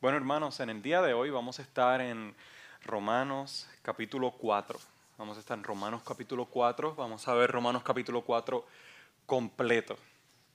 Bueno, 0.00 0.16
hermanos, 0.16 0.60
en 0.60 0.70
el 0.70 0.80
día 0.80 1.02
de 1.02 1.12
hoy 1.12 1.28
vamos 1.30 1.58
a 1.58 1.62
estar 1.62 2.00
en 2.00 2.32
Romanos 2.84 3.68
capítulo 3.82 4.30
4. 4.30 4.78
Vamos 5.18 5.36
a 5.36 5.40
estar 5.40 5.58
en 5.58 5.64
Romanos 5.64 6.02
capítulo 6.06 6.44
4. 6.44 6.94
Vamos 6.94 7.26
a 7.26 7.34
ver 7.34 7.50
Romanos 7.50 7.82
capítulo 7.82 8.22
4 8.22 8.64
completo, 9.26 9.98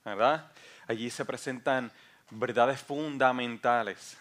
¿verdad? 0.06 0.50
Allí 0.88 1.10
se 1.10 1.26
presentan 1.26 1.92
verdades 2.30 2.80
fundamentales 2.80 4.18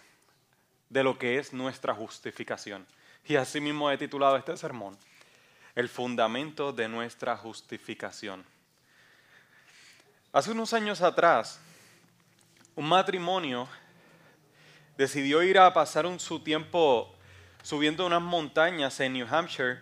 de 0.88 1.04
lo 1.04 1.16
que 1.16 1.38
es 1.38 1.52
nuestra 1.52 1.94
justificación. 1.94 2.84
Y 3.24 3.36
así 3.36 3.60
mismo 3.60 3.92
he 3.92 3.98
titulado 3.98 4.36
este 4.36 4.56
sermón, 4.56 4.98
El 5.76 5.88
fundamento 5.88 6.72
de 6.72 6.88
nuestra 6.88 7.36
justificación. 7.36 8.44
Hace 10.32 10.50
unos 10.50 10.72
años 10.72 11.00
atrás, 11.00 11.60
un 12.74 12.88
matrimonio 12.88 13.68
decidió 15.02 15.42
ir 15.42 15.58
a 15.58 15.74
pasar 15.74 16.06
un, 16.06 16.20
su 16.20 16.38
tiempo 16.38 17.12
subiendo 17.64 18.06
unas 18.06 18.22
montañas 18.22 19.00
en 19.00 19.14
New 19.14 19.26
Hampshire 19.28 19.80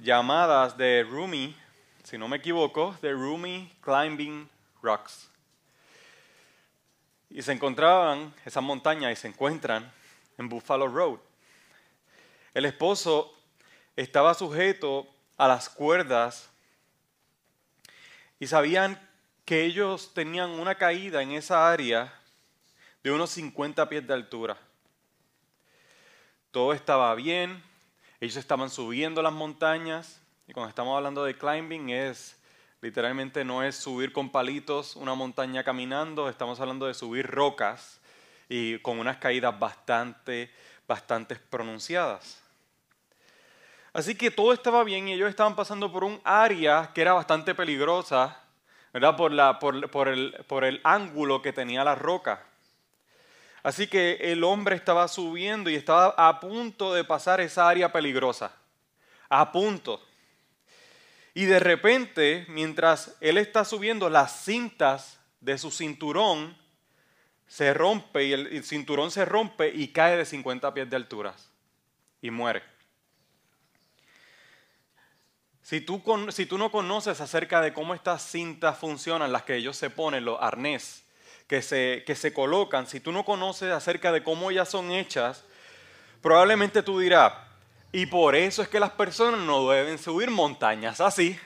llamadas 0.00 0.74
de 0.78 1.02
Rumi, 1.06 1.54
si 2.02 2.16
no 2.16 2.28
me 2.28 2.38
equivoco, 2.38 2.96
de 3.02 3.12
Rumi 3.12 3.70
Climbing 3.82 4.48
Rocks. 4.80 5.28
Y 7.28 7.42
se 7.42 7.52
encontraban 7.52 8.32
esas 8.46 8.62
montañas 8.62 9.12
y 9.12 9.16
se 9.16 9.28
encuentran 9.28 9.92
en 10.38 10.48
Buffalo 10.48 10.88
Road. 10.88 11.18
El 12.54 12.64
esposo 12.64 13.30
estaba 13.96 14.32
sujeto 14.32 15.06
a 15.36 15.46
las 15.46 15.68
cuerdas 15.68 16.48
y 18.40 18.46
sabían 18.46 18.98
que 19.44 19.66
ellos 19.66 20.14
tenían 20.14 20.48
una 20.52 20.74
caída 20.76 21.20
en 21.20 21.32
esa 21.32 21.70
área 21.70 22.17
de 23.08 23.14
unos 23.14 23.30
50 23.30 23.88
pies 23.88 24.06
de 24.06 24.12
altura. 24.12 24.58
Todo 26.50 26.74
estaba 26.74 27.14
bien, 27.14 27.62
ellos 28.20 28.36
estaban 28.36 28.68
subiendo 28.68 29.22
las 29.22 29.32
montañas 29.32 30.20
y 30.46 30.52
cuando 30.52 30.68
estamos 30.68 30.94
hablando 30.94 31.24
de 31.24 31.34
climbing 31.34 31.88
es 31.88 32.36
literalmente 32.82 33.46
no 33.46 33.62
es 33.62 33.76
subir 33.76 34.12
con 34.12 34.28
palitos 34.30 34.94
una 34.94 35.14
montaña 35.14 35.64
caminando, 35.64 36.28
estamos 36.28 36.60
hablando 36.60 36.86
de 36.86 36.92
subir 36.92 37.26
rocas 37.26 37.98
y 38.46 38.78
con 38.80 38.98
unas 38.98 39.16
caídas 39.16 39.58
bastante, 39.58 40.50
bastante 40.86 41.36
pronunciadas. 41.36 42.42
Así 43.94 44.16
que 44.16 44.30
todo 44.30 44.52
estaba 44.52 44.84
bien 44.84 45.08
y 45.08 45.14
ellos 45.14 45.30
estaban 45.30 45.56
pasando 45.56 45.90
por 45.90 46.04
un 46.04 46.20
área 46.24 46.90
que 46.94 47.00
era 47.00 47.14
bastante 47.14 47.54
peligrosa, 47.54 48.38
¿verdad? 48.92 49.16
Por, 49.16 50.08
el, 50.08 50.44
por 50.46 50.64
el 50.64 50.80
ángulo 50.84 51.40
que 51.40 51.54
tenía 51.54 51.82
la 51.84 51.94
roca. 51.94 52.47
Así 53.68 53.86
que 53.86 54.14
el 54.22 54.44
hombre 54.44 54.76
estaba 54.76 55.06
subiendo 55.08 55.68
y 55.68 55.74
estaba 55.74 56.14
a 56.16 56.40
punto 56.40 56.94
de 56.94 57.04
pasar 57.04 57.42
esa 57.42 57.68
área 57.68 57.92
peligrosa. 57.92 58.50
A 59.28 59.52
punto. 59.52 60.02
Y 61.34 61.44
de 61.44 61.60
repente, 61.60 62.46
mientras 62.48 63.14
él 63.20 63.36
está 63.36 63.66
subiendo, 63.66 64.08
las 64.08 64.42
cintas 64.42 65.20
de 65.42 65.58
su 65.58 65.70
cinturón 65.70 66.56
se 67.46 67.74
rompe 67.74 68.24
y 68.24 68.32
el, 68.32 68.64
cinturón 68.64 69.10
se 69.10 69.26
rompe 69.26 69.68
y 69.68 69.88
cae 69.88 70.16
de 70.16 70.24
50 70.24 70.72
pies 70.72 70.88
de 70.88 70.96
altura 70.96 71.34
y 72.22 72.30
muere. 72.30 72.62
Si 75.60 75.82
tú, 75.82 76.02
no 76.56 76.70
conoces 76.72 77.20
acerca 77.20 77.60
de 77.60 77.74
cómo 77.74 77.92
estas 77.92 78.22
cintas 78.22 78.78
funcionan, 78.78 79.30
las 79.30 79.42
que 79.42 79.56
ellos 79.56 79.76
se 79.76 79.90
ponen, 79.90 80.24
los 80.24 80.38
arnés, 80.40 81.04
que 81.48 81.62
se, 81.62 82.04
que 82.06 82.14
se 82.14 82.32
colocan, 82.32 82.86
si 82.86 83.00
tú 83.00 83.10
no 83.10 83.24
conoces 83.24 83.72
acerca 83.72 84.12
de 84.12 84.22
cómo 84.22 84.50
ellas 84.50 84.68
son 84.68 84.92
hechas, 84.92 85.44
probablemente 86.20 86.82
tú 86.82 87.00
dirás, 87.00 87.32
y 87.90 88.06
por 88.06 88.36
eso 88.36 88.60
es 88.60 88.68
que 88.68 88.78
las 88.78 88.90
personas 88.90 89.40
no 89.40 89.68
deben 89.70 89.98
subir 89.98 90.30
montañas 90.30 91.00
así. 91.00 91.38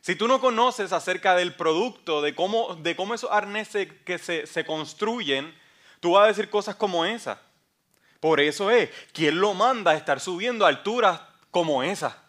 Si 0.00 0.16
tú 0.16 0.26
no 0.26 0.40
conoces 0.40 0.92
acerca 0.92 1.34
del 1.34 1.54
producto, 1.54 2.22
de 2.22 2.34
cómo, 2.34 2.74
de 2.76 2.96
cómo 2.96 3.14
esos 3.14 3.30
arneses 3.30 3.88
que 4.04 4.18
se, 4.18 4.46
se 4.46 4.64
construyen, 4.64 5.54
tú 6.00 6.12
vas 6.12 6.24
a 6.24 6.28
decir 6.28 6.48
cosas 6.48 6.76
como 6.76 7.04
esa. 7.04 7.40
Por 8.20 8.40
eso 8.40 8.70
es, 8.70 8.88
¿quién 9.12 9.38
lo 9.38 9.52
manda 9.52 9.90
a 9.90 9.96
estar 9.96 10.18
subiendo 10.18 10.64
a 10.64 10.68
alturas 10.68 11.20
como 11.50 11.82
esa? 11.82 12.22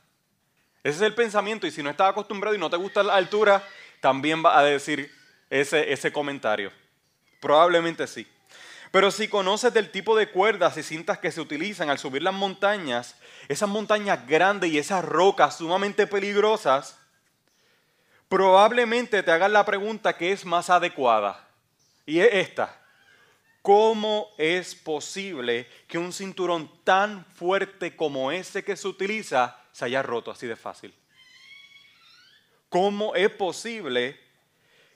Ese 0.83 0.97
es 0.97 1.01
el 1.03 1.16
pensamiento 1.16 1.66
y 1.66 1.72
si 1.72 1.81
no 1.81 1.89
estás 1.89 2.09
acostumbrado 2.09 2.53
y 2.53 2.59
no 2.59 2.69
te 2.69 2.75
gusta 2.75 3.01
la 3.01 3.16
altura, 3.16 3.63
también 4.01 4.44
va 4.44 4.59
a 4.59 4.63
decir, 4.63 5.14
ese, 5.50 5.91
ese 5.91 6.11
comentario. 6.11 6.72
Probablemente 7.39 8.07
sí. 8.07 8.28
Pero 8.91 9.11
si 9.11 9.28
conoces 9.28 9.73
del 9.73 9.91
tipo 9.91 10.16
de 10.16 10.29
cuerdas 10.29 10.78
y 10.78 10.83
cintas 10.83 11.19
que 11.19 11.31
se 11.31 11.41
utilizan 11.41 11.89
al 11.89 12.00
subir 12.00 12.22
las 12.22 12.33
montañas, 12.33 13.16
esas 13.50 13.67
montañas 13.67 14.25
grandes 14.25 14.72
y 14.72 14.78
esas 14.78 15.03
rocas 15.03 15.57
sumamente 15.57 16.07
peligrosas, 16.07 16.97
probablemente 18.29 19.22
te 19.22 19.31
hagas 19.31 19.51
la 19.51 19.66
pregunta 19.66 20.17
que 20.17 20.31
es 20.31 20.45
más 20.45 20.69
adecuada. 20.69 21.45
Y 22.06 22.19
es 22.19 22.29
esta. 22.33 22.81
¿Cómo 23.62 24.29
es 24.38 24.75
posible 24.75 25.67
que 25.88 25.97
un 25.97 26.13
cinturón 26.13 26.72
tan 26.83 27.25
fuerte 27.25 27.95
como 27.95 28.31
ese 28.31 28.63
que 28.63 28.77
se 28.77 28.88
utiliza 28.88 29.59
se 29.72 29.85
haya 29.85 30.03
roto 30.03 30.31
así 30.31 30.47
de 30.47 30.56
fácil? 30.56 30.94
¿Cómo 32.69 33.13
es 33.16 33.29
posible 33.31 34.19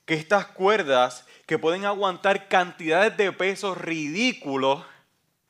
que 0.09 0.15
estas 0.15 0.47
cuerdas 0.47 1.23
que 1.45 1.59
pueden 1.59 1.85
aguantar 1.85 2.47
cantidades 2.47 3.15
de 3.15 3.31
pesos 3.31 3.77
ridículos, 3.77 4.83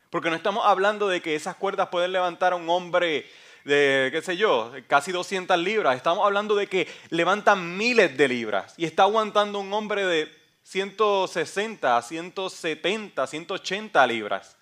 porque 0.10 0.30
no 0.30 0.36
estamos 0.36 0.66
hablando 0.66 1.08
de 1.08 1.22
que 1.22 1.34
esas 1.34 1.56
cuerdas 1.56 1.88
pueden 1.88 2.12
levantar 2.12 2.52
a 2.52 2.58
un 2.58 2.70
hombre 2.70 3.26
de, 3.64 4.10
qué 4.12 4.22
sé 4.22 4.36
yo, 4.36 4.74
casi 4.88 5.14
200 5.14 5.58
libras, 5.60 5.96
estamos 5.96 6.26
hablando 6.26 6.56
de 6.56 6.68
que 6.68 6.90
levantan 7.10 7.78
miles 7.78 8.18
de 8.18 8.28
libras 8.28 8.74
y 8.76 8.84
está 8.84 9.04
aguantando 9.04 9.62
un 9.62 9.72
hombre 9.72 10.06
de 10.06 10.30
160, 10.64 12.02
170, 12.02 13.28
180 13.28 14.08
libras. 14.08 14.58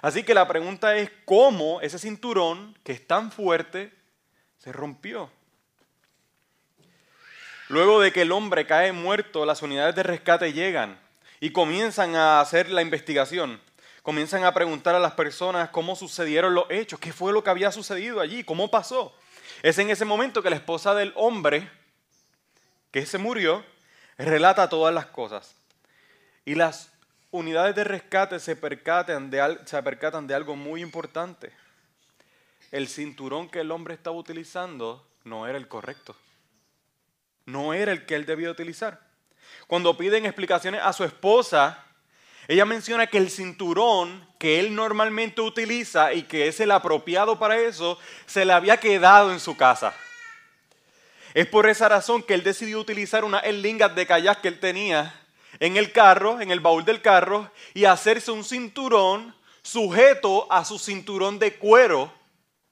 Así 0.00 0.22
que 0.22 0.32
la 0.32 0.46
pregunta 0.46 0.96
es 0.96 1.10
cómo 1.24 1.80
ese 1.80 1.98
cinturón, 1.98 2.78
que 2.84 2.92
es 2.92 3.04
tan 3.04 3.32
fuerte, 3.32 3.92
se 4.58 4.70
rompió. 4.70 5.28
Luego 7.68 8.00
de 8.00 8.12
que 8.12 8.22
el 8.22 8.32
hombre 8.32 8.66
cae 8.66 8.92
muerto, 8.92 9.44
las 9.44 9.60
unidades 9.60 9.94
de 9.94 10.02
rescate 10.02 10.54
llegan 10.54 10.98
y 11.38 11.50
comienzan 11.50 12.16
a 12.16 12.40
hacer 12.40 12.70
la 12.70 12.80
investigación. 12.80 13.60
Comienzan 14.02 14.44
a 14.44 14.54
preguntar 14.54 14.94
a 14.94 14.98
las 14.98 15.12
personas 15.12 15.68
cómo 15.68 15.94
sucedieron 15.94 16.54
los 16.54 16.64
hechos, 16.70 16.98
qué 16.98 17.12
fue 17.12 17.30
lo 17.30 17.44
que 17.44 17.50
había 17.50 17.70
sucedido 17.70 18.20
allí, 18.20 18.42
cómo 18.42 18.70
pasó. 18.70 19.14
Es 19.62 19.78
en 19.78 19.90
ese 19.90 20.06
momento 20.06 20.42
que 20.42 20.48
la 20.48 20.56
esposa 20.56 20.94
del 20.94 21.12
hombre 21.14 21.68
que 22.90 23.04
se 23.04 23.18
murió 23.18 23.62
relata 24.16 24.70
todas 24.70 24.94
las 24.94 25.06
cosas. 25.06 25.54
Y 26.46 26.54
las 26.54 26.90
unidades 27.30 27.74
de 27.74 27.84
rescate 27.84 28.40
se 28.40 28.56
percatan 28.56 29.30
de, 29.30 29.58
de 30.22 30.34
algo 30.34 30.56
muy 30.56 30.80
importante. 30.80 31.52
El 32.70 32.88
cinturón 32.88 33.50
que 33.50 33.60
el 33.60 33.70
hombre 33.70 33.92
estaba 33.92 34.16
utilizando 34.16 35.06
no 35.24 35.46
era 35.46 35.58
el 35.58 35.68
correcto 35.68 36.16
no 37.48 37.72
era 37.72 37.92
el 37.92 38.04
que 38.04 38.14
él 38.14 38.26
debía 38.26 38.50
utilizar. 38.50 39.00
Cuando 39.66 39.96
piden 39.96 40.26
explicaciones 40.26 40.82
a 40.84 40.92
su 40.92 41.02
esposa, 41.02 41.82
ella 42.46 42.66
menciona 42.66 43.06
que 43.06 43.16
el 43.16 43.30
cinturón 43.30 44.26
que 44.38 44.60
él 44.60 44.74
normalmente 44.74 45.40
utiliza 45.40 46.12
y 46.12 46.24
que 46.24 46.48
es 46.48 46.60
el 46.60 46.70
apropiado 46.70 47.38
para 47.38 47.58
eso, 47.58 47.98
se 48.26 48.44
le 48.44 48.52
había 48.52 48.78
quedado 48.78 49.32
en 49.32 49.40
su 49.40 49.56
casa. 49.56 49.94
Es 51.32 51.46
por 51.46 51.66
esa 51.66 51.88
razón 51.88 52.22
que 52.22 52.34
él 52.34 52.42
decidió 52.42 52.78
utilizar 52.80 53.24
una 53.24 53.40
lingas 53.42 53.94
de 53.94 54.06
kayak 54.06 54.42
que 54.42 54.48
él 54.48 54.60
tenía 54.60 55.14
en 55.58 55.78
el 55.78 55.90
carro, 55.90 56.42
en 56.42 56.50
el 56.50 56.60
baúl 56.60 56.84
del 56.84 57.00
carro, 57.00 57.50
y 57.72 57.86
hacerse 57.86 58.30
un 58.30 58.44
cinturón 58.44 59.34
sujeto 59.62 60.46
a 60.52 60.66
su 60.66 60.78
cinturón 60.78 61.38
de 61.38 61.56
cuero 61.56 62.12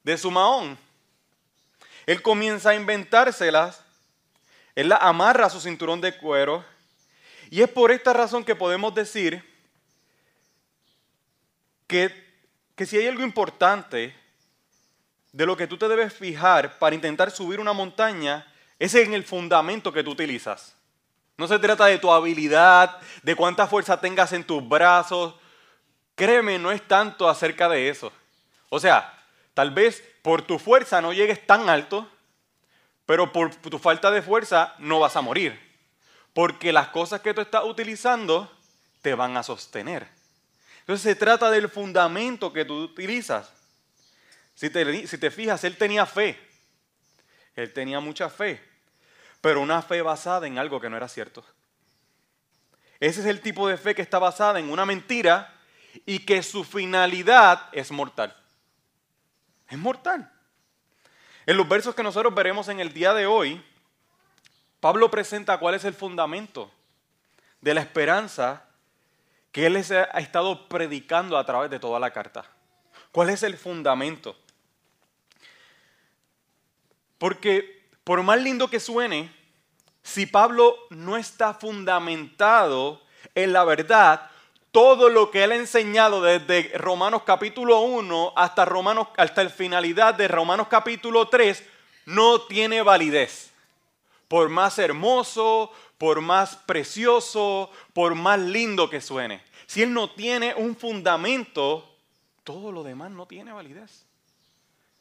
de 0.03 0.17
su 0.19 0.29
mahón. 0.29 0.77
Él 2.05 2.21
comienza 2.21 2.69
a 2.69 2.75
inventárselas 2.75 3.86
él 4.77 4.89
la 4.89 4.97
amarra 4.97 5.47
a 5.47 5.49
su 5.49 5.59
cinturón 5.59 6.01
de 6.01 6.15
cuero. 6.15 6.63
Y 7.49 7.63
es 7.63 7.69
por 7.69 7.91
esta 7.91 8.13
razón 8.13 8.45
que 8.45 8.53
podemos 8.53 8.93
decir 8.93 9.43
que, 11.87 12.13
que 12.75 12.85
si 12.85 12.95
hay 12.95 13.07
algo 13.07 13.23
importante 13.23 14.15
de 15.31 15.45
lo 15.47 15.57
que 15.57 15.65
tú 15.65 15.79
te 15.79 15.87
debes 15.87 16.13
fijar 16.13 16.77
para 16.77 16.93
intentar 16.93 17.31
subir 17.31 17.59
una 17.59 17.73
montaña, 17.73 18.45
es 18.77 18.93
en 18.93 19.15
el 19.15 19.23
fundamento 19.23 19.91
que 19.91 20.03
tú 20.03 20.11
utilizas. 20.11 20.75
No 21.37 21.47
se 21.47 21.57
trata 21.57 21.87
de 21.87 21.97
tu 21.97 22.11
habilidad, 22.11 22.99
de 23.23 23.35
cuánta 23.35 23.65
fuerza 23.65 23.99
tengas 23.99 24.31
en 24.31 24.43
tus 24.43 24.67
brazos. 24.69 25.33
Créeme, 26.13 26.59
no 26.59 26.71
es 26.71 26.87
tanto 26.87 27.27
acerca 27.27 27.67
de 27.67 27.89
eso. 27.89 28.11
O 28.69 28.79
sea, 28.79 29.11
tal 29.55 29.71
vez 29.71 30.03
por 30.21 30.43
tu 30.43 30.59
fuerza 30.59 31.01
no 31.01 31.13
llegues 31.13 31.47
tan 31.47 31.67
alto, 31.67 32.07
pero 33.07 33.31
por 33.31 33.55
tu 33.55 33.79
falta 33.79 34.11
de 34.11 34.21
fuerza 34.21 34.75
no 34.79 34.99
vas 34.99 35.15
a 35.15 35.21
morir. 35.21 35.57
Porque 36.33 36.71
las 36.73 36.89
cosas 36.89 37.21
que 37.21 37.33
tú 37.33 37.41
estás 37.41 37.63
utilizando 37.63 38.51
te 39.01 39.15
van 39.15 39.37
a 39.37 39.43
sostener. 39.43 40.07
Entonces 40.81 41.03
se 41.03 41.15
trata 41.15 41.49
del 41.49 41.69
fundamento 41.69 42.51
que 42.51 42.65
tú 42.65 42.83
utilizas. 42.83 43.49
Si 44.55 44.69
te, 44.69 45.07
si 45.07 45.17
te 45.17 45.31
fijas, 45.31 45.63
él 45.63 45.77
tenía 45.77 46.05
fe. 46.05 46.37
Él 47.55 47.71
tenía 47.71 48.01
mucha 48.01 48.29
fe, 48.29 48.61
pero 49.41 49.61
una 49.61 49.81
fe 49.81 50.01
basada 50.01 50.45
en 50.45 50.59
algo 50.59 50.79
que 50.79 50.89
no 50.89 50.97
era 50.97 51.07
cierto. 51.07 51.43
Ese 52.99 53.21
es 53.21 53.25
el 53.25 53.41
tipo 53.41 53.69
de 53.69 53.77
fe 53.77 53.95
que 53.95 54.01
está 54.01 54.19
basada 54.19 54.59
en 54.59 54.69
una 54.69 54.85
mentira 54.85 55.55
y 56.05 56.19
que 56.19 56.43
su 56.43 56.65
finalidad 56.65 57.69
es 57.71 57.89
mortal. 57.89 58.35
Es 59.69 59.77
mortal. 59.77 60.29
En 61.47 61.55
los 61.55 61.67
versos 61.67 61.95
que 61.95 62.03
nosotros 62.03 62.35
veremos 62.35 62.67
en 62.67 62.81
el 62.81 62.91
día 62.91 63.13
de 63.13 63.25
hoy, 63.25 63.63
Pablo 64.81 65.09
presenta 65.09 65.57
cuál 65.57 65.75
es 65.75 65.85
el 65.85 65.93
fundamento 65.93 66.69
de 67.61 67.73
la 67.73 67.79
esperanza 67.79 68.65
que 69.53 69.65
él 69.65 69.77
ha 69.77 70.19
estado 70.19 70.67
predicando 70.67 71.37
a 71.37 71.45
través 71.45 71.71
de 71.71 71.79
toda 71.79 72.01
la 72.01 72.11
carta. 72.11 72.43
¿Cuál 73.13 73.29
es 73.29 73.43
el 73.43 73.57
fundamento? 73.57 74.35
Porque 77.17 77.87
por 78.03 78.21
más 78.23 78.41
lindo 78.41 78.69
que 78.69 78.81
suene, 78.81 79.33
si 80.03 80.25
Pablo 80.25 80.75
no 80.89 81.15
está 81.15 81.53
fundamentado 81.53 83.01
en 83.33 83.53
la 83.53 83.63
verdad, 83.63 84.29
todo 84.77 85.09
lo 85.09 85.31
que 85.31 85.43
él 85.43 85.53
ha 85.53 85.55
enseñado 85.55 86.21
desde 86.21 86.77
Romanos 86.77 87.23
capítulo 87.25 87.79
1 87.79 88.33
hasta, 88.35 88.63
Romanos, 88.63 89.07
hasta 89.17 89.43
la 89.43 89.49
finalidad 89.49 90.13
de 90.13 90.27
Romanos 90.27 90.67
capítulo 90.69 91.29
3 91.29 91.63
no 92.05 92.41
tiene 92.41 92.83
validez. 92.83 93.49
Por 94.27 94.49
más 94.49 94.77
hermoso, 94.77 95.71
por 95.97 96.21
más 96.21 96.57
precioso, 96.57 97.71
por 97.93 98.13
más 98.13 98.39
lindo 98.39 98.87
que 98.87 99.01
suene. 99.01 99.41
Si 99.65 99.81
él 99.81 99.91
no 99.91 100.11
tiene 100.11 100.53
un 100.53 100.75
fundamento, 100.75 101.97
todo 102.43 102.71
lo 102.71 102.83
demás 102.83 103.09
no 103.09 103.25
tiene 103.25 103.51
validez. 103.53 104.05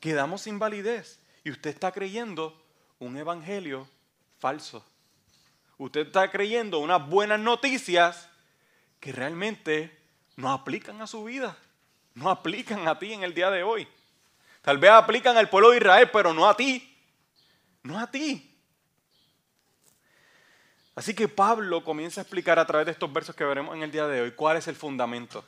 Quedamos 0.00 0.40
sin 0.40 0.58
validez 0.58 1.20
y 1.44 1.50
usted 1.50 1.68
está 1.68 1.92
creyendo 1.92 2.58
un 2.98 3.18
evangelio 3.18 3.86
falso. 4.38 4.82
Usted 5.76 6.06
está 6.06 6.30
creyendo 6.30 6.78
unas 6.78 7.06
buenas 7.06 7.40
noticias 7.40 8.30
que 9.00 9.12
realmente 9.12 9.96
no 10.36 10.52
aplican 10.52 11.00
a 11.00 11.06
su 11.06 11.24
vida, 11.24 11.56
no 12.14 12.30
aplican 12.30 12.86
a 12.88 12.98
ti 12.98 13.12
en 13.12 13.22
el 13.22 13.34
día 13.34 13.50
de 13.50 13.62
hoy. 13.62 13.86
Tal 14.62 14.78
vez 14.78 14.90
aplican 14.90 15.36
al 15.36 15.48
pueblo 15.48 15.70
de 15.70 15.76
Israel, 15.76 16.10
pero 16.12 16.34
no 16.34 16.48
a 16.48 16.56
ti, 16.56 16.96
no 17.82 17.98
a 17.98 18.10
ti. 18.10 18.52
Así 20.96 21.14
que 21.14 21.28
Pablo 21.28 21.84
comienza 21.84 22.20
a 22.20 22.22
explicar 22.22 22.58
a 22.58 22.66
través 22.66 22.86
de 22.86 22.92
estos 22.92 23.12
versos 23.12 23.36
que 23.36 23.44
veremos 23.44 23.76
en 23.76 23.82
el 23.82 23.92
día 23.92 24.06
de 24.06 24.22
hoy 24.22 24.32
cuál 24.32 24.56
es 24.56 24.66
el 24.66 24.74
fundamento, 24.74 25.44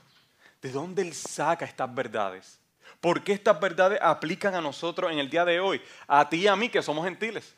de 0.60 0.70
dónde 0.70 1.00
él 1.02 1.14
saca 1.14 1.64
estas 1.64 1.92
verdades. 1.94 2.60
¿Por 3.00 3.24
qué 3.24 3.32
estas 3.32 3.58
verdades 3.58 3.98
aplican 4.02 4.54
a 4.54 4.60
nosotros 4.60 5.10
en 5.10 5.18
el 5.18 5.30
día 5.30 5.46
de 5.46 5.58
hoy? 5.58 5.80
A 6.06 6.28
ti 6.28 6.38
y 6.38 6.46
a 6.48 6.54
mí 6.54 6.68
que 6.68 6.82
somos 6.82 7.04
gentiles. 7.04 7.54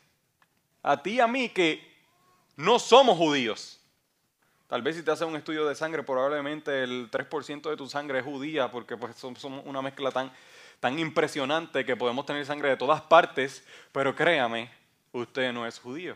A 0.81 1.01
ti 1.01 1.15
y 1.15 1.19
a 1.19 1.27
mí 1.27 1.49
que 1.49 1.85
no 2.55 2.79
somos 2.79 3.17
judíos. 3.17 3.80
Tal 4.71 4.81
vez 4.81 4.95
si 4.95 5.03
te 5.03 5.11
haces 5.11 5.27
un 5.27 5.35
estudio 5.35 5.67
de 5.67 5.75
sangre, 5.75 6.01
probablemente 6.01 6.83
el 6.83 7.11
3% 7.11 7.69
de 7.69 7.75
tu 7.75 7.89
sangre 7.89 8.19
es 8.19 8.23
judía, 8.23 8.71
porque 8.71 8.95
pues 8.95 9.17
somos 9.17 9.43
una 9.43 9.81
mezcla 9.81 10.11
tan, 10.11 10.31
tan 10.79 10.97
impresionante 10.97 11.83
que 11.83 11.97
podemos 11.97 12.25
tener 12.25 12.45
sangre 12.45 12.69
de 12.69 12.77
todas 12.77 13.01
partes, 13.01 13.65
pero 13.91 14.15
créame, 14.15 14.71
usted 15.11 15.51
no 15.51 15.67
es 15.67 15.77
judío. 15.77 16.15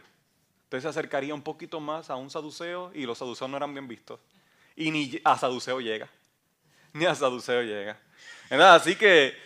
Usted 0.64 0.80
se 0.80 0.88
acercaría 0.88 1.36
un 1.36 1.42
poquito 1.42 1.82
más 1.82 2.10
a 2.10 2.16
un 2.16 2.30
saduceo 2.30 2.92
y 2.94 3.06
los 3.06 3.18
saduceos 3.18 3.50
no 3.50 3.58
eran 3.58 3.74
bien 3.74 3.90
vistos. 3.90 4.22
Y 4.74 4.90
ni 4.90 5.20
a 5.26 5.38
saduceo 5.38 5.82
llega. 5.82 6.08
Ni 6.94 7.04
a 7.04 7.14
saduceo 7.14 7.62
llega. 7.62 8.00
Así 8.50 8.96
que 8.96 9.38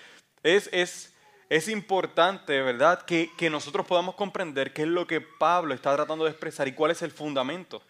es, 0.43 0.69
es, 0.71 1.15
es 1.49 1.67
importante, 1.67 2.61
¿verdad?, 2.61 3.01
que, 3.05 3.31
que 3.35 3.49
nosotros 3.49 3.87
podamos 3.87 4.13
comprender 4.13 4.71
qué 4.71 4.83
es 4.83 4.87
lo 4.87 5.07
que 5.07 5.19
Pablo 5.19 5.73
está 5.73 5.95
tratando 5.95 6.25
de 6.25 6.29
expresar 6.29 6.67
y 6.67 6.73
cuál 6.73 6.91
es 6.91 7.01
el 7.01 7.09
fundamento. 7.09 7.81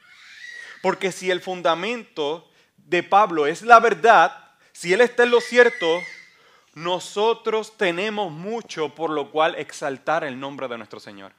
Porque 0.82 1.12
si 1.12 1.30
el 1.30 1.42
fundamento 1.42 2.50
de 2.78 3.04
Pablo 3.04 3.48
es 3.48 3.62
la 3.62 3.80
verdad, 3.80 4.32
si 4.72 4.94
él 4.94 5.02
está 5.02 5.24
en 5.24 5.32
lo 5.32 5.42
cierto, 5.42 6.02
nosotros 6.74 7.78
tenemos 7.78 8.32
mucho 8.32 8.96
por 8.96 9.10
lo 9.10 9.32
cual 9.32 9.56
exaltar 9.56 10.24
el 10.24 10.40
nombre 10.40 10.68
de 10.68 10.78
nuestro 10.78 11.00
Señor. 11.00 11.34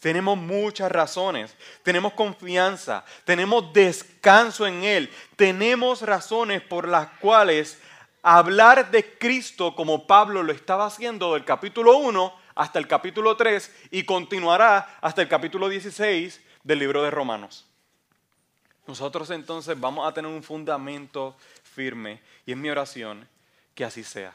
Tenemos 0.00 0.38
muchas 0.38 0.90
razones, 0.90 1.54
tenemos 1.82 2.14
confianza, 2.14 3.04
tenemos 3.24 3.72
descanso 3.72 4.66
en 4.66 4.82
Él, 4.82 5.10
tenemos 5.36 6.00
razones 6.02 6.62
por 6.62 6.88
las 6.88 7.08
cuales 7.20 7.78
hablar 8.22 8.90
de 8.90 9.18
Cristo 9.18 9.76
como 9.76 10.06
Pablo 10.06 10.42
lo 10.42 10.52
estaba 10.52 10.86
haciendo 10.86 11.34
del 11.34 11.44
capítulo 11.44 11.98
1 11.98 12.34
hasta 12.54 12.78
el 12.78 12.88
capítulo 12.88 13.36
3 13.36 13.88
y 13.90 14.04
continuará 14.04 14.98
hasta 15.02 15.20
el 15.20 15.28
capítulo 15.28 15.68
16 15.68 16.40
del 16.64 16.78
libro 16.78 17.02
de 17.02 17.10
Romanos. 17.10 17.69
Nosotros 18.90 19.30
entonces 19.30 19.78
vamos 19.78 20.06
a 20.06 20.12
tener 20.12 20.30
un 20.30 20.42
fundamento 20.42 21.36
firme 21.62 22.20
y 22.44 22.52
es 22.52 22.58
mi 22.58 22.70
oración 22.70 23.26
que 23.74 23.84
así 23.84 24.04
sea 24.04 24.34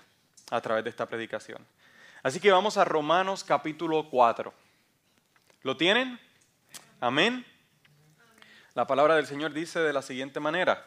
a 0.50 0.62
través 0.62 0.84
de 0.84 0.90
esta 0.90 1.06
predicación. 1.06 1.66
Así 2.24 2.40
que 2.40 2.52
vamos 2.52 2.78
a 2.78 2.86
Romanos 2.86 3.44
capítulo 3.44 4.10
4. 4.10 4.54
¿Lo 5.64 5.78
tienen? 5.78 6.20
Amén. 7.00 7.46
La 8.74 8.88
palabra 8.88 9.16
del 9.16 9.28
Señor 9.28 9.54
dice 9.54 9.80
de 9.80 9.94
la 9.94 10.02
siguiente 10.02 10.40
manera. 10.40 10.86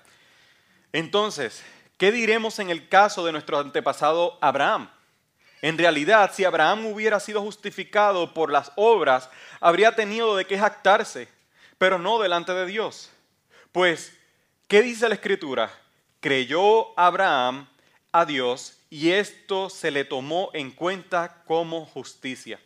Entonces, 0.92 1.62
¿Qué 1.98 2.12
diremos 2.12 2.60
en 2.60 2.70
el 2.70 2.88
caso 2.88 3.26
de 3.26 3.32
nuestro 3.32 3.58
antepasado 3.58 4.38
Abraham? 4.40 4.88
En 5.62 5.76
realidad, 5.76 6.30
si 6.32 6.44
Abraham 6.44 6.86
hubiera 6.86 7.18
sido 7.18 7.42
justificado 7.42 8.32
por 8.32 8.52
las 8.52 8.70
obras, 8.76 9.28
habría 9.60 9.96
tenido 9.96 10.36
de 10.36 10.46
qué 10.46 10.56
jactarse, 10.56 11.26
pero 11.76 11.98
no 11.98 12.20
delante 12.20 12.54
de 12.54 12.66
Dios. 12.66 13.10
Pues, 13.72 14.16
¿qué 14.66 14.82
dice 14.82 15.08
la 15.08 15.14
Escritura? 15.14 15.70
Creyó 16.20 16.98
Abraham 16.98 17.68
a 18.12 18.24
Dios 18.24 18.78
y 18.88 19.10
esto 19.10 19.68
se 19.68 19.90
le 19.90 20.04
tomó 20.04 20.50
en 20.54 20.70
cuenta 20.70 21.42
como 21.46 21.84
justicia. 21.84 22.58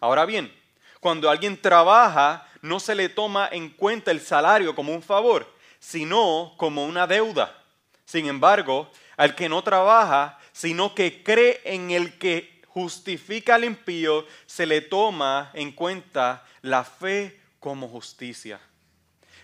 Ahora 0.00 0.26
bien, 0.26 0.52
cuando 1.00 1.30
alguien 1.30 1.60
trabaja, 1.60 2.46
no 2.60 2.78
se 2.78 2.94
le 2.94 3.08
toma 3.08 3.48
en 3.50 3.70
cuenta 3.70 4.10
el 4.10 4.20
salario 4.20 4.74
como 4.74 4.92
un 4.92 5.02
favor, 5.02 5.50
sino 5.78 6.54
como 6.58 6.84
una 6.84 7.06
deuda. 7.06 7.64
Sin 8.04 8.26
embargo, 8.26 8.90
al 9.16 9.34
que 9.34 9.48
no 9.48 9.62
trabaja, 9.62 10.38
sino 10.52 10.94
que 10.94 11.22
cree 11.22 11.62
en 11.64 11.90
el 11.90 12.18
que 12.18 12.60
justifica 12.66 13.54
al 13.54 13.64
impío, 13.64 14.26
se 14.44 14.66
le 14.66 14.82
toma 14.82 15.50
en 15.54 15.72
cuenta 15.72 16.44
la 16.62 16.84
fe 16.84 17.40
como 17.60 17.88
justicia. 17.88 18.60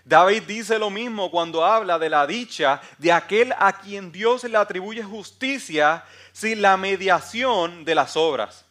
David 0.04 0.42
dice 0.42 0.78
lo 0.78 0.90
mismo 0.90 1.30
cuando 1.30 1.64
habla 1.64 1.98
de 1.98 2.10
la 2.10 2.26
dicha 2.26 2.80
de 2.98 3.10
aquel 3.10 3.54
a 3.58 3.72
quien 3.72 4.12
Dios 4.12 4.44
le 4.44 4.58
atribuye 4.58 5.02
justicia 5.02 6.04
sin 6.32 6.60
la 6.60 6.76
mediación 6.76 7.84
de 7.84 7.94
las 7.94 8.16
obras. 8.16 8.66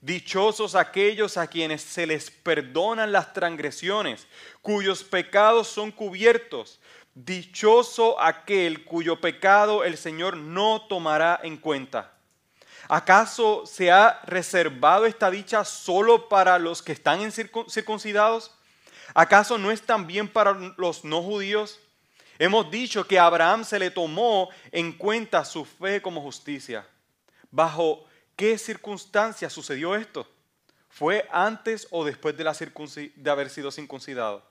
Dichosos 0.00 0.74
aquellos 0.74 1.36
a 1.36 1.46
quienes 1.46 1.82
se 1.82 2.06
les 2.06 2.30
perdonan 2.30 3.12
las 3.12 3.32
transgresiones, 3.32 4.26
cuyos 4.60 5.04
pecados 5.04 5.68
son 5.68 5.92
cubiertos. 5.92 6.80
Dichoso 7.14 8.20
aquel 8.20 8.84
cuyo 8.84 9.20
pecado 9.20 9.84
el 9.84 9.96
Señor 9.96 10.36
no 10.36 10.82
tomará 10.82 11.40
en 11.42 11.56
cuenta. 11.56 12.12
¿Acaso 12.88 13.64
se 13.66 13.90
ha 13.90 14.20
reservado 14.26 15.06
esta 15.06 15.30
dicha 15.30 15.64
solo 15.64 16.28
para 16.28 16.58
los 16.58 16.82
que 16.82 16.92
están 16.92 17.32
circuncidados? 17.32 18.55
¿Acaso 19.14 19.58
no 19.58 19.70
es 19.70 19.82
también 19.82 20.28
para 20.28 20.52
los 20.76 21.04
no 21.04 21.22
judíos? 21.22 21.78
Hemos 22.38 22.70
dicho 22.70 23.06
que 23.06 23.18
a 23.18 23.26
Abraham 23.26 23.64
se 23.64 23.78
le 23.78 23.90
tomó 23.90 24.50
en 24.70 24.92
cuenta 24.92 25.44
su 25.44 25.64
fe 25.64 26.02
como 26.02 26.20
justicia. 26.20 26.86
¿Bajo 27.50 28.04
qué 28.36 28.58
circunstancias 28.58 29.52
sucedió 29.52 29.96
esto? 29.96 30.28
¿Fue 30.90 31.26
antes 31.30 31.86
o 31.90 32.04
después 32.04 32.36
de, 32.36 32.44
la 32.44 32.54
de 32.54 33.30
haber 33.30 33.50
sido 33.50 33.70
circuncidado? 33.70 34.46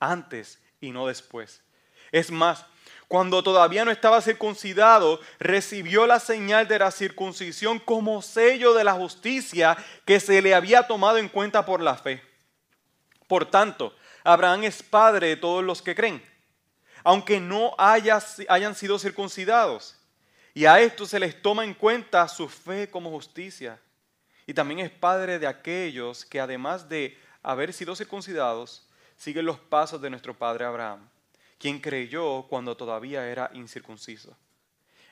Antes 0.00 0.58
y 0.80 0.90
no 0.90 1.06
después. 1.06 1.62
Es 2.10 2.30
más, 2.30 2.66
cuando 3.08 3.42
todavía 3.42 3.84
no 3.84 3.90
estaba 3.90 4.20
circuncidado, 4.20 5.20
recibió 5.38 6.06
la 6.06 6.18
señal 6.18 6.66
de 6.66 6.78
la 6.78 6.90
circuncisión 6.90 7.78
como 7.78 8.22
sello 8.22 8.74
de 8.74 8.84
la 8.84 8.94
justicia 8.94 9.76
que 10.04 10.18
se 10.18 10.42
le 10.42 10.54
había 10.54 10.86
tomado 10.86 11.18
en 11.18 11.28
cuenta 11.28 11.64
por 11.64 11.80
la 11.80 11.96
fe. 11.96 12.31
Por 13.32 13.50
tanto, 13.50 13.96
Abraham 14.24 14.64
es 14.64 14.82
padre 14.82 15.28
de 15.28 15.36
todos 15.36 15.64
los 15.64 15.80
que 15.80 15.94
creen, 15.94 16.22
aunque 17.02 17.40
no 17.40 17.74
hayan 17.78 18.74
sido 18.74 18.98
circuncidados. 18.98 19.96
Y 20.52 20.66
a 20.66 20.78
esto 20.82 21.06
se 21.06 21.18
les 21.18 21.40
toma 21.40 21.64
en 21.64 21.72
cuenta 21.72 22.28
su 22.28 22.46
fe 22.46 22.90
como 22.90 23.08
justicia. 23.08 23.80
Y 24.46 24.52
también 24.52 24.80
es 24.80 24.90
padre 24.90 25.38
de 25.38 25.46
aquellos 25.46 26.26
que 26.26 26.40
además 26.40 26.90
de 26.90 27.18
haber 27.42 27.72
sido 27.72 27.96
circuncidados, 27.96 28.86
siguen 29.16 29.46
los 29.46 29.58
pasos 29.58 30.02
de 30.02 30.10
nuestro 30.10 30.36
padre 30.36 30.66
Abraham 30.66 31.08
quien 31.56 31.80
creyó 31.80 32.42
cuando 32.50 32.76
todavía 32.76 33.26
era 33.26 33.50
incircunciso. 33.54 34.36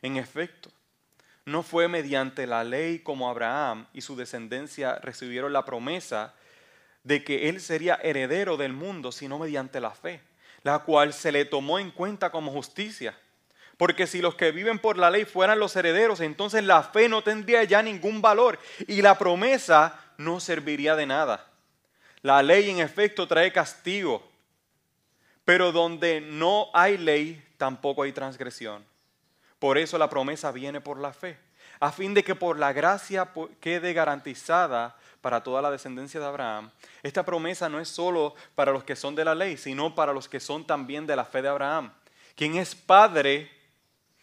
En 0.03 0.19
efecto, 0.19 0.71
no 1.47 1.63
fue 1.63 1.89
mediante 1.89 2.47
la 2.47 2.65
ley 2.65 2.99
como 2.99 3.31
Abraham 3.31 3.87
y 3.95 4.03
su 4.03 4.15
descendencia 4.15 4.97
recibieron 4.97 5.55
la 5.55 5.65
promesa 5.65 6.35
de 7.05 7.25
que 7.25 7.49
él 7.49 7.61
sería 7.61 7.99
heredero 8.03 8.57
del 8.57 8.73
mundo, 8.73 9.13
sino 9.13 9.39
mediante 9.39 9.81
la 9.81 9.91
fe, 9.91 10.21
la 10.63 10.81
cual 10.81 11.13
se 11.13 11.33
le 11.33 11.45
tomó 11.45 11.79
en 11.79 11.91
cuenta 11.91 12.31
como 12.31 12.53
justicia. 12.53 13.17
Porque 13.77 14.07
si 14.07 14.21
los 14.21 14.35
que 14.35 14.53
viven 14.53 14.79
por 14.79 14.99
la 14.99 15.11
ley 15.11 15.25
fueran 15.25 15.59
los 15.59 15.75
herederos, 15.75 16.21
entonces 16.21 16.63
la 16.63 16.83
fe 16.83 17.09
no 17.09 17.23
tendría 17.23 17.65
ya 17.65 17.83
ningún 17.83 18.21
valor 18.21 18.59
y 18.87 19.01
la 19.01 19.17
promesa 19.17 19.99
no 20.19 20.39
serviría 20.39 20.97
de 20.97 21.07
nada. 21.07 21.47
La 22.21 22.43
ley 22.43 22.69
en 22.69 22.81
efecto 22.81 23.27
trae 23.27 23.51
castigo, 23.53 24.31
pero 25.47 25.73
donde 25.73 26.21
no 26.21 26.69
hay 26.75 26.99
ley 26.99 27.43
tampoco 27.57 28.03
hay 28.03 28.13
transgresión. 28.13 28.85
Por 29.59 29.79
eso 29.79 29.97
la 29.97 30.11
promesa 30.11 30.53
viene 30.53 30.83
por 30.83 30.99
la 30.99 31.15
fe, 31.15 31.39
a 31.81 31.91
fin 31.91 32.13
de 32.13 32.23
que 32.23 32.35
por 32.35 32.59
la 32.59 32.75
gracia 32.75 33.31
quede 33.61 33.95
garantizada 33.95 34.97
para 35.21 35.43
toda 35.43 35.63
la 35.63 35.71
descendencia 35.71 36.21
de 36.21 36.27
Abraham. 36.27 36.71
Esta 37.03 37.25
promesa 37.25 37.69
no 37.69 37.81
es 37.81 37.89
solo 37.89 38.35
para 38.55 38.73
los 38.73 38.85
que 38.85 38.97
son 38.97 39.15
de 39.15 39.25
la 39.25 39.35
ley, 39.35 39.57
sino 39.57 39.95
para 39.95 40.13
los 40.13 40.29
que 40.29 40.41
son 40.41 40.67
también 40.67 41.07
de 41.07 41.17
la 41.17 41.25
fe 41.25 41.43
de 41.43 41.49
Abraham. 41.49 41.93
Quien 42.35 42.57
es 42.57 42.75
padre, 42.75 43.51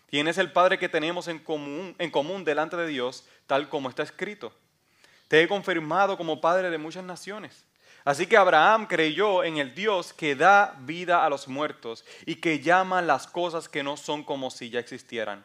quien 0.09 0.27
es 0.27 0.37
el 0.37 0.51
padre 0.51 0.79
que 0.79 0.89
tenemos 0.89 1.27
en 1.27 1.39
común, 1.39 1.95
en 1.99 2.11
común 2.11 2.43
delante 2.43 2.77
de 2.77 2.87
Dios, 2.87 3.25
tal 3.45 3.69
como 3.69 3.89
está 3.89 4.03
escrito. 4.03 4.51
Te 5.27 5.41
he 5.41 5.47
confirmado 5.47 6.17
como 6.17 6.41
padre 6.41 6.69
de 6.69 6.77
muchas 6.77 7.03
naciones. 7.03 7.65
Así 8.05 8.25
que 8.25 8.37
Abraham 8.37 8.87
creyó 8.87 9.43
en 9.43 9.57
el 9.57 9.75
Dios 9.75 10.13
que 10.13 10.33
da 10.33 10.77
vida 10.79 11.25
a 11.25 11.29
los 11.29 11.49
muertos 11.49 12.05
y 12.25 12.35
que 12.35 12.61
llama 12.61 13.01
las 13.01 13.27
cosas 13.27 13.67
que 13.67 13.83
no 13.83 13.97
son 13.97 14.23
como 14.23 14.49
si 14.49 14.69
ya 14.69 14.79
existieran. 14.79 15.43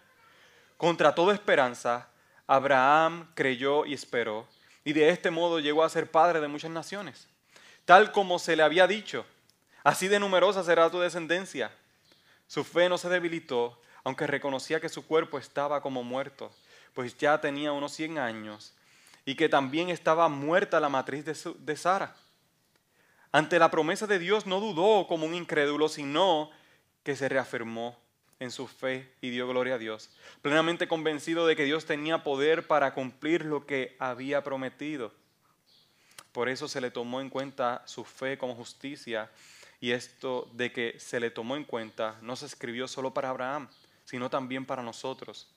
Contra 0.77 1.13
toda 1.13 1.35
esperanza, 1.35 2.09
Abraham 2.47 3.33
creyó 3.35 3.85
y 3.85 3.95
esperó, 3.95 4.47
y 4.85 4.93
de 4.93 5.11
este 5.11 5.31
modo 5.31 5.61
llegó 5.61 5.85
a 5.85 5.89
ser 5.89 6.11
padre 6.11 6.41
de 6.41 6.49
muchas 6.49 6.71
naciones, 6.71 7.29
tal 7.85 8.13
como 8.13 8.39
se 8.39 8.57
le 8.57 8.63
había 8.63 8.87
dicho. 8.87 9.25
Así 9.85 10.09
de 10.09 10.21
numerosa 10.21 10.63
será 10.63 10.91
tu 10.91 11.01
descendencia. 11.01 11.73
Su 12.47 12.65
fe 12.65 12.89
no 12.89 12.99
se 12.99 13.09
debilitó, 13.09 13.81
aunque 14.05 14.27
reconocía 14.27 14.81
que 14.81 14.89
su 14.89 15.07
cuerpo 15.07 15.39
estaba 15.39 15.81
como 15.81 16.03
muerto, 16.03 16.53
pues 16.95 17.17
ya 17.17 17.41
tenía 17.41 17.73
unos 17.73 17.93
100 17.93 18.19
años, 18.19 18.75
y 19.25 19.35
que 19.35 19.49
también 19.49 19.89
estaba 19.89 20.29
muerta 20.29 20.81
la 20.81 20.89
matriz 20.89 21.25
de, 21.25 21.37
de 21.59 21.77
Sara. 21.77 22.15
Ante 23.31 23.59
la 23.59 23.71
promesa 23.71 24.07
de 24.07 24.19
Dios 24.19 24.47
no 24.47 24.61
dudó 24.61 25.07
como 25.07 25.27
un 25.27 25.35
incrédulo, 25.35 25.89
sino 25.89 26.51
que 27.03 27.17
se 27.17 27.29
reafirmó 27.29 28.02
en 28.43 28.51
su 28.51 28.67
fe 28.67 29.13
y 29.21 29.31
dio 29.31 29.49
gloria 29.49 29.75
a 29.75 29.79
Dios, 29.79 30.11
plenamente 30.43 30.89
convencido 30.89 31.47
de 31.47 31.57
que 31.57 31.65
Dios 31.65 31.87
tenía 31.87 32.23
poder 32.23 32.67
para 32.67 32.95
cumplir 32.95 33.45
lo 33.45 33.67
que 33.67 33.97
había 33.99 34.43
prometido. 34.43 35.13
Por 36.33 36.49
eso 36.49 36.69
se 36.69 36.81
le 36.81 36.91
tomó 36.91 37.21
en 37.21 37.31
cuenta 37.31 37.83
su 37.87 38.05
fe 38.05 38.39
como 38.39 38.55
justicia 38.55 39.31
y 39.81 39.93
esto 39.93 40.49
de 40.53 40.73
que 40.73 40.99
se 40.99 41.21
le 41.21 41.31
tomó 41.31 41.57
en 41.57 41.65
cuenta 41.65 42.19
no 42.23 42.37
se 42.37 42.47
escribió 42.47 42.89
solo 42.89 43.13
para 43.13 43.31
Abraham, 43.31 43.69
sino 44.05 44.31
también 44.31 44.65
para 44.65 44.83
nosotros 44.83 45.49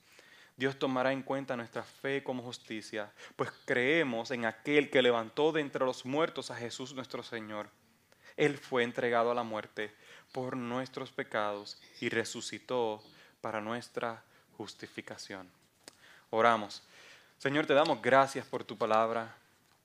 Dios 0.56 0.78
tomará 0.78 1.12
en 1.12 1.22
cuenta 1.22 1.54
nuestra 1.54 1.82
fe 1.82 2.22
como 2.22 2.42
justicia, 2.42 3.12
pues 3.36 3.50
creemos 3.66 4.30
en 4.30 4.46
aquel 4.46 4.88
que 4.88 5.02
levantó 5.02 5.52
de 5.52 5.60
entre 5.60 5.84
los 5.84 6.06
muertos 6.06 6.50
a 6.50 6.56
Jesús 6.56 6.94
nuestro 6.94 7.22
Señor. 7.22 7.68
Él 8.36 8.58
fue 8.58 8.82
entregado 8.82 9.30
a 9.30 9.34
la 9.34 9.42
muerte 9.42 9.94
por 10.32 10.56
nuestros 10.56 11.10
pecados 11.10 11.80
y 12.00 12.08
resucitó 12.08 13.02
para 13.40 13.60
nuestra 13.60 14.22
justificación. 14.56 15.50
Oramos. 16.30 16.82
Señor, 17.38 17.66
te 17.66 17.74
damos 17.74 18.02
gracias 18.02 18.46
por 18.46 18.64
tu 18.64 18.76
palabra. 18.76 19.36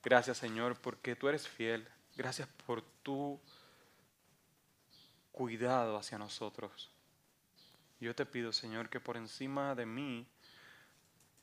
Gracias, 0.03 0.37
Señor, 0.37 0.75
porque 0.79 1.15
tú 1.15 1.27
eres 1.27 1.47
fiel. 1.47 1.87
Gracias 2.15 2.47
por 2.65 2.81
tu 3.03 3.39
cuidado 5.31 5.97
hacia 5.97 6.17
nosotros. 6.17 6.89
Yo 7.99 8.15
te 8.15 8.25
pido, 8.25 8.51
Señor, 8.51 8.89
que 8.89 8.99
por 8.99 9.15
encima 9.15 9.75
de 9.75 9.85
mí 9.85 10.27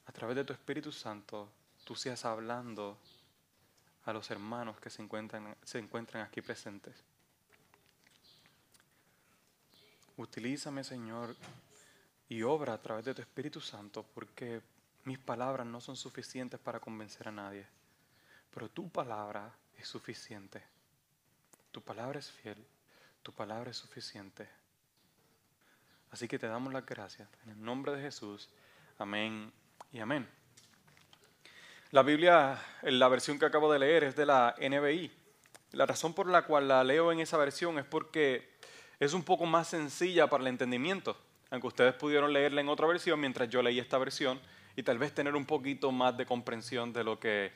a 0.06 0.12
través 0.12 0.36
de 0.36 0.44
tu 0.44 0.52
Espíritu 0.52 0.90
Santo, 0.90 1.48
tú 1.84 1.94
seas 1.94 2.24
hablando 2.24 2.98
a 4.08 4.12
los 4.14 4.30
hermanos 4.30 4.80
que 4.80 4.88
se 4.88 5.02
encuentran, 5.02 5.54
se 5.62 5.78
encuentran 5.78 6.24
aquí 6.24 6.40
presentes. 6.40 6.96
Utilízame, 10.16 10.82
Señor, 10.82 11.36
y 12.26 12.42
obra 12.42 12.72
a 12.72 12.80
través 12.80 13.04
de 13.04 13.14
tu 13.14 13.20
Espíritu 13.20 13.60
Santo, 13.60 14.06
porque 14.14 14.62
mis 15.04 15.18
palabras 15.18 15.66
no 15.66 15.82
son 15.82 15.94
suficientes 15.94 16.58
para 16.58 16.80
convencer 16.80 17.28
a 17.28 17.32
nadie, 17.32 17.66
pero 18.50 18.70
tu 18.70 18.88
palabra 18.88 19.54
es 19.76 19.86
suficiente. 19.86 20.62
Tu 21.70 21.82
palabra 21.82 22.18
es 22.18 22.30
fiel, 22.30 22.66
tu 23.22 23.34
palabra 23.34 23.70
es 23.70 23.76
suficiente. 23.76 24.48
Así 26.12 26.26
que 26.26 26.38
te 26.38 26.48
damos 26.48 26.72
las 26.72 26.86
gracias. 26.86 27.28
En 27.44 27.50
el 27.50 27.62
nombre 27.62 27.92
de 27.92 28.00
Jesús. 28.00 28.48
Amén 28.96 29.52
y 29.92 29.98
amén. 29.98 30.37
La 31.90 32.02
Biblia, 32.02 32.62
la 32.82 33.08
versión 33.08 33.38
que 33.38 33.46
acabo 33.46 33.72
de 33.72 33.78
leer, 33.78 34.04
es 34.04 34.14
de 34.14 34.26
la 34.26 34.54
NBI. 34.60 35.10
La 35.72 35.86
razón 35.86 36.12
por 36.12 36.28
la 36.28 36.42
cual 36.42 36.68
la 36.68 36.84
leo 36.84 37.10
en 37.12 37.20
esa 37.20 37.38
versión 37.38 37.78
es 37.78 37.86
porque 37.86 38.46
es 39.00 39.14
un 39.14 39.22
poco 39.22 39.46
más 39.46 39.68
sencilla 39.68 40.26
para 40.26 40.42
el 40.42 40.48
entendimiento, 40.48 41.16
aunque 41.50 41.66
ustedes 41.66 41.94
pudieron 41.94 42.30
leerla 42.30 42.60
en 42.60 42.68
otra 42.68 42.86
versión 42.86 43.18
mientras 43.18 43.48
yo 43.48 43.62
leí 43.62 43.78
esta 43.78 43.96
versión 43.96 44.38
y 44.76 44.82
tal 44.82 44.98
vez 44.98 45.14
tener 45.14 45.34
un 45.34 45.46
poquito 45.46 45.90
más 45.90 46.14
de 46.18 46.26
comprensión 46.26 46.92
de 46.92 47.04
lo 47.04 47.18
que 47.18 47.52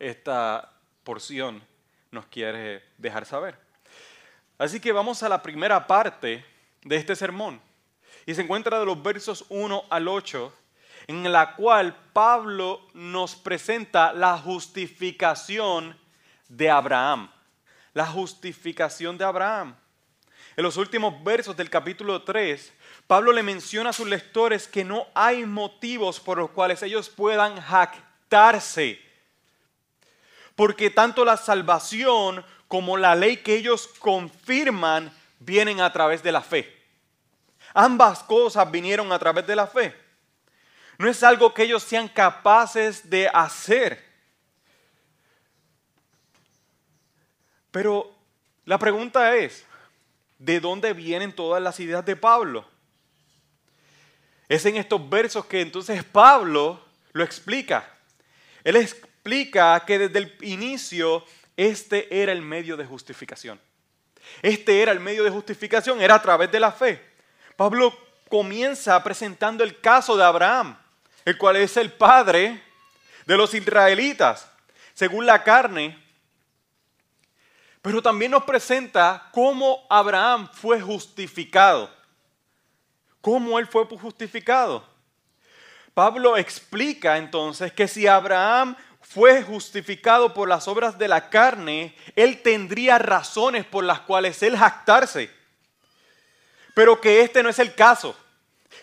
esta 0.00 0.72
porción 1.04 1.62
nos 2.10 2.26
quiere 2.26 2.82
dejar 2.98 3.24
saber. 3.24 3.56
Así 4.58 4.80
que 4.80 4.90
vamos 4.90 5.22
a 5.22 5.28
la 5.28 5.40
primera 5.40 5.86
parte 5.86 6.44
de 6.82 6.96
este 6.96 7.14
sermón 7.14 7.60
y 8.26 8.34
se 8.34 8.42
encuentra 8.42 8.80
de 8.80 8.86
los 8.86 9.00
versos 9.00 9.44
1 9.48 9.84
al 9.90 10.08
8 10.08 10.52
en 11.06 11.30
la 11.30 11.54
cual 11.54 11.94
Pablo 12.12 12.80
nos 12.94 13.36
presenta 13.36 14.12
la 14.12 14.36
justificación 14.38 15.96
de 16.48 16.70
Abraham. 16.70 17.30
La 17.94 18.06
justificación 18.06 19.16
de 19.16 19.24
Abraham. 19.24 19.76
En 20.56 20.64
los 20.64 20.76
últimos 20.76 21.22
versos 21.22 21.56
del 21.56 21.70
capítulo 21.70 22.22
3, 22.22 22.72
Pablo 23.06 23.32
le 23.32 23.42
menciona 23.42 23.90
a 23.90 23.92
sus 23.92 24.08
lectores 24.08 24.66
que 24.66 24.84
no 24.84 25.06
hay 25.14 25.44
motivos 25.44 26.18
por 26.18 26.38
los 26.38 26.50
cuales 26.50 26.82
ellos 26.82 27.08
puedan 27.08 27.60
jactarse. 27.60 29.00
Porque 30.54 30.90
tanto 30.90 31.24
la 31.24 31.36
salvación 31.36 32.44
como 32.68 32.96
la 32.96 33.14
ley 33.14 33.36
que 33.38 33.54
ellos 33.54 33.86
confirman 33.98 35.12
vienen 35.38 35.80
a 35.80 35.92
través 35.92 36.22
de 36.22 36.32
la 36.32 36.40
fe. 36.40 36.74
Ambas 37.74 38.22
cosas 38.22 38.70
vinieron 38.70 39.12
a 39.12 39.18
través 39.18 39.46
de 39.46 39.54
la 39.54 39.66
fe. 39.66 40.05
No 40.98 41.08
es 41.08 41.22
algo 41.22 41.52
que 41.52 41.64
ellos 41.64 41.82
sean 41.82 42.08
capaces 42.08 43.08
de 43.08 43.28
hacer. 43.32 44.04
Pero 47.70 48.14
la 48.64 48.78
pregunta 48.78 49.36
es, 49.36 49.66
¿de 50.38 50.60
dónde 50.60 50.94
vienen 50.94 51.32
todas 51.32 51.62
las 51.62 51.78
ideas 51.80 52.04
de 52.04 52.16
Pablo? 52.16 52.66
Es 54.48 54.64
en 54.64 54.76
estos 54.76 55.08
versos 55.10 55.44
que 55.46 55.60
entonces 55.60 56.02
Pablo 56.04 56.82
lo 57.12 57.24
explica. 57.24 57.86
Él 58.64 58.76
explica 58.76 59.84
que 59.84 59.98
desde 59.98 60.18
el 60.20 60.36
inicio 60.40 61.24
este 61.56 62.22
era 62.22 62.32
el 62.32 62.42
medio 62.42 62.76
de 62.76 62.86
justificación. 62.86 63.60
Este 64.42 64.82
era 64.82 64.92
el 64.92 65.00
medio 65.00 65.24
de 65.24 65.30
justificación, 65.30 66.00
era 66.00 66.14
a 66.14 66.22
través 66.22 66.50
de 66.50 66.60
la 66.60 66.72
fe. 66.72 67.02
Pablo 67.56 67.96
comienza 68.28 69.02
presentando 69.02 69.62
el 69.62 69.80
caso 69.80 70.16
de 70.16 70.24
Abraham 70.24 70.76
el 71.26 71.36
cual 71.36 71.56
es 71.56 71.76
el 71.76 71.92
padre 71.92 72.62
de 73.26 73.36
los 73.36 73.52
israelitas, 73.52 74.48
según 74.94 75.26
la 75.26 75.42
carne. 75.42 76.00
Pero 77.82 78.00
también 78.00 78.30
nos 78.30 78.44
presenta 78.44 79.28
cómo 79.32 79.84
Abraham 79.90 80.48
fue 80.52 80.80
justificado. 80.80 81.90
¿Cómo 83.20 83.58
él 83.58 83.66
fue 83.66 83.84
justificado? 83.86 84.88
Pablo 85.94 86.36
explica 86.36 87.16
entonces 87.16 87.72
que 87.72 87.88
si 87.88 88.06
Abraham 88.06 88.76
fue 89.00 89.42
justificado 89.42 90.32
por 90.32 90.48
las 90.48 90.68
obras 90.68 90.96
de 90.96 91.08
la 91.08 91.28
carne, 91.28 91.96
él 92.14 92.40
tendría 92.42 92.98
razones 92.98 93.64
por 93.66 93.82
las 93.82 94.00
cuales 94.00 94.40
él 94.44 94.56
jactarse. 94.56 95.28
Pero 96.72 97.00
que 97.00 97.22
este 97.22 97.42
no 97.42 97.48
es 97.48 97.58
el 97.58 97.74
caso 97.74 98.16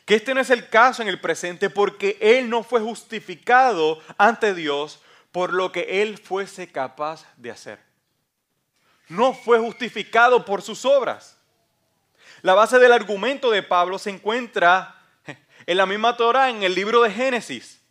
que 0.06 0.16
este 0.16 0.34
no 0.34 0.42
es 0.42 0.50
el 0.50 0.70
caso 0.70 1.02
en 1.02 1.08
el 1.08 1.20
presente 1.20 1.70
porque 1.70 2.18
él 2.20 2.50
no 2.50 2.64
fue 2.64 2.82
justificado 2.82 4.00
ante 4.18 4.54
Dios 4.54 5.02
por 5.32 5.54
lo 5.54 5.72
que 5.72 6.02
él 6.02 6.18
fuese 6.18 6.72
capaz 6.72 7.26
de 7.38 7.52
hacer. 7.52 7.80
No 9.08 9.34
fue 9.34 9.60
justificado 9.60 10.46
por 10.46 10.62
sus 10.62 10.86
obras. 10.86 11.38
La 12.42 12.54
base 12.54 12.78
del 12.80 12.92
argumento 12.92 13.50
de 13.50 13.64
Pablo 13.64 13.98
se 13.98 14.10
encuentra 14.10 15.02
en 15.66 15.78
la 15.78 15.86
misma 15.86 16.18
Torah, 16.18 16.50
en 16.50 16.64
el 16.64 16.76
libro 16.76 17.02
de 17.02 17.12
Génesis. 17.12 17.82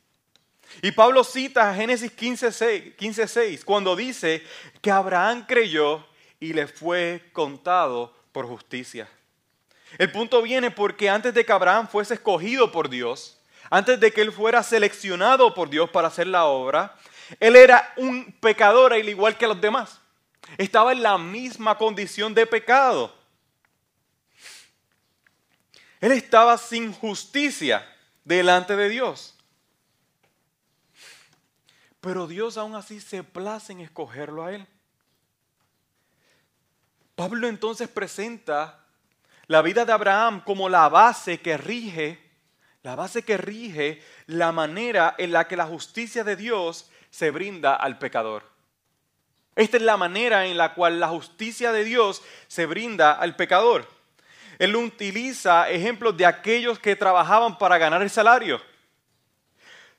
Y 0.81 0.93
Pablo 0.93 1.25
cita 1.25 1.75
Génesis 1.75 2.15
15.6 2.17 2.97
15, 2.97 3.65
cuando 3.65 3.97
dice 3.97 4.43
que 4.81 4.91
Abraham 4.91 5.45
creyó 5.47 6.07
y 6.41 6.53
le 6.53 6.67
fue 6.67 7.31
contado 7.33 8.15
por 8.33 8.47
justicia. 8.47 9.09
El 9.99 10.11
punto 10.11 10.43
viene 10.43 10.71
porque 10.71 11.09
antes 11.09 11.35
de 11.35 11.45
que 11.45 11.53
Abraham 11.53 11.89
fuese 11.89 12.15
escogido 12.15 12.73
por 12.73 12.89
Dios, 12.89 13.39
antes 13.71 14.01
de 14.01 14.13
que 14.13 14.23
él 14.23 14.33
fuera 14.33 14.63
seleccionado 14.63 15.55
por 15.55 15.71
Dios 15.71 15.91
para 15.91 16.09
hacer 16.09 16.27
la 16.27 16.45
obra, 16.45 16.97
él 17.41 17.57
era 17.57 17.93
un 17.97 18.33
pecador 18.41 18.93
al 18.93 19.09
igual 19.09 19.37
que 19.37 19.47
los 19.47 19.61
demás. 19.61 20.01
Estaba 20.59 20.93
en 20.93 21.03
la 21.03 21.19
misma 21.19 21.79
condición 21.79 22.35
de 22.35 22.47
pecado. 22.47 23.15
Él 26.01 26.13
estaba 26.13 26.59
sin 26.59 26.93
justicia 26.93 27.87
delante 28.25 28.77
de 28.77 28.89
Dios. 28.89 29.37
Pero 32.01 32.27
Dios 32.27 32.59
aún 32.59 32.75
así 32.75 33.01
se 33.01 33.23
place 33.23 33.73
en 33.73 33.81
escogerlo 33.81 34.45
a 34.45 34.53
él. 34.53 34.67
Pablo 37.15 37.47
entonces 37.47 37.89
presenta 37.89 38.82
la 39.53 39.61
vida 39.61 39.85
de 39.85 39.93
Abraham 39.93 40.41
como 40.41 40.71
la 40.71 40.89
base 40.89 41.41
que 41.41 41.59
rige, 41.59 42.19
la 42.83 42.95
base 42.97 43.23
que 43.23 43.37
rige 43.37 44.03
la 44.27 44.51
manera 44.51 45.15
en 45.19 45.31
la 45.31 45.47
que 45.47 45.59
la 45.59 45.67
justicia 45.67 46.25
de 46.25 46.37
Dios 46.37 46.91
se 47.11 47.31
brinda 47.31 47.75
al 47.75 47.99
pecador. 47.99 48.51
Esta 49.55 49.77
es 49.77 49.83
la 49.83 49.99
manera 49.99 50.47
en 50.47 50.57
la 50.57 50.73
cual 50.73 50.99
la 50.99 51.09
justicia 51.09 51.71
de 51.71 51.85
Dios 51.85 52.23
se 52.49 52.65
brinda 52.65 53.13
al 53.13 53.37
pecador. 53.37 53.87
Él 54.59 54.75
utiliza 54.75 55.69
ejemplos 55.69 56.17
de 56.17 56.25
aquellos 56.25 56.79
que 56.79 56.97
trabajaban 56.97 57.59
para 57.59 57.77
ganar 57.77 58.01
el 58.01 58.09
salario. 58.09 58.59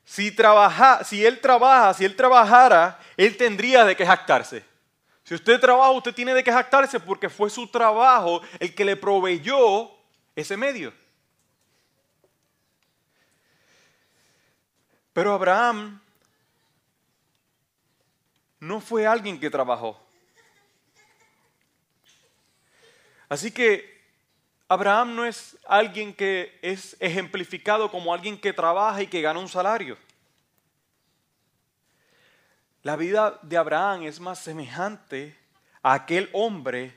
Si, 0.03 0.31
trabaja, 0.31 1.03
si 1.03 1.23
él 1.23 1.39
trabaja, 1.41 1.93
si 1.93 2.05
él 2.05 2.15
trabajara, 2.15 2.99
él 3.17 3.37
tendría 3.37 3.85
de 3.85 3.95
qué 3.95 4.03
jactarse. 4.03 4.65
Si 5.23 5.33
usted 5.33 5.59
trabaja, 5.59 5.91
usted 5.91 6.13
tiene 6.13 6.33
de 6.33 6.43
qué 6.43 6.51
jactarse 6.51 6.99
porque 6.99 7.29
fue 7.29 7.49
su 7.49 7.67
trabajo 7.67 8.41
el 8.59 8.75
que 8.75 8.83
le 8.83 8.95
proveyó 8.97 9.89
ese 10.35 10.57
medio. 10.57 10.93
Pero 15.13 15.33
Abraham 15.33 16.01
no 18.59 18.81
fue 18.81 19.05
alguien 19.05 19.39
que 19.39 19.49
trabajó. 19.49 19.99
Así 23.29 23.51
que 23.51 24.01
Abraham 24.67 25.15
no 25.15 25.25
es 25.25 25.57
alguien 25.67 26.13
que 26.13 26.57
es 26.61 26.97
ejemplificado 26.99 27.89
como 27.91 28.13
alguien 28.13 28.39
que 28.39 28.53
trabaja 28.53 29.01
y 29.01 29.07
que 29.07 29.21
gana 29.21 29.39
un 29.39 29.47
salario. 29.47 29.97
La 32.83 32.97
vida 32.97 33.39
de 33.41 33.55
Abraham 33.55 34.03
es 34.03 34.19
más 34.19 34.39
semejante 34.39 35.37
a 35.81 35.93
aquel 35.93 36.29
hombre 36.33 36.93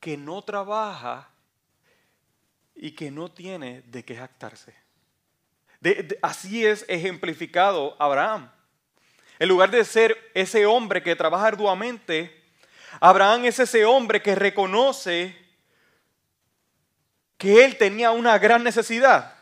que 0.00 0.16
no 0.16 0.42
trabaja 0.42 1.28
y 2.74 2.90
que 2.90 3.12
no 3.12 3.30
tiene 3.30 3.82
de 3.82 4.04
qué 4.04 4.16
jactarse. 4.16 4.74
así 6.22 6.66
es 6.66 6.84
ejemplificado 6.88 7.94
Abraham. 8.00 8.50
En 9.38 9.48
lugar 9.48 9.70
de 9.70 9.84
ser 9.84 10.18
ese 10.34 10.66
hombre 10.66 11.04
que 11.04 11.14
trabaja 11.14 11.46
arduamente, 11.46 12.44
Abraham 12.98 13.44
es 13.44 13.60
ese 13.60 13.84
hombre 13.84 14.20
que 14.20 14.34
reconoce 14.34 15.36
que 17.36 17.64
él 17.64 17.78
tenía 17.78 18.10
una 18.10 18.36
gran 18.38 18.64
necesidad, 18.64 19.36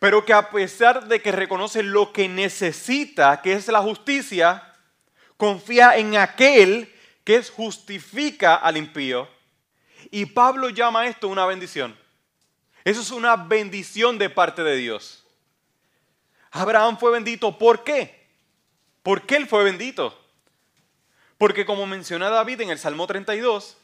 pero 0.00 0.24
que 0.24 0.32
a 0.32 0.50
pesar 0.50 1.06
de 1.06 1.22
que 1.22 1.30
reconoce 1.30 1.84
lo 1.84 2.12
que 2.12 2.28
necesita, 2.28 3.40
que 3.40 3.52
es 3.52 3.68
la 3.68 3.80
justicia, 3.80 4.73
confía 5.36 5.96
en 5.96 6.16
aquel 6.16 6.92
que 7.24 7.42
justifica 7.42 8.56
al 8.56 8.76
impío. 8.76 9.28
Y 10.10 10.26
Pablo 10.26 10.68
llama 10.68 11.06
esto 11.06 11.28
una 11.28 11.46
bendición. 11.46 11.96
Eso 12.84 13.00
es 13.00 13.10
una 13.10 13.36
bendición 13.36 14.18
de 14.18 14.28
parte 14.30 14.62
de 14.62 14.76
Dios. 14.76 15.24
Abraham 16.50 16.98
fue 16.98 17.10
bendito. 17.10 17.58
¿Por 17.58 17.82
qué? 17.82 18.28
¿Por 19.02 19.22
qué 19.26 19.36
él 19.36 19.46
fue 19.46 19.64
bendito? 19.64 20.18
Porque 21.38 21.66
como 21.66 21.86
menciona 21.86 22.28
David 22.28 22.60
en 22.60 22.70
el 22.70 22.78
Salmo 22.78 23.06
32, 23.06 23.76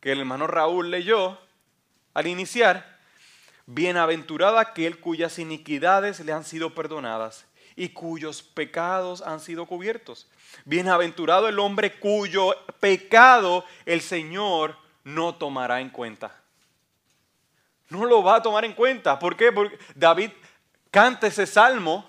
que 0.00 0.12
el 0.12 0.20
hermano 0.20 0.46
Raúl 0.46 0.90
leyó 0.90 1.38
al 2.14 2.26
iniciar, 2.26 2.98
bienaventurado 3.66 4.58
aquel 4.58 4.98
cuyas 4.98 5.38
iniquidades 5.38 6.20
le 6.20 6.32
han 6.32 6.44
sido 6.44 6.74
perdonadas 6.74 7.46
y 7.76 7.90
cuyos 7.90 8.42
pecados 8.42 9.22
han 9.22 9.40
sido 9.40 9.66
cubiertos. 9.66 10.28
Bienaventurado 10.64 11.48
el 11.48 11.58
hombre 11.58 11.98
cuyo 11.98 12.54
pecado 12.80 13.64
el 13.84 14.00
Señor 14.00 14.76
no 15.04 15.34
tomará 15.34 15.80
en 15.80 15.90
cuenta. 15.90 16.34
No 17.88 18.04
lo 18.04 18.22
va 18.22 18.36
a 18.36 18.42
tomar 18.42 18.64
en 18.64 18.72
cuenta. 18.72 19.18
¿Por 19.18 19.36
qué? 19.36 19.52
Porque 19.52 19.78
David 19.94 20.30
canta 20.90 21.26
ese 21.26 21.46
salmo 21.46 22.08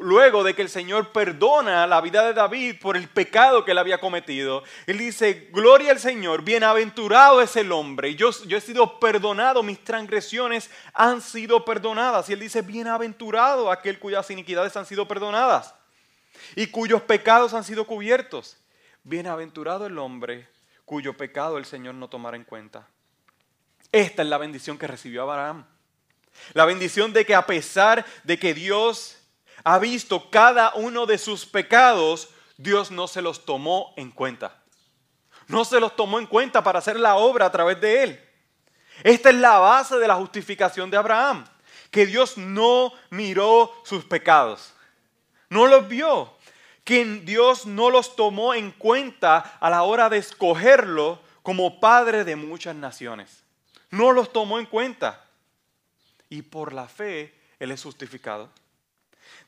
luego 0.00 0.44
de 0.44 0.54
que 0.54 0.62
el 0.62 0.68
Señor 0.68 1.10
perdona 1.10 1.86
la 1.86 2.00
vida 2.00 2.24
de 2.24 2.34
David 2.34 2.76
por 2.80 2.96
el 2.96 3.08
pecado 3.08 3.64
que 3.64 3.72
él 3.72 3.78
había 3.78 3.98
cometido. 3.98 4.62
Él 4.86 4.98
dice, 4.98 5.48
gloria 5.52 5.90
al 5.92 5.98
Señor, 5.98 6.42
bienaventurado 6.42 7.40
es 7.40 7.56
el 7.56 7.72
hombre. 7.72 8.14
Yo, 8.14 8.30
yo 8.46 8.58
he 8.58 8.60
sido 8.60 9.00
perdonado, 9.00 9.62
mis 9.62 9.82
transgresiones 9.82 10.70
han 10.92 11.20
sido 11.20 11.64
perdonadas. 11.64 12.28
Y 12.28 12.34
él 12.34 12.40
dice, 12.40 12.62
bienaventurado 12.62 13.70
aquel 13.70 13.98
cuyas 13.98 14.30
iniquidades 14.30 14.76
han 14.76 14.86
sido 14.86 15.08
perdonadas 15.08 15.74
y 16.56 16.68
cuyos 16.68 17.02
pecados 17.02 17.54
han 17.54 17.64
sido 17.64 17.86
cubiertos. 17.86 18.56
Bienaventurado 19.02 19.86
el 19.86 19.98
hombre 19.98 20.48
cuyo 20.84 21.16
pecado 21.16 21.56
el 21.56 21.64
Señor 21.64 21.94
no 21.94 22.08
tomará 22.08 22.36
en 22.36 22.44
cuenta. 22.44 22.88
Esta 23.92 24.22
es 24.22 24.28
la 24.28 24.38
bendición 24.38 24.76
que 24.76 24.86
recibió 24.86 25.22
Abraham. 25.22 25.64
La 26.52 26.64
bendición 26.64 27.12
de 27.12 27.24
que 27.24 27.34
a 27.34 27.46
pesar 27.46 28.04
de 28.24 28.38
que 28.38 28.54
Dios 28.54 29.16
ha 29.64 29.78
visto 29.78 30.30
cada 30.30 30.74
uno 30.74 31.06
de 31.06 31.18
sus 31.18 31.46
pecados, 31.46 32.30
Dios 32.56 32.90
no 32.90 33.08
se 33.08 33.22
los 33.22 33.44
tomó 33.44 33.94
en 33.96 34.10
cuenta. 34.10 34.62
No 35.48 35.64
se 35.64 35.80
los 35.80 35.96
tomó 35.96 36.18
en 36.18 36.26
cuenta 36.26 36.62
para 36.62 36.78
hacer 36.78 36.98
la 36.98 37.16
obra 37.16 37.46
a 37.46 37.52
través 37.52 37.80
de 37.80 38.02
él. 38.02 38.28
Esta 39.02 39.30
es 39.30 39.36
la 39.36 39.58
base 39.58 39.96
de 39.98 40.08
la 40.08 40.16
justificación 40.16 40.90
de 40.90 40.96
Abraham, 40.96 41.44
que 41.90 42.06
Dios 42.06 42.36
no 42.36 42.92
miró 43.10 43.72
sus 43.84 44.04
pecados 44.04 44.72
no 45.50 45.66
los 45.66 45.88
vio, 45.88 46.32
que 46.84 47.04
Dios 47.04 47.66
no 47.66 47.90
los 47.90 48.16
tomó 48.16 48.54
en 48.54 48.70
cuenta 48.70 49.38
a 49.60 49.68
la 49.68 49.82
hora 49.82 50.08
de 50.08 50.16
escogerlo 50.16 51.20
como 51.42 51.80
padre 51.80 52.24
de 52.24 52.36
muchas 52.36 52.74
naciones. 52.74 53.42
No 53.90 54.12
los 54.12 54.32
tomó 54.32 54.58
en 54.58 54.66
cuenta. 54.66 55.24
Y 56.28 56.42
por 56.42 56.72
la 56.72 56.86
fe 56.86 57.34
Él 57.58 57.72
es 57.72 57.82
justificado. 57.82 58.48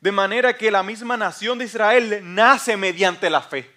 De 0.01 0.11
manera 0.11 0.57
que 0.57 0.71
la 0.71 0.83
misma 0.83 1.17
nación 1.17 1.59
de 1.59 1.67
Israel 1.67 2.21
nace 2.23 2.77
mediante 2.77 3.31
la 3.31 3.41
fe. 3.41 3.71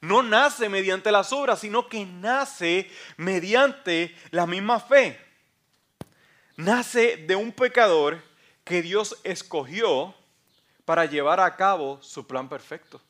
No 0.00 0.22
nace 0.22 0.68
mediante 0.68 1.12
las 1.12 1.32
obras, 1.32 1.60
sino 1.60 1.88
que 1.88 2.06
nace 2.06 2.90
mediante 3.18 4.16
la 4.30 4.46
misma 4.46 4.80
fe. 4.80 5.20
Nace 6.56 7.18
de 7.18 7.36
un 7.36 7.52
pecador 7.52 8.22
que 8.64 8.80
Dios 8.80 9.18
escogió 9.24 10.14
para 10.84 11.06
llevar 11.06 11.40
a 11.40 11.56
cabo 11.56 12.00
su 12.02 12.26
plan 12.26 12.48
perfecto. 12.48 13.00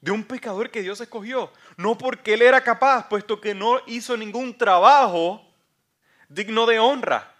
De 0.00 0.10
un 0.10 0.24
pecador 0.24 0.70
que 0.70 0.82
Dios 0.82 1.00
escogió, 1.00 1.52
no 1.76 1.98
porque 1.98 2.34
él 2.34 2.42
era 2.42 2.62
capaz, 2.62 3.08
puesto 3.08 3.40
que 3.40 3.54
no 3.54 3.80
hizo 3.86 4.16
ningún 4.16 4.56
trabajo 4.56 5.44
digno 6.28 6.66
de 6.66 6.78
honra, 6.78 7.34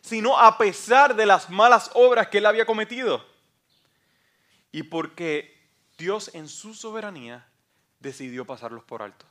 sino 0.00 0.38
a 0.38 0.58
pesar 0.58 1.16
de 1.16 1.26
las 1.26 1.50
malas 1.50 1.90
obras 1.94 2.28
que 2.28 2.38
él 2.38 2.46
había 2.46 2.66
cometido. 2.66 3.24
Y 4.70 4.84
porque 4.84 5.68
Dios 5.96 6.30
en 6.34 6.48
su 6.48 6.74
soberanía 6.74 7.48
decidió 8.00 8.44
pasarlos 8.44 8.84
por 8.84 9.02
alto. 9.02 9.26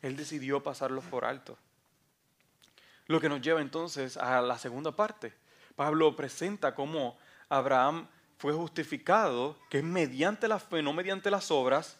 Él 0.00 0.16
decidió 0.16 0.62
pasarlos 0.62 1.04
por 1.04 1.24
alto. 1.24 1.58
Lo 3.06 3.20
que 3.20 3.28
nos 3.28 3.40
lleva 3.40 3.60
entonces 3.60 4.16
a 4.16 4.40
la 4.40 4.58
segunda 4.58 4.92
parte. 4.92 5.34
Pablo 5.76 6.16
presenta 6.16 6.74
cómo 6.74 7.18
Abraham 7.56 8.06
fue 8.38 8.52
justificado, 8.52 9.56
que 9.70 9.78
es 9.78 9.84
mediante 9.84 10.48
la 10.48 10.58
fe, 10.58 10.82
no 10.82 10.92
mediante 10.92 11.30
las 11.30 11.50
obras. 11.50 11.96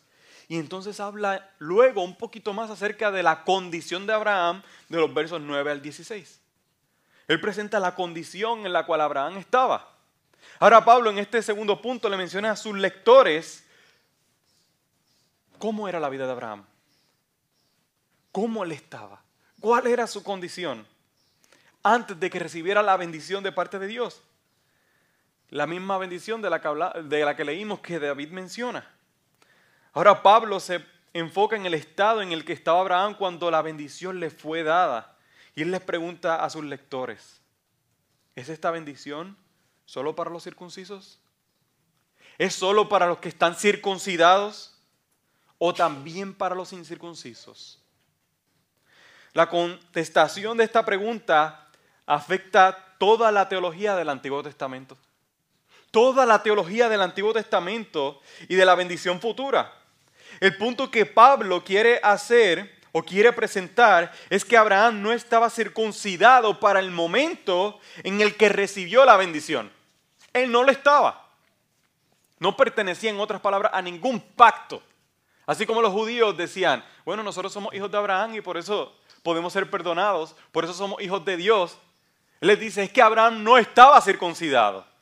Y 0.48 0.58
entonces 0.58 1.00
habla 1.00 1.50
luego 1.58 2.02
un 2.02 2.16
poquito 2.16 2.52
más 2.52 2.70
acerca 2.70 3.10
de 3.10 3.22
la 3.22 3.44
condición 3.44 4.06
de 4.06 4.12
Abraham 4.12 4.62
de 4.88 4.98
los 4.98 5.12
versos 5.14 5.40
9 5.40 5.70
al 5.70 5.80
16. 5.80 6.40
Él 7.28 7.40
presenta 7.40 7.80
la 7.80 7.94
condición 7.94 8.66
en 8.66 8.72
la 8.72 8.84
cual 8.84 9.00
Abraham 9.00 9.38
estaba. 9.38 9.90
Ahora 10.58 10.84
Pablo 10.84 11.10
en 11.10 11.18
este 11.18 11.40
segundo 11.40 11.80
punto 11.80 12.08
le 12.08 12.16
menciona 12.16 12.50
a 12.50 12.56
sus 12.56 12.76
lectores 12.76 13.64
cómo 15.58 15.88
era 15.88 15.98
la 15.98 16.10
vida 16.10 16.26
de 16.26 16.32
Abraham. 16.32 16.64
Cómo 18.30 18.64
él 18.64 18.72
estaba. 18.72 19.22
¿Cuál 19.60 19.86
era 19.86 20.06
su 20.06 20.22
condición 20.22 20.86
antes 21.82 22.20
de 22.20 22.28
que 22.28 22.38
recibiera 22.38 22.82
la 22.82 22.98
bendición 22.98 23.42
de 23.42 23.52
parte 23.52 23.78
de 23.78 23.86
Dios? 23.86 24.20
La 25.50 25.66
misma 25.66 25.98
bendición 25.98 26.42
de 26.42 26.50
la 26.50 27.36
que, 27.36 27.44
leímos 27.44 27.80
que 27.80 27.98
David 27.98 28.30
menciona. 28.30 28.90
Ahora 29.92 30.22
Pablo 30.22 30.58
se 30.58 30.84
enfoca 31.12 31.56
en 31.56 31.66
el 31.66 31.74
estado 31.74 32.22
en 32.22 32.32
el 32.32 32.44
que 32.44 32.52
estaba 32.52 32.80
Abraham 32.80 33.14
cuando 33.16 33.50
la 33.50 33.62
bendición 33.62 34.18
le 34.18 34.30
fue 34.30 34.62
dada. 34.62 35.16
Y 35.54 35.62
él 35.62 35.70
les 35.70 35.80
pregunta 35.80 36.44
a 36.44 36.50
sus 36.50 36.64
lectores, 36.64 37.40
¿es 38.34 38.48
esta 38.48 38.72
bendición 38.72 39.36
solo 39.84 40.16
para 40.16 40.30
los 40.30 40.42
circuncisos? 40.42 41.20
¿Es 42.38 42.54
solo 42.54 42.88
para 42.88 43.06
los 43.06 43.18
que 43.18 43.28
están 43.28 43.54
circuncidados 43.54 44.76
o 45.58 45.72
también 45.72 46.34
para 46.34 46.56
los 46.56 46.72
incircuncisos? 46.72 47.80
La 49.34 49.48
contestación 49.48 50.56
de 50.56 50.64
esta 50.64 50.84
pregunta 50.84 51.68
afecta 52.06 52.96
toda 52.98 53.30
la 53.32 53.48
teología 53.48 53.96
del 53.96 54.08
Antiguo 54.08 54.42
Testamento. 54.42 54.96
Toda 55.94 56.26
la 56.26 56.42
teología 56.42 56.88
del 56.88 57.02
Antiguo 57.02 57.32
Testamento 57.32 58.20
y 58.48 58.56
de 58.56 58.64
la 58.64 58.74
bendición 58.74 59.20
futura. 59.20 59.72
El 60.40 60.56
punto 60.56 60.90
que 60.90 61.06
Pablo 61.06 61.62
quiere 61.62 62.00
hacer 62.02 62.80
o 62.90 63.04
quiere 63.04 63.32
presentar 63.32 64.10
es 64.28 64.44
que 64.44 64.56
Abraham 64.56 65.02
no 65.02 65.12
estaba 65.12 65.48
circuncidado 65.50 66.58
para 66.58 66.80
el 66.80 66.90
momento 66.90 67.78
en 68.02 68.20
el 68.20 68.34
que 68.34 68.48
recibió 68.48 69.04
la 69.04 69.16
bendición. 69.16 69.70
Él 70.32 70.50
no 70.50 70.64
lo 70.64 70.72
estaba. 70.72 71.28
No 72.40 72.56
pertenecía, 72.56 73.10
en 73.10 73.20
otras 73.20 73.40
palabras, 73.40 73.70
a 73.72 73.80
ningún 73.80 74.20
pacto. 74.20 74.82
Así 75.46 75.64
como 75.64 75.80
los 75.80 75.92
judíos 75.92 76.36
decían, 76.36 76.84
bueno, 77.04 77.22
nosotros 77.22 77.52
somos 77.52 77.72
hijos 77.72 77.92
de 77.92 77.98
Abraham 77.98 78.34
y 78.34 78.40
por 78.40 78.56
eso 78.56 78.98
podemos 79.22 79.52
ser 79.52 79.70
perdonados, 79.70 80.34
por 80.50 80.64
eso 80.64 80.74
somos 80.74 81.00
hijos 81.00 81.24
de 81.24 81.36
Dios. 81.36 81.78
Él 82.40 82.48
les 82.48 82.58
dice, 82.58 82.82
es 82.82 82.90
que 82.90 83.00
Abraham 83.00 83.44
no 83.44 83.58
estaba 83.58 84.00
circuncidado. 84.00 84.92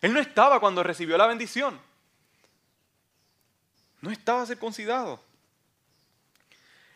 Él 0.00 0.12
no 0.12 0.20
estaba 0.20 0.60
cuando 0.60 0.82
recibió 0.82 1.16
la 1.16 1.26
bendición. 1.26 1.80
No 4.00 4.10
estaba 4.10 4.46
circuncidado. 4.46 5.20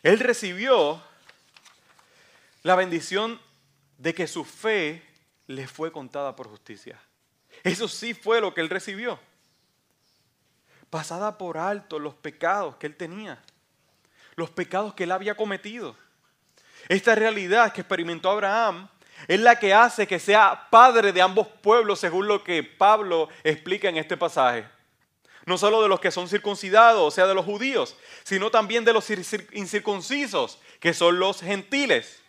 Él 0.03 0.19
recibió 0.19 1.01
la 2.63 2.75
bendición 2.75 3.39
de 3.97 4.13
que 4.13 4.27
su 4.27 4.45
fe 4.45 5.05
le 5.47 5.67
fue 5.67 5.91
contada 5.91 6.35
por 6.35 6.47
justicia. 6.47 6.99
Eso 7.63 7.87
sí 7.87 8.13
fue 8.13 8.41
lo 8.41 8.53
que 8.53 8.61
él 8.61 8.69
recibió. 8.69 9.19
Pasada 10.89 11.37
por 11.37 11.57
alto 11.57 11.99
los 11.99 12.13
pecados 12.15 12.75
que 12.75 12.87
él 12.87 12.95
tenía, 12.95 13.41
los 14.35 14.49
pecados 14.49 14.93
que 14.93 15.03
él 15.03 15.11
había 15.11 15.35
cometido. 15.35 15.95
Esta 16.89 17.15
realidad 17.15 17.73
que 17.73 17.81
experimentó 17.81 18.29
Abraham 18.29 18.89
es 19.27 19.39
la 19.39 19.57
que 19.57 19.73
hace 19.73 20.07
que 20.07 20.19
sea 20.19 20.67
padre 20.69 21.13
de 21.13 21.21
ambos 21.21 21.47
pueblos, 21.47 21.99
según 21.99 22.27
lo 22.27 22.43
que 22.43 22.63
Pablo 22.63 23.29
explica 23.43 23.89
en 23.89 23.97
este 23.97 24.17
pasaje. 24.17 24.65
No 25.45 25.57
solo 25.57 25.81
de 25.81 25.89
los 25.89 25.99
que 25.99 26.11
son 26.11 26.29
circuncidados, 26.29 27.01
o 27.01 27.11
sea, 27.11 27.27
de 27.27 27.33
los 27.33 27.45
judíos, 27.45 27.97
sino 28.23 28.49
también 28.49 28.85
de 28.85 28.93
los 28.93 29.09
incircuncisos, 29.09 30.59
que 30.79 30.93
son 30.93 31.19
los 31.19 31.41
gentiles. 31.41 32.21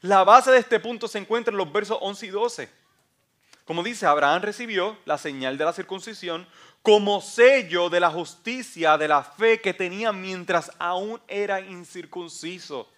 La 0.00 0.24
base 0.24 0.50
de 0.50 0.58
este 0.58 0.80
punto 0.80 1.08
se 1.08 1.18
encuentra 1.18 1.52
en 1.52 1.58
los 1.58 1.72
versos 1.72 1.98
11 2.00 2.26
y 2.26 2.30
12. 2.30 2.68
Como 3.64 3.82
dice, 3.82 4.06
Abraham 4.06 4.42
recibió 4.42 4.98
la 5.06 5.16
señal 5.16 5.56
de 5.56 5.64
la 5.64 5.72
circuncisión 5.72 6.46
como 6.82 7.22
sello 7.22 7.88
de 7.88 8.00
la 8.00 8.10
justicia, 8.10 8.98
de 8.98 9.08
la 9.08 9.22
fe 9.22 9.62
que 9.62 9.72
tenía 9.72 10.12
mientras 10.12 10.70
aún 10.78 11.18
era 11.28 11.60
incircunciso 11.60 12.90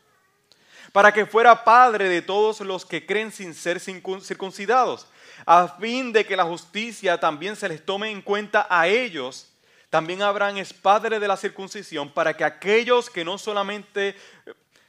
para 0.96 1.12
que 1.12 1.26
fuera 1.26 1.62
padre 1.62 2.08
de 2.08 2.22
todos 2.22 2.60
los 2.60 2.86
que 2.86 3.04
creen 3.04 3.30
sin 3.30 3.52
ser 3.52 3.78
circuncidados, 3.78 5.06
a 5.44 5.68
fin 5.68 6.10
de 6.10 6.24
que 6.24 6.38
la 6.38 6.44
justicia 6.44 7.20
también 7.20 7.54
se 7.54 7.68
les 7.68 7.84
tome 7.84 8.10
en 8.10 8.22
cuenta 8.22 8.66
a 8.70 8.88
ellos. 8.88 9.46
También 9.90 10.22
Abraham 10.22 10.56
es 10.56 10.72
padre 10.72 11.20
de 11.20 11.28
la 11.28 11.36
circuncisión 11.36 12.10
para 12.10 12.34
que 12.34 12.44
aquellos 12.44 13.10
que 13.10 13.26
no 13.26 13.36
solamente, 13.36 14.16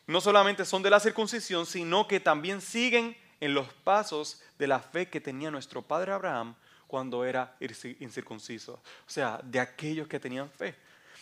no 0.05 0.21
solamente 0.21 0.63
son 0.63 0.81
de 0.81 0.91
la 0.91 1.01
circuncisión, 1.01 1.65
sino 1.65 2.07
que 2.07 2.21
también 2.21 2.61
siguen 2.61 3.17
en 3.41 3.53
los 3.53 3.67
pasos 3.83 4.41
de 4.57 4.67
la 4.67 4.79
fe 4.79 5.09
que 5.09 5.19
tenía 5.19 5.51
nuestro 5.51 5.81
padre 5.81 6.13
Abraham 6.13 6.55
cuando 6.87 7.25
era 7.25 7.57
incircunciso. 7.99 8.75
O 8.75 9.09
sea, 9.09 9.41
de 9.43 9.59
aquellos 9.59 10.07
que 10.07 10.21
tenían 10.21 10.49
fe. 10.51 10.73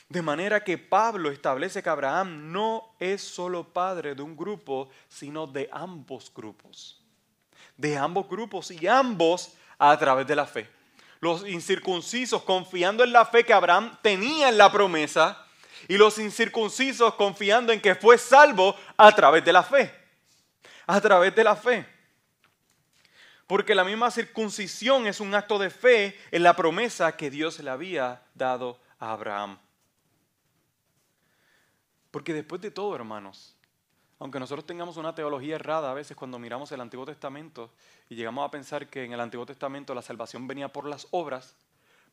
De 0.08 0.22
manera 0.22 0.64
que 0.64 0.78
Pablo 0.78 1.32
establece 1.32 1.82
que 1.82 1.90
Abraham 1.90 2.52
no 2.52 2.96
es 3.00 3.22
solo 3.22 3.64
padre 3.64 4.14
de 4.14 4.22
un 4.22 4.38
grupo, 4.38 4.90
sino 5.10 5.48
de 5.48 5.68
ambos 5.72 6.32
grupos. 6.34 7.02
De 7.76 7.98
ambos 7.98 8.30
grupos 8.30 8.72
y 8.72 8.88
ambos 8.88 9.54
a 9.80 9.98
través 9.98 10.28
de 10.28 10.36
la 10.36 10.46
fe. 10.46 10.70
Los 11.20 11.48
incircuncisos 11.48 12.44
confiando 12.44 13.04
en 13.04 13.12
la 13.12 13.26
fe 13.26 13.44
que 13.44 13.54
Abraham 13.54 13.98
tenía 14.02 14.50
en 14.50 14.58
la 14.58 14.72
promesa 14.72 15.46
y 15.88 15.98
los 15.98 16.20
incircuncisos 16.20 17.16
confiando 17.16 17.74
en 17.74 17.82
que 17.82 17.96
fue 17.96 18.18
salvo 18.18 18.76
a 18.98 19.12
través 19.14 19.44
de 19.44 19.54
la 19.54 19.64
fe. 19.64 19.92
A 20.86 21.02
través 21.02 21.34
de 21.36 21.44
la 21.44 21.56
fe. 21.56 21.86
Porque 23.48 23.76
la 23.76 23.84
misma 23.84 24.10
circuncisión 24.12 25.08
es 25.08 25.20
un 25.20 25.34
acto 25.36 25.60
de 25.60 25.70
fe 25.70 26.20
en 26.32 26.44
la 26.44 26.56
promesa 26.56 27.16
que 27.16 27.30
Dios 27.30 27.60
le 27.60 27.70
había 27.70 28.22
dado 28.34 28.80
a 29.00 29.12
Abraham. 29.12 29.60
Porque 32.16 32.34
después 32.34 32.62
de 32.62 32.72
todo, 32.72 32.96
hermanos, 32.96 33.58
aunque 34.20 34.40
nosotros 34.40 34.66
tengamos 34.66 34.96
una 34.96 35.14
teología 35.14 35.56
errada 35.56 35.92
a 35.92 35.94
veces 35.94 36.16
cuando 36.16 36.40
miramos 36.40 36.72
el 36.72 36.80
Antiguo 36.80 37.06
Testamento 37.06 37.72
y 38.08 38.16
llegamos 38.16 38.48
a 38.48 38.52
pensar 38.52 38.88
que 38.88 39.04
en 39.04 39.12
el 39.12 39.20
Antiguo 39.20 39.46
Testamento 39.46 39.94
la 39.94 40.02
salvación 40.02 40.48
venía 40.48 40.70
por 40.70 40.88
las 40.88 41.10
obras, 41.12 41.58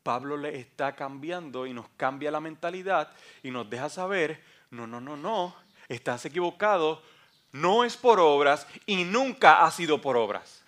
Pablo 0.02 0.36
le 0.36 0.58
está 0.58 0.96
cambiando 0.96 1.68
y 1.68 1.72
nos 1.72 1.86
cambia 1.96 2.32
la 2.32 2.40
mentalidad 2.40 3.12
y 3.44 3.52
nos 3.52 3.70
deja 3.70 3.88
saber, 3.88 4.42
no, 4.72 4.88
no, 4.88 5.00
no, 5.00 5.16
no, 5.16 5.54
estás 5.86 6.24
equivocado, 6.24 7.00
no 7.52 7.84
es 7.84 7.96
por 7.96 8.18
obras 8.18 8.66
y 8.86 9.04
nunca 9.04 9.64
ha 9.64 9.70
sido 9.70 10.00
por 10.00 10.16
obras. 10.16 10.64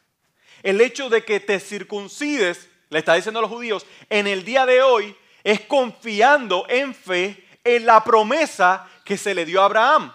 El 0.63 0.81
hecho 0.81 1.11
de 1.11 1.25
que 1.25 1.41
te 1.41 1.59
circuncides, 1.59 2.71
le 2.89 3.01
está 3.01 3.15
diciendo 3.15 3.41
a 3.41 3.43
los 3.43 3.51
judíos, 3.51 3.85
en 4.11 4.29
el 4.29 4.45
día 4.45 4.65
de 4.65 4.81
hoy 4.81 5.17
es 5.43 5.61
confiando 5.63 6.67
en 6.69 6.95
fe 6.95 7.45
en 7.65 7.87
la 7.87 8.05
promesa 8.05 8.89
que 9.05 9.17
se 9.17 9.35
le 9.35 9.45
dio 9.45 9.63
a 9.63 9.67
Abraham. 9.67 10.13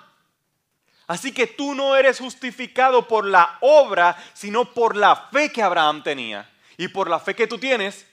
Así 1.07 1.31
que 1.31 1.47
tú 1.47 1.73
no 1.73 1.95
eres 1.95 2.19
justificado 2.19 3.07
por 3.07 3.25
la 3.25 3.57
obra, 3.61 4.15
sino 4.33 4.73
por 4.73 4.95
la 4.95 5.15
fe 5.15 5.51
que 5.51 5.63
Abraham 5.63 6.03
tenía. 6.03 6.49
Y 6.77 6.87
por 6.87 7.09
la 7.09 7.19
fe 7.19 7.35
que 7.35 7.47
tú 7.47 7.57
tienes 7.57 8.05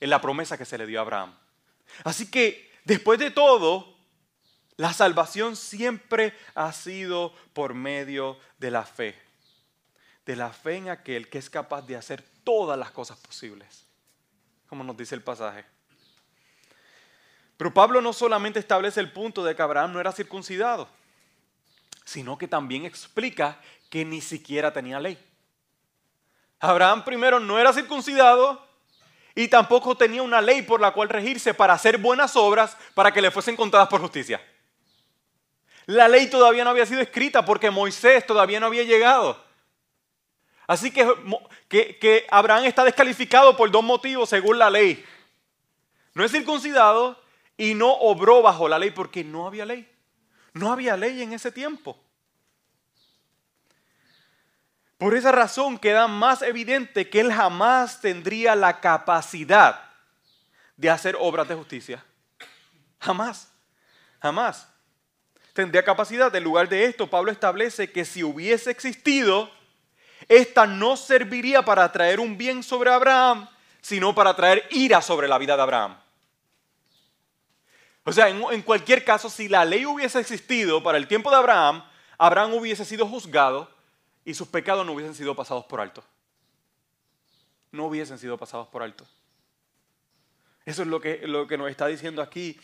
en 0.00 0.10
la 0.10 0.20
promesa 0.20 0.56
que 0.56 0.64
se 0.64 0.78
le 0.78 0.86
dio 0.86 1.00
a 1.00 1.02
Abraham. 1.02 1.36
Así 2.04 2.30
que, 2.30 2.72
después 2.84 3.18
de 3.18 3.30
todo, 3.30 3.96
la 4.76 4.92
salvación 4.92 5.56
siempre 5.56 6.36
ha 6.54 6.72
sido 6.72 7.34
por 7.52 7.74
medio 7.74 8.38
de 8.58 8.70
la 8.70 8.84
fe. 8.84 9.20
De 10.24 10.36
la 10.36 10.50
fe 10.50 10.76
en 10.76 10.90
aquel 10.90 11.28
que 11.28 11.38
es 11.38 11.50
capaz 11.50 11.82
de 11.82 11.96
hacer 11.96 12.24
todas 12.44 12.78
las 12.78 12.90
cosas 12.90 13.18
posibles. 13.18 13.86
Como 14.68 14.84
nos 14.84 14.96
dice 14.96 15.14
el 15.14 15.22
pasaje. 15.22 15.73
Pero 17.56 17.72
Pablo 17.72 18.00
no 18.00 18.12
solamente 18.12 18.58
establece 18.58 19.00
el 19.00 19.12
punto 19.12 19.44
de 19.44 19.54
que 19.54 19.62
Abraham 19.62 19.92
no 19.92 20.00
era 20.00 20.12
circuncidado, 20.12 20.88
sino 22.04 22.36
que 22.36 22.48
también 22.48 22.84
explica 22.84 23.60
que 23.90 24.04
ni 24.04 24.20
siquiera 24.20 24.72
tenía 24.72 24.98
ley. 24.98 25.18
Abraham 26.60 27.04
primero 27.04 27.38
no 27.38 27.58
era 27.58 27.72
circuncidado 27.72 28.64
y 29.34 29.48
tampoco 29.48 29.96
tenía 29.96 30.22
una 30.22 30.40
ley 30.40 30.62
por 30.62 30.80
la 30.80 30.92
cual 30.92 31.08
regirse 31.08 31.54
para 31.54 31.74
hacer 31.74 31.98
buenas 31.98 32.36
obras 32.36 32.76
para 32.94 33.12
que 33.12 33.20
le 33.20 33.30
fuesen 33.30 33.56
contadas 33.56 33.88
por 33.88 34.00
justicia. 34.00 34.40
La 35.86 36.08
ley 36.08 36.28
todavía 36.28 36.64
no 36.64 36.70
había 36.70 36.86
sido 36.86 37.00
escrita 37.00 37.44
porque 37.44 37.70
Moisés 37.70 38.26
todavía 38.26 38.58
no 38.58 38.66
había 38.66 38.84
llegado. 38.84 39.42
Así 40.66 40.90
que, 40.90 41.06
que, 41.68 42.26
Abraham 42.30 42.64
está 42.64 42.84
descalificado 42.84 43.54
por 43.56 43.70
dos 43.70 43.84
motivos 43.84 44.30
según 44.30 44.58
la 44.58 44.70
ley. 44.70 45.04
No 46.14 46.24
es 46.24 46.32
circuncidado 46.32 47.20
y 47.56 47.74
no 47.74 47.92
obró 47.92 48.42
bajo 48.42 48.68
la 48.68 48.78
ley 48.78 48.90
porque 48.90 49.24
no 49.24 49.46
había 49.46 49.64
ley. 49.64 49.88
No 50.52 50.72
había 50.72 50.96
ley 50.96 51.22
en 51.22 51.32
ese 51.32 51.50
tiempo. 51.50 51.98
Por 54.98 55.14
esa 55.14 55.32
razón 55.32 55.78
queda 55.78 56.06
más 56.06 56.42
evidente 56.42 57.10
que 57.10 57.20
él 57.20 57.32
jamás 57.32 58.00
tendría 58.00 58.54
la 58.54 58.80
capacidad 58.80 59.90
de 60.76 60.90
hacer 60.90 61.16
obras 61.18 61.48
de 61.48 61.54
justicia. 61.54 62.04
Jamás, 63.00 63.52
jamás. 64.20 64.68
Tendría 65.52 65.84
capacidad. 65.84 66.34
En 66.34 66.44
lugar 66.44 66.68
de 66.68 66.84
esto, 66.84 67.08
Pablo 67.08 67.30
establece 67.30 67.92
que 67.92 68.04
si 68.04 68.24
hubiese 68.24 68.70
existido, 68.70 69.50
esta 70.28 70.66
no 70.66 70.96
serviría 70.96 71.62
para 71.62 71.90
traer 71.92 72.18
un 72.18 72.38
bien 72.38 72.62
sobre 72.62 72.90
Abraham, 72.90 73.48
sino 73.80 74.14
para 74.14 74.34
traer 74.34 74.66
ira 74.70 75.02
sobre 75.02 75.28
la 75.28 75.38
vida 75.38 75.56
de 75.56 75.62
Abraham. 75.62 76.03
O 78.04 78.12
sea, 78.12 78.28
en, 78.28 78.62
cualquier 78.62 79.04
caso, 79.04 79.30
si 79.30 79.48
la 79.48 79.64
ley 79.64 79.86
hubiese 79.86 80.20
existido 80.20 80.82
para 80.82 80.98
el 80.98 81.08
tiempo 81.08 81.30
de 81.30 81.36
Abraham, 81.36 81.82
Abraham 82.18 82.54
hubiese 82.54 82.84
sido 82.84 83.06
juzgado 83.06 83.70
y 84.24 84.34
sus 84.34 84.48
pecados 84.48 84.84
no 84.84 84.92
hubiesen 84.92 85.14
sido 85.14 85.34
pasados 85.34 85.64
por 85.64 85.80
alto. 85.80 86.04
No 87.72 87.86
hubiesen 87.86 88.18
sido 88.18 88.36
pasados 88.36 88.68
por 88.68 88.82
alto. 88.82 89.06
Eso 90.66 90.82
es 90.82 90.88
lo 90.88 91.00
que, 91.00 91.26
lo 91.26 91.46
que 91.46 91.58
nos 91.58 91.70
está 91.70 91.86
diciendo 91.86 92.22
aquí 92.22 92.58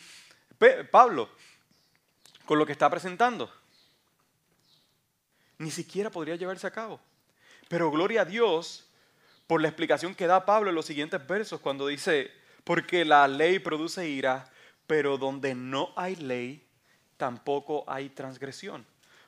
Pablo 0.91 1.29
con 2.45 2.59
lo 2.59 2.67
que 2.67 2.73
está 2.73 2.91
presentando. 2.91 3.51
Ni 5.59 5.71
siquiera 5.71 6.11
podría 6.11 6.37
llevarse 6.37 6.67
a 6.67 6.71
cabo. 6.71 7.01
Pero 7.69 7.91
gloria 7.91 8.23
a 8.23 8.25
Dios 8.25 8.87
por 9.47 9.61
la 9.61 9.69
explicación 9.69 10.15
que 10.15 10.27
da 10.27 10.45
Pablo 10.45 10.71
en 10.71 10.77
los 10.77 10.87
siguientes 10.87 11.27
versos 11.27 11.61
cuando 11.61 11.87
dice, 11.87 12.31
porque 12.65 13.05
la 13.05 13.27
ley 13.27 13.59
produce 13.59 14.09
ira, 14.09 14.51
pero 14.91 15.19
donde 15.19 15.55
no 15.55 15.93
hay 15.95 16.17
ley, 16.17 16.67
tampoco 17.17 17.85
hay 17.87 18.09
transgresión. 18.09 18.85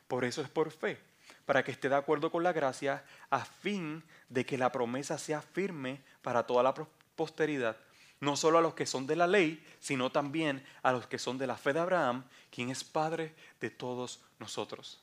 Por 0.09 0.25
eso 0.25 0.41
es 0.41 0.49
por 0.49 0.71
fe, 0.71 0.99
para 1.45 1.63
que 1.63 1.71
esté 1.71 1.87
de 1.87 1.95
acuerdo 1.95 2.29
con 2.29 2.43
la 2.43 2.51
gracia, 2.51 3.05
a 3.29 3.45
fin 3.45 4.03
de 4.27 4.45
que 4.45 4.57
la 4.57 4.73
promesa 4.73 5.17
sea 5.17 5.41
firme 5.41 6.01
para 6.21 6.45
toda 6.45 6.63
la 6.63 6.73
posteridad, 7.15 7.77
no 8.19 8.35
solo 8.35 8.57
a 8.57 8.61
los 8.61 8.73
que 8.73 8.85
son 8.85 9.07
de 9.07 9.15
la 9.15 9.25
ley, 9.25 9.65
sino 9.79 10.11
también 10.11 10.65
a 10.81 10.91
los 10.91 11.07
que 11.07 11.17
son 11.17 11.37
de 11.37 11.47
la 11.47 11.55
fe 11.55 11.71
de 11.71 11.79
Abraham, 11.79 12.25
quien 12.51 12.69
es 12.69 12.83
Padre 12.83 13.33
de 13.61 13.69
todos 13.69 14.19
nosotros. 14.39 15.01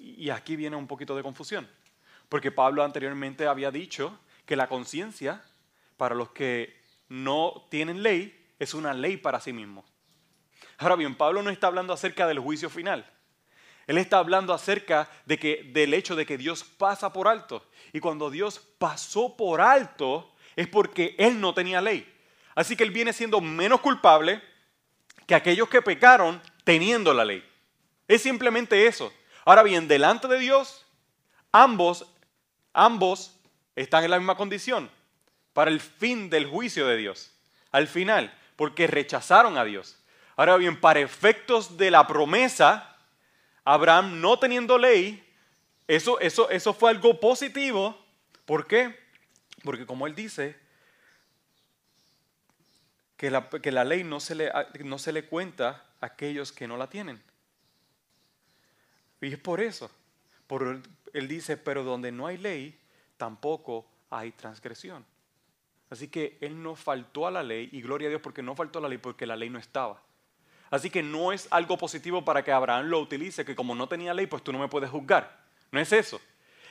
Y 0.00 0.30
aquí 0.30 0.56
viene 0.56 0.74
un 0.74 0.88
poquito 0.88 1.14
de 1.14 1.22
confusión, 1.22 1.70
porque 2.28 2.50
Pablo 2.50 2.82
anteriormente 2.82 3.46
había 3.46 3.70
dicho 3.70 4.18
que 4.44 4.56
la 4.56 4.68
conciencia 4.68 5.40
para 5.96 6.16
los 6.16 6.30
que 6.30 6.82
no 7.08 7.68
tienen 7.70 8.02
ley 8.02 8.37
es 8.58 8.74
una 8.74 8.92
ley 8.94 9.16
para 9.16 9.40
sí 9.40 9.52
mismo. 9.52 9.84
Ahora 10.78 10.96
bien, 10.96 11.16
Pablo 11.16 11.42
no 11.42 11.50
está 11.50 11.66
hablando 11.66 11.92
acerca 11.92 12.26
del 12.26 12.38
juicio 12.38 12.70
final. 12.70 13.10
Él 13.86 13.98
está 13.98 14.18
hablando 14.18 14.52
acerca 14.52 15.08
de 15.24 15.38
que, 15.38 15.70
del 15.72 15.94
hecho 15.94 16.14
de 16.14 16.26
que 16.26 16.36
Dios 16.36 16.62
pasa 16.62 17.12
por 17.12 17.26
alto. 17.26 17.66
Y 17.92 18.00
cuando 18.00 18.30
Dios 18.30 18.60
pasó 18.78 19.36
por 19.36 19.60
alto 19.60 20.34
es 20.56 20.68
porque 20.68 21.14
Él 21.18 21.40
no 21.40 21.54
tenía 21.54 21.80
ley. 21.80 22.06
Así 22.54 22.76
que 22.76 22.84
Él 22.84 22.90
viene 22.90 23.12
siendo 23.12 23.40
menos 23.40 23.80
culpable 23.80 24.42
que 25.26 25.34
aquellos 25.34 25.68
que 25.68 25.82
pecaron 25.82 26.40
teniendo 26.64 27.14
la 27.14 27.24
ley. 27.24 27.42
Es 28.06 28.22
simplemente 28.22 28.86
eso. 28.86 29.12
Ahora 29.44 29.62
bien, 29.62 29.88
delante 29.88 30.28
de 30.28 30.38
Dios, 30.38 30.84
ambos, 31.52 32.06
ambos 32.74 33.34
están 33.74 34.04
en 34.04 34.10
la 34.10 34.18
misma 34.18 34.36
condición 34.36 34.90
para 35.52 35.70
el 35.70 35.80
fin 35.80 36.28
del 36.28 36.46
juicio 36.46 36.86
de 36.86 36.96
Dios. 36.96 37.32
Al 37.70 37.86
final, 37.88 38.36
porque 38.58 38.88
rechazaron 38.88 39.56
a 39.56 39.64
Dios. 39.64 39.96
Ahora 40.34 40.56
bien, 40.56 40.80
para 40.80 40.98
efectos 40.98 41.76
de 41.76 41.92
la 41.92 42.08
promesa, 42.08 42.96
Abraham 43.64 44.20
no 44.20 44.36
teniendo 44.36 44.76
ley, 44.78 45.24
eso, 45.86 46.18
eso, 46.18 46.50
eso 46.50 46.74
fue 46.74 46.90
algo 46.90 47.20
positivo. 47.20 47.96
¿Por 48.44 48.66
qué? 48.66 48.98
Porque 49.62 49.86
como 49.86 50.08
él 50.08 50.16
dice, 50.16 50.56
que 53.16 53.30
la, 53.30 53.48
que 53.48 53.70
la 53.70 53.84
ley 53.84 54.02
no 54.02 54.18
se, 54.18 54.34
le, 54.34 54.50
no 54.80 54.98
se 54.98 55.12
le 55.12 55.24
cuenta 55.26 55.84
a 56.00 56.06
aquellos 56.06 56.50
que 56.50 56.66
no 56.66 56.76
la 56.76 56.90
tienen. 56.90 57.22
Y 59.20 59.34
es 59.34 59.38
por 59.38 59.60
eso. 59.60 59.88
Por, 60.48 60.82
él 61.12 61.28
dice, 61.28 61.56
pero 61.56 61.84
donde 61.84 62.10
no 62.10 62.26
hay 62.26 62.38
ley, 62.38 62.76
tampoco 63.18 63.86
hay 64.10 64.32
transgresión. 64.32 65.06
Así 65.90 66.08
que 66.08 66.36
él 66.40 66.62
no 66.62 66.76
faltó 66.76 67.26
a 67.26 67.30
la 67.30 67.42
ley 67.42 67.68
y 67.72 67.80
gloria 67.80 68.08
a 68.08 68.10
Dios 68.10 68.20
porque 68.20 68.42
no 68.42 68.54
faltó 68.54 68.78
a 68.78 68.82
la 68.82 68.88
ley 68.88 68.98
porque 68.98 69.26
la 69.26 69.36
ley 69.36 69.48
no 69.48 69.58
estaba. 69.58 70.02
Así 70.70 70.90
que 70.90 71.02
no 71.02 71.32
es 71.32 71.48
algo 71.50 71.78
positivo 71.78 72.24
para 72.24 72.44
que 72.44 72.52
Abraham 72.52 72.86
lo 72.86 73.00
utilice, 73.00 73.44
que 73.44 73.56
como 73.56 73.74
no 73.74 73.88
tenía 73.88 74.12
ley, 74.12 74.26
pues 74.26 74.42
tú 74.42 74.52
no 74.52 74.58
me 74.58 74.68
puedes 74.68 74.90
juzgar. 74.90 75.40
No 75.70 75.80
es 75.80 75.92
eso. 75.92 76.20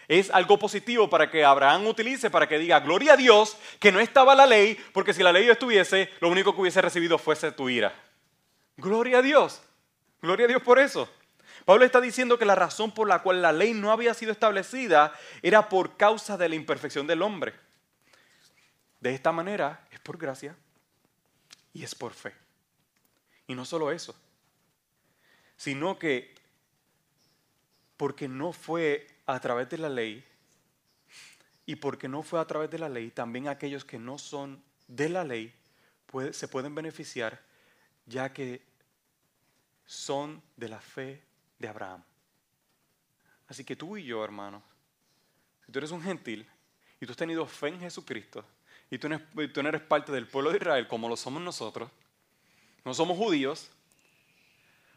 Es 0.07 0.29
algo 0.29 0.57
positivo 0.57 1.09
para 1.09 1.29
que 1.29 1.43
Abraham 1.43 1.87
utilice, 1.87 2.29
para 2.29 2.47
que 2.47 2.59
diga, 2.59 2.79
gloria 2.79 3.13
a 3.13 3.17
Dios, 3.17 3.57
que 3.79 3.91
no 3.91 3.99
estaba 3.99 4.35
la 4.35 4.45
ley, 4.45 4.77
porque 4.93 5.13
si 5.13 5.23
la 5.23 5.33
ley 5.33 5.49
estuviese, 5.49 6.09
lo 6.21 6.29
único 6.29 6.53
que 6.53 6.61
hubiese 6.61 6.81
recibido 6.81 7.17
fuese 7.17 7.51
tu 7.51 7.69
ira. 7.69 7.93
Gloria 8.77 9.17
a 9.17 9.21
Dios. 9.21 9.61
Gloria 10.21 10.45
a 10.45 10.47
Dios 10.49 10.61
por 10.61 10.79
eso. 10.79 11.09
Pablo 11.65 11.83
está 11.83 11.99
diciendo 11.99 12.37
que 12.37 12.45
la 12.45 12.55
razón 12.55 12.91
por 12.91 13.07
la 13.07 13.21
cual 13.21 13.41
la 13.41 13.51
ley 13.51 13.73
no 13.73 13.91
había 13.91 14.13
sido 14.13 14.31
establecida 14.31 15.13
era 15.41 15.67
por 15.67 15.97
causa 15.97 16.37
de 16.37 16.47
la 16.47 16.55
imperfección 16.55 17.07
del 17.07 17.21
hombre. 17.21 17.53
De 18.99 19.13
esta 19.13 19.31
manera 19.31 19.87
es 19.91 19.99
por 19.99 20.17
gracia 20.17 20.55
y 21.73 21.83
es 21.83 21.93
por 21.93 22.13
fe. 22.13 22.33
Y 23.47 23.55
no 23.55 23.65
solo 23.65 23.91
eso, 23.91 24.15
sino 25.55 25.97
que 25.97 26.35
porque 27.95 28.27
no 28.27 28.51
fue 28.51 29.07
a 29.25 29.39
través 29.39 29.69
de 29.69 29.77
la 29.77 29.89
ley 29.89 30.23
y 31.65 31.75
porque 31.75 32.07
no 32.07 32.23
fue 32.23 32.39
a 32.39 32.45
través 32.45 32.69
de 32.69 32.79
la 32.79 32.89
ley, 32.89 33.11
también 33.11 33.47
aquellos 33.47 33.83
que 33.83 33.99
no 33.99 34.17
son 34.17 34.63
de 34.87 35.09
la 35.09 35.23
ley 35.23 35.53
se 36.31 36.47
pueden 36.47 36.73
beneficiar 36.73 37.41
ya 38.05 38.31
que 38.31 38.61
son 39.85 40.41
de 40.55 40.69
la 40.69 40.79
fe 40.79 41.21
de 41.59 41.67
Abraham. 41.67 42.03
Así 43.47 43.63
que 43.63 43.75
tú 43.75 43.97
y 43.97 44.05
yo, 44.05 44.23
hermano, 44.23 44.63
si 45.65 45.71
tú 45.71 45.79
eres 45.79 45.91
un 45.91 46.01
gentil 46.01 46.47
y 46.99 47.05
tú 47.05 47.11
has 47.11 47.17
tenido 47.17 47.45
fe 47.45 47.69
en 47.69 47.79
Jesucristo 47.79 48.45
y 48.89 48.97
tú 48.97 49.09
no 49.09 49.69
eres 49.69 49.81
parte 49.81 50.11
del 50.11 50.27
pueblo 50.27 50.51
de 50.51 50.57
Israel 50.57 50.87
como 50.87 51.09
lo 51.09 51.17
somos 51.17 51.41
nosotros, 51.41 51.89
no 52.85 52.93
somos 52.93 53.17
judíos, 53.17 53.69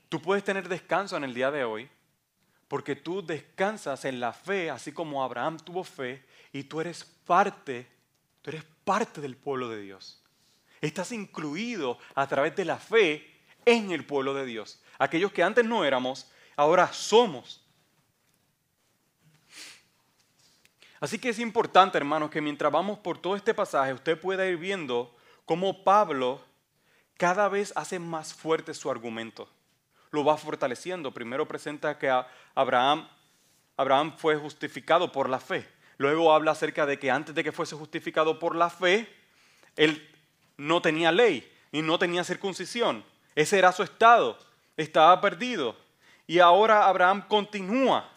tú 0.08 0.20
puedes 0.20 0.44
tener 0.44 0.68
descanso 0.68 1.16
en 1.16 1.24
el 1.24 1.34
día 1.34 1.50
de 1.50 1.64
hoy 1.64 1.88
porque 2.70 2.94
tú 2.94 3.20
descansas 3.20 4.04
en 4.04 4.20
la 4.20 4.32
fe, 4.32 4.70
así 4.70 4.92
como 4.92 5.24
Abraham 5.24 5.58
tuvo 5.58 5.82
fe, 5.82 6.24
y 6.52 6.62
tú 6.62 6.80
eres 6.80 7.02
parte, 7.02 7.84
tú 8.42 8.50
eres 8.50 8.64
parte 8.84 9.20
del 9.20 9.36
pueblo 9.36 9.68
de 9.68 9.82
Dios. 9.82 10.22
Estás 10.80 11.10
incluido 11.10 11.98
a 12.14 12.28
través 12.28 12.54
de 12.54 12.64
la 12.64 12.76
fe 12.76 13.28
en 13.64 13.90
el 13.90 14.06
pueblo 14.06 14.34
de 14.34 14.46
Dios. 14.46 14.80
Aquellos 15.00 15.32
que 15.32 15.42
antes 15.42 15.64
no 15.64 15.84
éramos, 15.84 16.30
ahora 16.54 16.92
somos. 16.92 17.59
Así 21.00 21.18
que 21.18 21.30
es 21.30 21.38
importante, 21.38 21.96
hermanos, 21.96 22.30
que 22.30 22.42
mientras 22.42 22.70
vamos 22.70 22.98
por 22.98 23.16
todo 23.18 23.34
este 23.34 23.54
pasaje, 23.54 23.94
usted 23.94 24.20
pueda 24.20 24.46
ir 24.46 24.58
viendo 24.58 25.16
cómo 25.46 25.82
Pablo 25.82 26.40
cada 27.16 27.48
vez 27.48 27.72
hace 27.74 27.98
más 27.98 28.34
fuerte 28.34 28.74
su 28.74 28.90
argumento. 28.90 29.48
Lo 30.10 30.24
va 30.24 30.36
fortaleciendo. 30.36 31.12
Primero 31.12 31.48
presenta 31.48 31.98
que 31.98 32.10
Abraham, 32.54 33.08
Abraham 33.76 34.14
fue 34.18 34.36
justificado 34.36 35.10
por 35.10 35.28
la 35.28 35.40
fe. 35.40 35.66
Luego 35.96 36.34
habla 36.34 36.52
acerca 36.52 36.84
de 36.84 36.98
que 36.98 37.10
antes 37.10 37.34
de 37.34 37.44
que 37.44 37.52
fuese 37.52 37.76
justificado 37.76 38.38
por 38.38 38.54
la 38.54 38.68
fe, 38.68 39.08
él 39.76 40.06
no 40.56 40.82
tenía 40.82 41.12
ley 41.12 41.50
y 41.72 41.80
no 41.80 41.98
tenía 41.98 42.24
circuncisión. 42.24 43.04
Ese 43.34 43.58
era 43.58 43.72
su 43.72 43.82
estado. 43.82 44.38
Estaba 44.76 45.20
perdido. 45.20 45.76
Y 46.26 46.40
ahora 46.40 46.86
Abraham 46.86 47.26
continúa. 47.26 48.10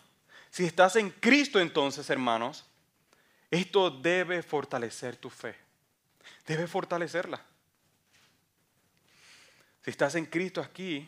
Si 0.49 0.65
estás 0.65 0.95
en 0.97 1.09
Cristo 1.09 1.59
entonces, 1.59 2.09
hermanos, 2.09 2.65
esto 3.59 3.91
debe 3.91 4.41
fortalecer 4.41 5.17
tu 5.17 5.29
fe. 5.29 5.55
Debe 6.47 6.65
fortalecerla. 6.65 7.39
Si 9.83 9.91
estás 9.91 10.15
en 10.15 10.25
Cristo 10.25 10.59
aquí, 10.61 11.07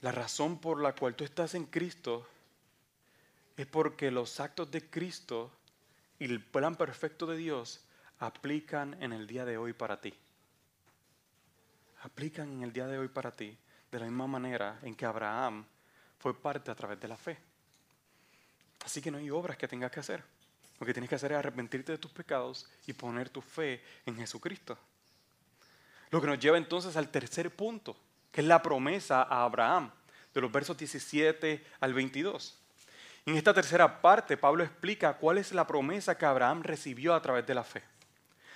la 0.00 0.10
razón 0.10 0.58
por 0.58 0.80
la 0.80 0.94
cual 0.94 1.14
tú 1.14 1.22
estás 1.24 1.54
en 1.54 1.66
Cristo 1.66 2.26
es 3.56 3.66
porque 3.66 4.10
los 4.10 4.40
actos 4.40 4.70
de 4.70 4.88
Cristo 4.88 5.52
y 6.18 6.24
el 6.24 6.42
plan 6.42 6.74
perfecto 6.74 7.26
de 7.26 7.36
Dios 7.36 7.84
aplican 8.18 9.00
en 9.00 9.12
el 9.12 9.26
día 9.26 9.44
de 9.44 9.58
hoy 9.58 9.74
para 9.74 10.00
ti. 10.00 10.12
Aplican 12.00 12.50
en 12.50 12.62
el 12.62 12.72
día 12.72 12.88
de 12.88 12.98
hoy 12.98 13.08
para 13.08 13.30
ti 13.30 13.56
de 13.92 14.00
la 14.00 14.06
misma 14.06 14.26
manera 14.26 14.80
en 14.82 14.96
que 14.96 15.06
Abraham 15.06 15.64
fue 16.18 16.34
parte 16.34 16.70
a 16.70 16.74
través 16.74 16.98
de 16.98 17.06
la 17.06 17.16
fe. 17.16 17.51
Así 18.84 19.00
que 19.00 19.10
no 19.10 19.18
hay 19.18 19.30
obras 19.30 19.56
que 19.56 19.68
tengas 19.68 19.90
que 19.90 20.00
hacer. 20.00 20.22
Lo 20.80 20.86
que 20.86 20.92
tienes 20.92 21.08
que 21.08 21.14
hacer 21.14 21.32
es 21.32 21.38
arrepentirte 21.38 21.92
de 21.92 21.98
tus 21.98 22.10
pecados 22.10 22.68
y 22.86 22.92
poner 22.92 23.28
tu 23.28 23.40
fe 23.40 23.82
en 24.04 24.16
Jesucristo. 24.16 24.76
Lo 26.10 26.20
que 26.20 26.26
nos 26.26 26.38
lleva 26.38 26.58
entonces 26.58 26.96
al 26.96 27.08
tercer 27.08 27.54
punto, 27.54 27.96
que 28.30 28.40
es 28.40 28.46
la 28.46 28.62
promesa 28.62 29.22
a 29.22 29.44
Abraham, 29.44 29.90
de 30.34 30.40
los 30.40 30.50
versos 30.50 30.76
17 30.76 31.64
al 31.80 31.94
22. 31.94 32.58
En 33.26 33.36
esta 33.36 33.54
tercera 33.54 34.00
parte, 34.00 34.36
Pablo 34.36 34.64
explica 34.64 35.14
cuál 35.14 35.38
es 35.38 35.52
la 35.52 35.66
promesa 35.66 36.18
que 36.18 36.26
Abraham 36.26 36.62
recibió 36.62 37.14
a 37.14 37.22
través 37.22 37.46
de 37.46 37.54
la 37.54 37.62
fe. 37.62 37.82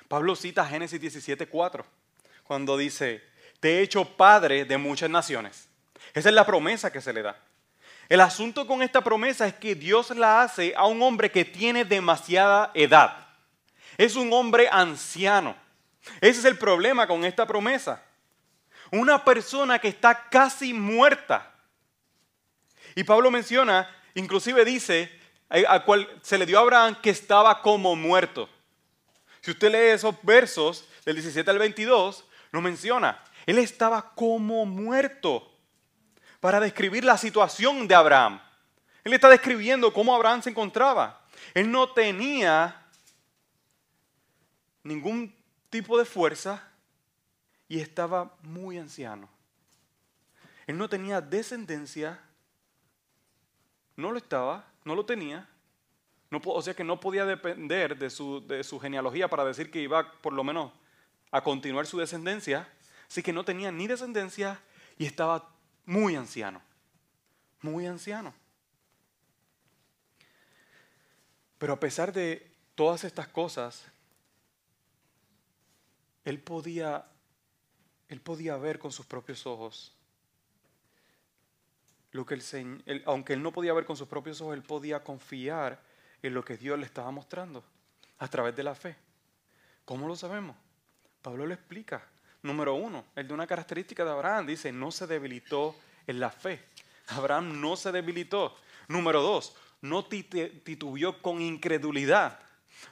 Pablo 0.09 0.35
cita 0.35 0.67
Génesis 0.67 1.01
17, 1.01 1.47
4, 1.47 1.87
cuando 2.43 2.77
dice, 2.77 3.23
te 3.61 3.79
he 3.79 3.83
hecho 3.83 4.05
padre 4.17 4.65
de 4.65 4.79
muchas 4.79 5.11
naciones. 5.11 5.69
Esa 6.15 6.29
es 6.29 6.35
la 6.35 6.47
promesa 6.47 6.91
que 6.91 7.01
se 7.01 7.13
le 7.13 7.23
da. 7.23 7.41
El 8.09 8.21
asunto 8.21 8.67
con 8.67 8.83
esta 8.83 9.03
promesa 9.03 9.47
es 9.47 9.55
que 9.55 9.75
Dios 9.75 10.11
la 10.11 10.43
hace 10.43 10.75
a 10.77 10.87
un 10.87 11.03
hombre 11.03 11.31
que 11.31 11.45
tiene 11.45 11.85
demasiada 11.85 12.71
edad. 12.75 13.27
Es 13.99 14.15
un 14.15 14.33
hombre 14.33 14.69
anciano. 14.71 15.57
Ese 16.21 16.41
es 16.41 16.45
el 16.45 16.57
problema 16.57 17.07
con 17.07 17.25
esta 17.25 17.47
promesa. 17.47 18.03
Una 18.93 19.25
persona 19.25 19.81
que 19.81 19.89
está 19.89 20.29
casi 20.29 20.73
muerta. 20.73 21.53
Y 22.95 23.03
Pablo 23.03 23.31
menciona, 23.31 23.91
inclusive 24.15 24.65
dice, 24.65 25.11
a 25.49 25.83
cual 25.85 26.09
se 26.23 26.39
le 26.39 26.47
dio 26.47 26.59
a 26.59 26.63
Abraham 26.63 26.97
que 27.03 27.11
estaba 27.11 27.61
como 27.61 27.97
muerto. 27.97 28.49
Si 29.41 29.51
usted 29.51 29.73
lee 29.73 29.95
esos 29.95 30.15
versos 30.23 30.89
del 31.05 31.17
17 31.17 31.51
al 31.51 31.59
22, 31.59 32.25
lo 32.53 32.61
menciona. 32.61 33.23
Él 33.47 33.59
estaba 33.59 34.15
como 34.15 34.65
muerto 34.65 35.56
para 36.41 36.61
describir 36.61 37.05
la 37.05 37.17
situación 37.17 37.89
de 37.89 37.95
Abraham. 37.95 38.41
Él 39.05 39.13
está 39.13 39.29
describiendo 39.29 39.93
cómo 39.93 40.15
Abraham 40.15 40.43
se 40.43 40.51
encontraba. 40.51 41.21
Él 41.55 41.71
no 41.71 41.91
tenía 41.93 42.87
ningún 44.83 45.35
tipo 45.71 45.99
de 45.99 46.05
fuerza 46.05 46.69
y 47.69 47.81
estaba 47.81 48.35
muy 48.43 48.79
anciano. 48.79 49.29
Él 50.67 50.77
no 50.77 50.89
tenía 50.89 51.21
descendencia, 51.21 52.21
no 53.95 54.11
lo 54.11 54.19
estaba, 54.19 54.67
no 54.85 54.95
lo 54.95 55.05
tenía. 55.05 55.49
No, 56.31 56.41
o 56.45 56.61
sea 56.61 56.75
que 56.75 56.83
no 56.83 56.99
podía 56.99 57.25
depender 57.25 57.97
de 57.97 58.11
su, 58.11 58.45
de 58.45 58.65
su 58.65 58.81
genealogía 58.81 59.29
para 59.29 59.45
decir 59.45 59.71
que 59.71 59.81
iba 59.81 60.13
por 60.21 60.33
lo 60.33 60.43
menos 60.43 60.73
a 61.31 61.43
continuar 61.43 61.87
su 61.87 61.99
descendencia. 61.99 62.69
Así 63.09 63.23
que 63.23 63.33
no 63.33 63.45
tenía 63.45 63.71
ni 63.71 63.87
descendencia 63.87 64.61
y 64.99 65.07
estaba 65.07 65.49
muy 65.87 66.17
anciano. 66.17 66.61
Muy 67.63 67.87
anciano. 67.87 68.35
Pero 71.59 71.73
a 71.73 71.81
pesar 71.81 72.13
de 72.13 72.51
todas 72.75 73.05
estas 73.05 73.29
cosas, 73.29 73.87
él 76.25 76.39
podía, 76.41 77.07
él 78.09 78.21
podía 78.21 78.57
ver 78.57 78.79
con 78.79 78.93
sus 78.93 79.07
propios 79.07 79.47
ojos 79.47 79.97
lo 82.17 82.25
que 82.25 82.35
el, 82.35 83.03
aunque 83.05 83.35
él 83.35 83.43
no 83.43 83.53
podía 83.53 83.75
ver 83.75 83.85
con 83.85 83.97
sus 83.97 84.09
propios 84.09 84.41
ojos, 84.41 84.55
él 84.55 84.63
podía 84.63 85.05
confiar 85.05 85.81
en 86.23 86.35
lo 86.35 86.45
que 86.45 86.57
Dios 86.57 86.79
le 86.79 86.87
estaba 86.87 87.11
mostrando 87.11 87.63
a 88.19 88.29
través 88.29 88.57
de 88.57 88.63
la 88.63 88.75
fe. 88.75 88.97
¿Cómo 89.85 90.09
lo 90.09 90.17
sabemos? 90.17 90.57
Pablo 91.21 91.47
lo 91.47 91.53
explica. 91.53 92.03
Número 92.47 92.75
uno, 92.75 93.05
el 93.17 93.27
de 93.27 93.35
una 93.35 93.47
característica 93.47 94.05
de 94.05 94.11
Abraham 94.13 94.47
dice, 94.47 94.71
no 94.71 94.93
se 94.93 95.09
debilitó 95.09 95.75
en 96.07 96.21
la 96.21 96.31
fe. 96.31 96.65
Abraham 97.09 97.61
no 97.61 97.77
se 97.77 97.91
debilitó. 97.91 98.57
Número 98.87 99.21
dos, 99.21 99.57
no 99.81 100.05
titubeó 100.05 101.21
con 101.21 101.43
incredulidad. 101.43 102.39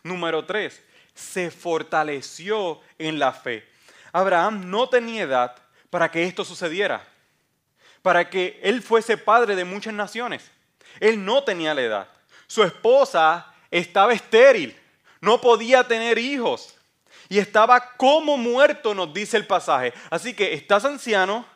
Número 0.02 0.44
tres, 0.44 0.82
se 1.14 1.52
fortaleció 1.52 2.80
en 2.98 3.20
la 3.20 3.32
fe. 3.32 3.64
Abraham 4.12 4.68
no 4.68 4.88
tenía 4.88 5.22
edad 5.22 5.56
para 5.88 6.10
que 6.10 6.24
esto 6.24 6.44
sucediera, 6.44 7.06
para 8.02 8.28
que 8.28 8.58
él 8.60 8.82
fuese 8.82 9.16
padre 9.16 9.54
de 9.54 9.64
muchas 9.64 9.94
naciones. 9.94 10.50
Él 10.98 11.24
no 11.24 11.44
tenía 11.44 11.74
la 11.74 11.82
edad. 11.82 12.08
Su 12.48 12.64
esposa 12.64 13.54
estaba 13.70 14.14
estéril, 14.14 14.76
no 15.20 15.40
podía 15.40 15.86
tener 15.86 16.18
hijos 16.18 16.74
y 17.28 17.38
estaba 17.38 17.96
como 17.96 18.36
muerto, 18.36 18.94
nos 18.94 19.12
dice 19.12 19.36
el 19.36 19.46
pasaje. 19.46 19.92
Así 20.10 20.34
que 20.34 20.54
estás 20.54 20.84
anciano, 20.84 21.46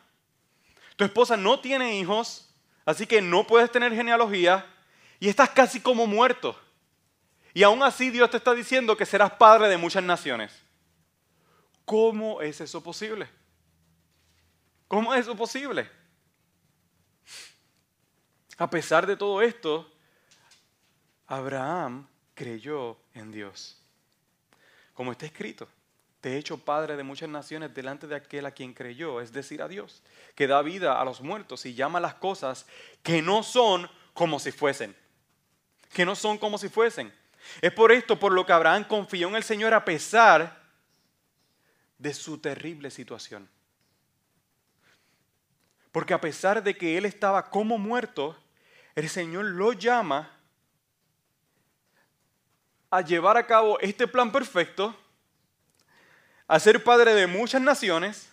tu 0.96 1.04
esposa 1.04 1.37
no 1.37 1.61
tiene 1.61 1.98
hijos, 1.98 2.48
así 2.85 3.07
que 3.07 3.20
no 3.20 3.46
puedes 3.46 3.70
tener 3.70 3.94
genealogía 3.94 4.66
y 5.20 5.28
estás 5.28 5.50
casi 5.50 5.81
como 5.81 6.07
muerto. 6.07 6.59
Y 7.54 7.62
aún 7.62 7.83
así 7.83 8.11
Dios 8.11 8.31
te 8.31 8.37
está 8.37 8.54
diciendo 8.54 8.96
que 8.96 9.07
serás 9.07 9.33
padre 9.33 9.68
de 9.68 9.76
muchas 9.76 10.02
naciones. 10.02 10.52
¿Cómo 11.85 12.42
es 12.42 12.61
eso 12.61 12.83
posible? 12.83 13.28
¿Cómo 14.87 15.14
es 15.14 15.22
eso 15.22 15.37
posible? 15.37 15.90
A 18.59 18.68
pesar 18.68 19.07
de 19.07 19.16
todo 19.16 19.40
esto, 19.40 19.90
Abraham 21.26 22.09
creyó 22.35 22.98
en 23.14 23.31
Dios. 23.31 23.78
Como 24.98 25.12
está 25.12 25.26
escrito, 25.26 25.68
te 26.20 26.30
he 26.30 26.38
hecho 26.38 26.58
padre 26.58 26.96
de 26.96 27.04
muchas 27.04 27.28
naciones 27.28 27.72
delante 27.72 28.08
de 28.08 28.16
aquel 28.16 28.46
a 28.46 28.50
quien 28.50 28.74
creyó, 28.74 29.20
es 29.20 29.32
decir, 29.32 29.62
a 29.62 29.68
Dios, 29.68 30.02
que 30.34 30.48
da 30.48 30.61
vida 30.61 31.00
a 31.00 31.04
los 31.04 31.20
muertos 31.20 31.64
y 31.66 31.74
llama 31.74 32.00
las 32.00 32.14
cosas 32.14 32.66
que 33.04 33.22
no 33.22 33.44
son 33.44 33.88
como 34.12 34.40
si 34.40 34.50
fuesen. 34.50 34.96
Que 35.92 36.04
no 36.04 36.16
son 36.16 36.37
como 36.37 36.58
si 36.58 36.68
fuesen. 36.68 37.14
Es 37.61 37.72
por 37.72 37.92
esto 37.92 38.18
por 38.18 38.32
lo 38.32 38.44
que 38.44 38.52
Abraham 38.52 38.88
confió 38.88 39.28
en 39.28 39.37
el 39.37 39.44
Señor 39.44 39.72
a 39.72 39.84
pesar 39.84 40.64
de 41.96 42.12
su 42.12 42.38
terrible 42.38 42.90
situación. 42.90 43.48
Porque 45.92 46.12
a 46.12 46.20
pesar 46.20 46.61
de 46.61 46.76
que 46.76 46.98
él 46.98 47.04
estaba 47.04 47.50
como 47.50 47.78
muerto, 47.78 48.37
el 48.96 49.08
Señor 49.08 49.44
lo 49.44 49.74
llama 49.74 50.38
a 52.90 53.01
llevar 53.01 53.37
a 53.37 53.46
cabo 53.46 53.79
este 53.81 54.07
plan 54.07 54.33
perfecto, 54.33 54.94
a 56.46 56.59
ser 56.59 56.83
padre 56.83 57.14
de 57.14 57.27
muchas 57.27 57.61
naciones, 57.61 58.29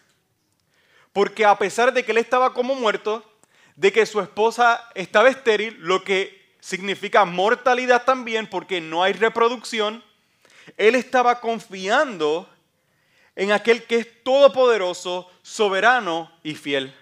porque 1.11 1.45
a 1.45 1.57
pesar 1.57 1.93
de 1.93 2.03
que 2.03 2.11
él 2.11 2.17
estaba 2.17 2.53
como 2.53 2.75
muerto, 2.75 3.23
de 3.75 3.91
que 3.91 4.05
su 4.05 4.21
esposa 4.21 4.89
estaba 4.95 5.29
estéril, 5.29 5.77
lo 5.79 6.03
que 6.03 6.55
significa 6.59 7.25
mortalidad 7.25 8.03
también 8.05 8.47
porque 8.47 8.81
no 8.81 9.03
hay 9.03 9.13
reproducción, 9.13 10.03
él 10.77 10.95
estaba 10.95 11.39
confiando 11.41 12.49
en 13.35 13.51
aquel 13.51 13.83
que 13.83 13.97
es 13.97 14.23
todopoderoso, 14.23 15.29
soberano 15.41 16.31
y 16.41 16.55
fiel. 16.55 16.95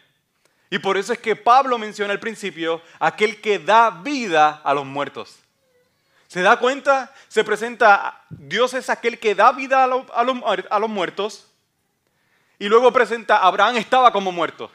Y 0.69 0.79
por 0.79 0.97
eso 0.97 1.13
es 1.13 1.19
que 1.19 1.35
Pablo 1.35 1.77
menciona 1.77 2.13
al 2.13 2.19
principio 2.19 2.81
aquel 2.99 3.39
que 3.39 3.59
da 3.59 3.91
vida 3.91 4.61
a 4.63 4.73
los 4.73 4.85
muertos. 4.85 5.42
¿Se 6.33 6.41
da 6.41 6.57
cuenta? 6.57 7.13
Se 7.27 7.43
presenta, 7.43 8.23
Dios 8.31 8.73
es 8.73 8.89
aquel 8.89 9.19
que 9.19 9.35
da 9.35 9.51
vida 9.51 9.83
a 9.83 10.79
los, 10.79 10.89
muertos. 10.89 11.45
Y 12.57 12.69
luego 12.69 12.91
presenta, 12.91 13.37
Abraham 13.37 13.77
estaba 13.77 14.11
como 14.11 14.31
muerto. 14.31 14.71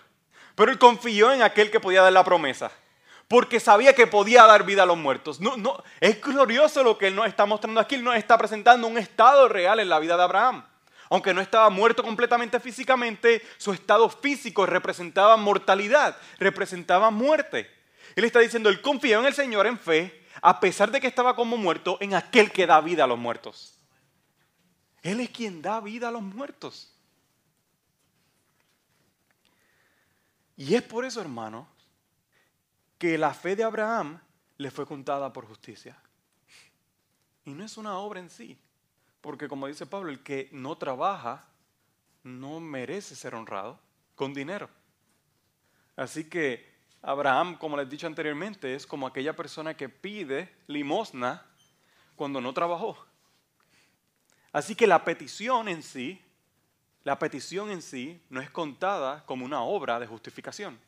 Pero 0.54 0.70
él 0.70 0.78
confió 0.78 1.32
en 1.32 1.42
aquel 1.42 1.72
que 1.72 1.80
podía 1.80 2.02
dar 2.02 2.12
la 2.12 2.22
promesa 2.22 2.70
porque 3.26 3.58
sabía 3.58 3.92
que 3.92 4.06
podía 4.06 4.46
dar 4.46 4.62
vida 4.62 4.84
a 4.84 4.86
los 4.86 4.96
muertos. 4.96 5.40
No, 5.40 5.56
no, 5.56 5.82
es 5.98 6.20
glorioso 6.20 6.84
lo 6.84 6.96
que 6.96 7.08
él 7.08 7.16
nos 7.16 7.26
está 7.26 7.44
mostrando 7.44 7.80
aquí. 7.80 7.96
Él 7.96 8.04
nos 8.04 8.14
está 8.14 8.38
presentando 8.38 8.86
un 8.86 8.96
estado 8.96 9.48
real 9.48 9.80
en 9.80 9.88
la 9.88 9.98
vida 9.98 10.16
de 10.16 10.22
Abraham. 10.22 10.64
Aunque 11.10 11.34
no 11.34 11.40
estaba 11.40 11.70
muerto 11.70 12.04
completamente 12.04 12.60
físicamente, 12.60 13.44
su 13.56 13.72
estado 13.72 14.08
físico 14.08 14.64
representaba 14.64 15.36
mortalidad, 15.36 16.16
representaba 16.38 17.10
muerte. 17.10 17.68
Él 18.14 18.24
está 18.24 18.38
diciendo, 18.38 18.68
él 18.68 18.80
confió 18.80 19.18
en 19.18 19.26
el 19.26 19.34
Señor 19.34 19.66
en 19.66 19.76
fe, 19.76 20.17
a 20.42 20.60
pesar 20.60 20.90
de 20.90 21.00
que 21.00 21.06
estaba 21.06 21.34
como 21.34 21.56
muerto, 21.56 21.98
en 22.00 22.14
aquel 22.14 22.52
que 22.52 22.66
da 22.66 22.80
vida 22.80 23.04
a 23.04 23.06
los 23.06 23.18
muertos. 23.18 23.78
Él 25.02 25.20
es 25.20 25.30
quien 25.30 25.62
da 25.62 25.80
vida 25.80 26.08
a 26.08 26.10
los 26.10 26.22
muertos. 26.22 26.94
Y 30.56 30.74
es 30.74 30.82
por 30.82 31.04
eso, 31.04 31.20
hermano, 31.20 31.68
que 32.98 33.16
la 33.16 33.32
fe 33.32 33.54
de 33.54 33.62
Abraham 33.62 34.20
le 34.56 34.70
fue 34.70 34.86
contada 34.86 35.32
por 35.32 35.46
justicia. 35.46 35.96
Y 37.44 37.52
no 37.52 37.64
es 37.64 37.76
una 37.76 37.96
obra 37.98 38.20
en 38.20 38.28
sí, 38.28 38.58
porque 39.20 39.48
como 39.48 39.68
dice 39.68 39.86
Pablo, 39.86 40.10
el 40.10 40.22
que 40.22 40.48
no 40.52 40.76
trabaja 40.76 41.46
no 42.24 42.60
merece 42.60 43.14
ser 43.14 43.34
honrado 43.34 43.80
con 44.16 44.34
dinero. 44.34 44.68
Así 45.96 46.28
que 46.28 46.77
Abraham, 47.02 47.56
como 47.56 47.76
les 47.76 47.86
he 47.86 47.90
dicho 47.90 48.06
anteriormente, 48.06 48.74
es 48.74 48.86
como 48.86 49.06
aquella 49.06 49.34
persona 49.34 49.76
que 49.76 49.88
pide 49.88 50.52
limosna 50.66 51.44
cuando 52.16 52.40
no 52.40 52.52
trabajó. 52.52 52.98
Así 54.52 54.74
que 54.74 54.86
la 54.86 55.04
petición 55.04 55.68
en 55.68 55.82
sí, 55.82 56.20
la 57.04 57.18
petición 57.18 57.70
en 57.70 57.82
sí 57.82 58.20
no 58.28 58.40
es 58.40 58.50
contada 58.50 59.24
como 59.26 59.44
una 59.44 59.62
obra 59.62 60.00
de 60.00 60.06
justificación. 60.06 60.78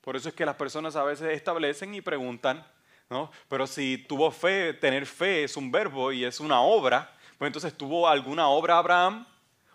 Por 0.00 0.16
eso 0.16 0.28
es 0.28 0.34
que 0.34 0.46
las 0.46 0.56
personas 0.56 0.96
a 0.96 1.04
veces 1.04 1.32
establecen 1.32 1.94
y 1.94 2.00
preguntan, 2.00 2.66
¿no? 3.10 3.30
Pero 3.48 3.66
si 3.66 3.98
tuvo 4.08 4.30
fe, 4.30 4.72
tener 4.72 5.06
fe 5.06 5.44
es 5.44 5.56
un 5.56 5.70
verbo 5.70 6.10
y 6.10 6.24
es 6.24 6.40
una 6.40 6.60
obra, 6.60 7.12
pues 7.38 7.48
entonces 7.48 7.76
tuvo 7.76 8.08
alguna 8.08 8.48
obra 8.48 8.78
Abraham 8.78 9.26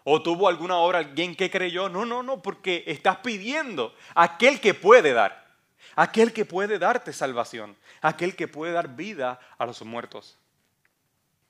o 0.10 0.22
tuvo 0.24 0.48
alguna 0.48 0.78
obra 0.78 1.00
alguien 1.00 1.36
que 1.36 1.52
creyó. 1.52 1.90
No, 1.90 2.06
no, 2.06 2.24
no, 2.24 2.42
porque 2.42 2.86
estás 2.88 3.18
pidiendo 3.18 3.94
aquel 4.16 4.62
que 4.62 4.74
puede 4.74 5.12
dar, 5.12 5.54
aquel 5.98 6.32
que 6.32 6.46
puede 6.46 6.80
darte 6.80 7.12
salvación, 7.12 7.76
aquel 8.00 8.34
que 8.34 8.48
puede 8.48 8.72
dar 8.72 8.96
vida 8.96 9.38
a 9.58 9.66
los 9.66 9.82
muertos. 9.84 10.38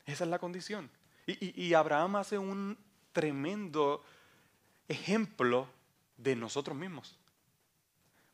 Esa 0.08 0.24
es 0.24 0.30
la 0.32 0.40
condición. 0.40 0.90
Y, 1.28 1.68
y 1.68 1.76
Abraham 1.76 2.16
hace 2.16 2.40
un 2.40 2.80
tremendo 3.14 4.04
ejemplo 4.88 5.70
de 6.18 6.36
nosotros 6.36 6.76
mismos. 6.76 7.16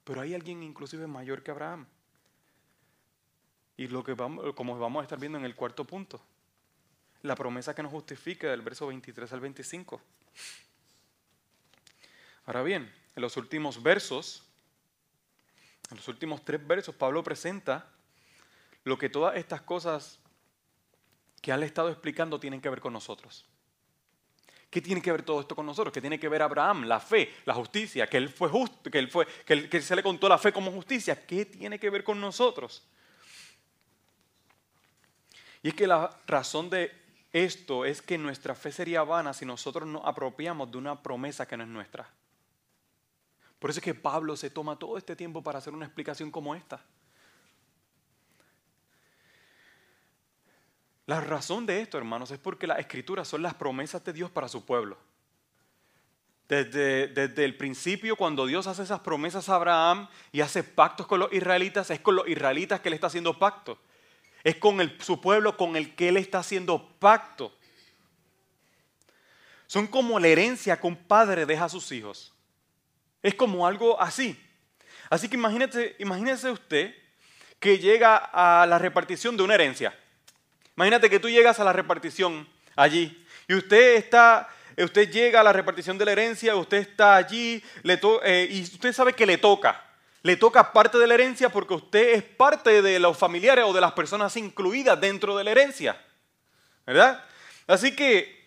Pero 0.06 0.22
hay 0.22 0.36
alguien 0.36 0.64
inclusive 0.64 1.06
mayor 1.06 1.44
que 1.44 1.52
Abraham. 1.52 1.86
Y 3.76 3.90
lo 3.90 4.06
que 4.06 4.14
vamos, 4.14 4.54
como 4.56 4.80
vamos 4.80 5.02
a 5.02 5.04
estar 5.04 5.20
viendo 5.20 5.38
en 5.38 5.44
el 5.44 5.54
cuarto 5.54 5.84
punto, 5.84 6.22
la 7.24 7.36
promesa 7.36 7.74
que 7.74 7.82
nos 7.82 7.92
justifica 7.92 8.52
del 8.52 8.62
verso 8.62 8.88
23 8.88 9.32
al 9.34 9.40
25. 9.40 10.02
Ahora 12.46 12.62
bien, 12.62 12.94
en 13.16 13.22
los 13.22 13.36
últimos 13.38 13.82
versos, 13.82 14.44
En 15.90 15.98
los 15.98 16.08
últimos 16.08 16.44
tres 16.44 16.66
versos, 16.66 16.96
Pablo 16.96 17.24
presenta 17.24 17.86
lo 18.84 18.98
que 18.98 19.10
todas 19.10 19.36
estas 19.36 19.62
cosas 19.62 20.18
que 21.42 21.52
han 21.52 21.62
estado 21.62 21.90
explicando 21.90 22.40
tienen 22.40 22.62
que 22.62 22.70
ver 22.70 22.80
con 22.80 22.94
nosotros. 22.94 23.46
¿Qué 24.72 24.82
tiene 24.82 25.02
que 25.02 25.12
ver 25.12 25.22
todo 25.22 25.42
esto 25.42 25.56
con 25.56 25.68
nosotros? 25.68 25.94
¿Qué 25.94 26.02
tiene 26.02 26.20
que 26.20 26.30
ver 26.30 26.42
Abraham? 26.42 26.86
La 26.86 27.00
fe, 27.00 27.32
la 27.46 27.54
justicia, 27.54 28.08
que 28.08 28.18
él 28.18 28.30
fue 28.30 28.50
justo, 28.50 28.90
que, 28.90 28.98
él 28.98 29.10
fue, 29.10 29.28
que, 29.46 29.70
que 29.70 29.82
se 29.82 29.96
le 29.96 30.02
contó 30.02 30.28
la 30.28 30.40
fe 30.40 30.52
como 30.52 30.72
justicia. 30.72 31.28
¿Qué 31.28 31.46
tiene 31.46 31.78
que 31.78 31.92
ver 31.92 32.04
con 32.04 32.20
nosotros? 32.20 32.88
Y 35.62 35.68
es 35.68 35.76
que 35.76 35.86
la 35.86 36.10
razón 36.26 36.72
de 36.72 37.03
esto 37.34 37.84
es 37.84 38.04
que 38.04 38.20
nuestra 38.20 38.54
fe 38.54 38.72
sería 38.72 39.04
vana 39.04 39.34
si 39.34 39.44
nosotros 39.44 39.88
nos 39.88 40.06
apropiamos 40.06 40.72
de 40.72 40.78
una 40.78 41.02
promesa 41.02 41.48
que 41.48 41.58
no 41.58 41.64
es 41.64 41.70
nuestra. 41.70 42.08
Por 43.58 43.72
eso 43.72 43.80
es 43.80 43.84
que 43.84 43.96
Pablo 43.96 44.38
se 44.38 44.52
toma 44.52 44.78
todo 44.78 44.98
este 45.00 45.16
tiempo 45.16 45.42
para 45.42 45.58
hacer 45.58 45.74
una 45.74 45.86
explicación 45.86 46.30
como 46.30 46.54
esta. 46.54 46.80
La 51.08 51.22
razón 51.22 51.66
de 51.66 51.82
esto, 51.82 51.98
hermanos, 51.98 52.30
es 52.30 52.38
porque 52.38 52.68
las 52.68 52.78
escrituras 52.78 53.28
son 53.28 53.42
las 53.42 53.56
promesas 53.56 54.04
de 54.04 54.14
Dios 54.14 54.30
para 54.30 54.48
su 54.48 54.64
pueblo. 54.64 54.98
Desde, 56.48 57.08
desde, 57.08 57.46
el 57.46 57.58
principio, 57.58 58.16
cuando 58.16 58.46
Dios 58.46 58.68
hace 58.68 58.84
esas 58.84 59.00
promesas 59.00 59.50
a 59.50 59.56
Abraham 59.56 60.08
y 60.32 60.42
hace 60.42 60.64
pactos 60.64 61.08
con 61.08 61.20
los 61.20 61.34
israelitas, 61.34 61.90
es 61.90 62.00
con 62.00 62.16
los 62.16 62.28
israelitas 62.28 62.80
que 62.80 62.90
él 62.90 62.94
está 62.94 63.08
haciendo 63.08 63.40
pacto. 63.40 63.80
Es 64.44 64.56
con 64.56 64.82
el, 64.82 65.00
su 65.02 65.22
pueblo 65.22 65.56
con 65.58 65.76
el 65.76 65.96
que 65.96 66.10
él 66.10 66.18
está 66.18 66.40
haciendo 66.40 66.90
pacto. 67.00 67.56
Son 69.68 69.88
como 69.88 70.20
la 70.20 70.28
herencia 70.28 70.80
que 70.80 70.88
un 70.88 70.96
padre 70.96 71.46
deja 71.46 71.66
a 71.66 71.70
sus 71.70 71.92
hijos. 71.92 72.34
Es 73.22 73.34
como 73.34 73.66
algo 73.66 74.00
así. 74.02 74.40
Así 75.10 75.30
que 75.30 75.36
imagínese, 75.36 75.96
imagínese 76.00 76.52
usted 76.52 76.94
que 77.60 77.80
llega 77.80 78.18
a 78.18 78.66
la 78.66 78.78
repartición 78.78 79.38
de 79.38 79.44
una 79.44 79.56
herencia. 79.56 79.98
Imagínate 80.76 81.10
que 81.10 81.20
tú 81.20 81.30
llegas 81.30 81.60
a 81.60 81.64
la 81.64 81.72
repartición 81.72 82.48
allí 82.76 83.26
y 83.48 83.54
usted 83.54 83.96
está, 83.96 84.50
usted 84.78 85.10
llega 85.10 85.40
a 85.40 85.44
la 85.44 85.54
repartición 85.54 85.98
de 85.98 86.06
la 86.06 86.12
herencia, 86.12 86.56
usted 86.56 86.78
está 86.78 87.16
allí 87.16 87.64
eh, 88.24 88.48
y 88.50 88.64
usted 88.64 88.94
sabe 88.94 89.14
que 89.14 89.26
le 89.26 89.38
toca. 89.38 89.84
Le 90.24 90.38
toca 90.38 90.72
parte 90.72 90.98
de 90.98 91.06
la 91.06 91.14
herencia 91.14 91.50
porque 91.50 91.74
usted 91.74 92.14
es 92.14 92.24
parte 92.24 92.82
de 92.82 92.98
los 93.00 93.18
familiares 93.18 93.66
o 93.68 93.74
de 93.74 93.82
las 93.82 93.92
personas 93.92 94.36
incluidas 94.38 95.00
dentro 95.00 95.38
de 95.38 95.44
la 95.44 95.52
herencia. 95.52 96.02
¿Verdad? 96.86 97.24
Así 97.68 97.96
que 97.96 98.44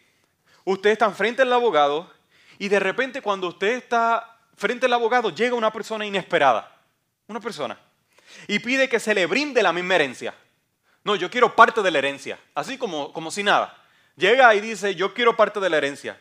usted 0.64 0.90
está 0.90 1.10
frente 1.10 1.42
al 1.42 1.52
abogado 1.52 2.10
y 2.58 2.68
de 2.68 2.80
repente 2.80 3.20
cuando 3.20 3.48
usted 3.48 3.76
está 3.76 4.38
frente 4.56 4.86
al 4.86 4.92
abogado 4.94 5.30
llega 5.30 5.54
una 5.54 5.72
persona 5.72 6.06
inesperada, 6.06 6.80
una 7.28 7.40
persona, 7.40 7.78
y 8.48 8.58
pide 8.58 8.88
que 8.88 8.98
se 8.98 9.14
le 9.14 9.26
brinde 9.26 9.62
la 9.62 9.72
misma 9.72 9.96
herencia. 9.96 10.34
No, 11.04 11.14
yo 11.14 11.30
quiero 11.30 11.54
parte 11.54 11.82
de 11.82 11.90
la 11.90 11.98
herencia, 11.98 12.38
así 12.54 12.78
como, 12.78 13.12
como 13.12 13.30
si 13.30 13.42
nada. 13.42 13.76
Llega 14.16 14.54
y 14.54 14.60
dice, 14.60 14.94
yo 14.94 15.14
quiero 15.14 15.36
parte 15.36 15.60
de 15.60 15.70
la 15.70 15.76
herencia. 15.76 16.18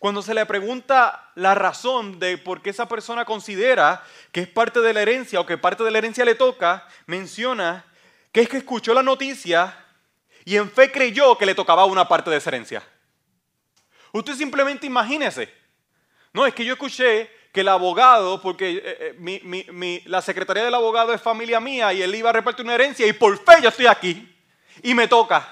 Cuando 0.00 0.22
se 0.22 0.32
le 0.32 0.46
pregunta 0.46 1.30
la 1.34 1.54
razón 1.54 2.18
de 2.18 2.38
por 2.38 2.62
qué 2.62 2.70
esa 2.70 2.88
persona 2.88 3.26
considera 3.26 4.02
que 4.32 4.40
es 4.40 4.48
parte 4.48 4.80
de 4.80 4.94
la 4.94 5.02
herencia 5.02 5.38
o 5.38 5.44
que 5.44 5.58
parte 5.58 5.84
de 5.84 5.90
la 5.90 5.98
herencia 5.98 6.24
le 6.24 6.34
toca, 6.34 6.88
menciona 7.04 7.84
que 8.32 8.40
es 8.40 8.48
que 8.48 8.56
escuchó 8.56 8.94
la 8.94 9.02
noticia 9.02 9.76
y 10.46 10.56
en 10.56 10.70
fe 10.70 10.90
creyó 10.90 11.36
que 11.36 11.44
le 11.44 11.54
tocaba 11.54 11.84
una 11.84 12.08
parte 12.08 12.30
de 12.30 12.38
esa 12.38 12.48
herencia. 12.48 12.82
Usted 14.12 14.36
simplemente 14.36 14.86
imagínese. 14.86 15.52
No, 16.32 16.46
es 16.46 16.54
que 16.54 16.64
yo 16.64 16.72
escuché 16.72 17.30
que 17.52 17.60
el 17.60 17.68
abogado, 17.68 18.40
porque 18.40 18.80
eh, 18.82 19.16
eh, 19.22 20.02
la 20.06 20.22
secretaría 20.22 20.64
del 20.64 20.72
abogado 20.72 21.12
es 21.12 21.20
familia 21.20 21.60
mía 21.60 21.92
y 21.92 22.00
él 22.00 22.14
iba 22.14 22.30
a 22.30 22.32
repartir 22.32 22.64
una 22.64 22.74
herencia 22.74 23.06
y 23.06 23.12
por 23.12 23.36
fe 23.36 23.60
yo 23.60 23.68
estoy 23.68 23.86
aquí 23.86 24.34
y 24.82 24.94
me 24.94 25.06
toca. 25.06 25.46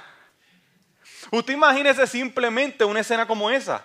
Usted 1.31 1.53
imagínese 1.53 2.07
simplemente 2.07 2.87
una 2.87 3.01
escena 3.01 3.27
como 3.27 3.51
esa. 3.51 3.85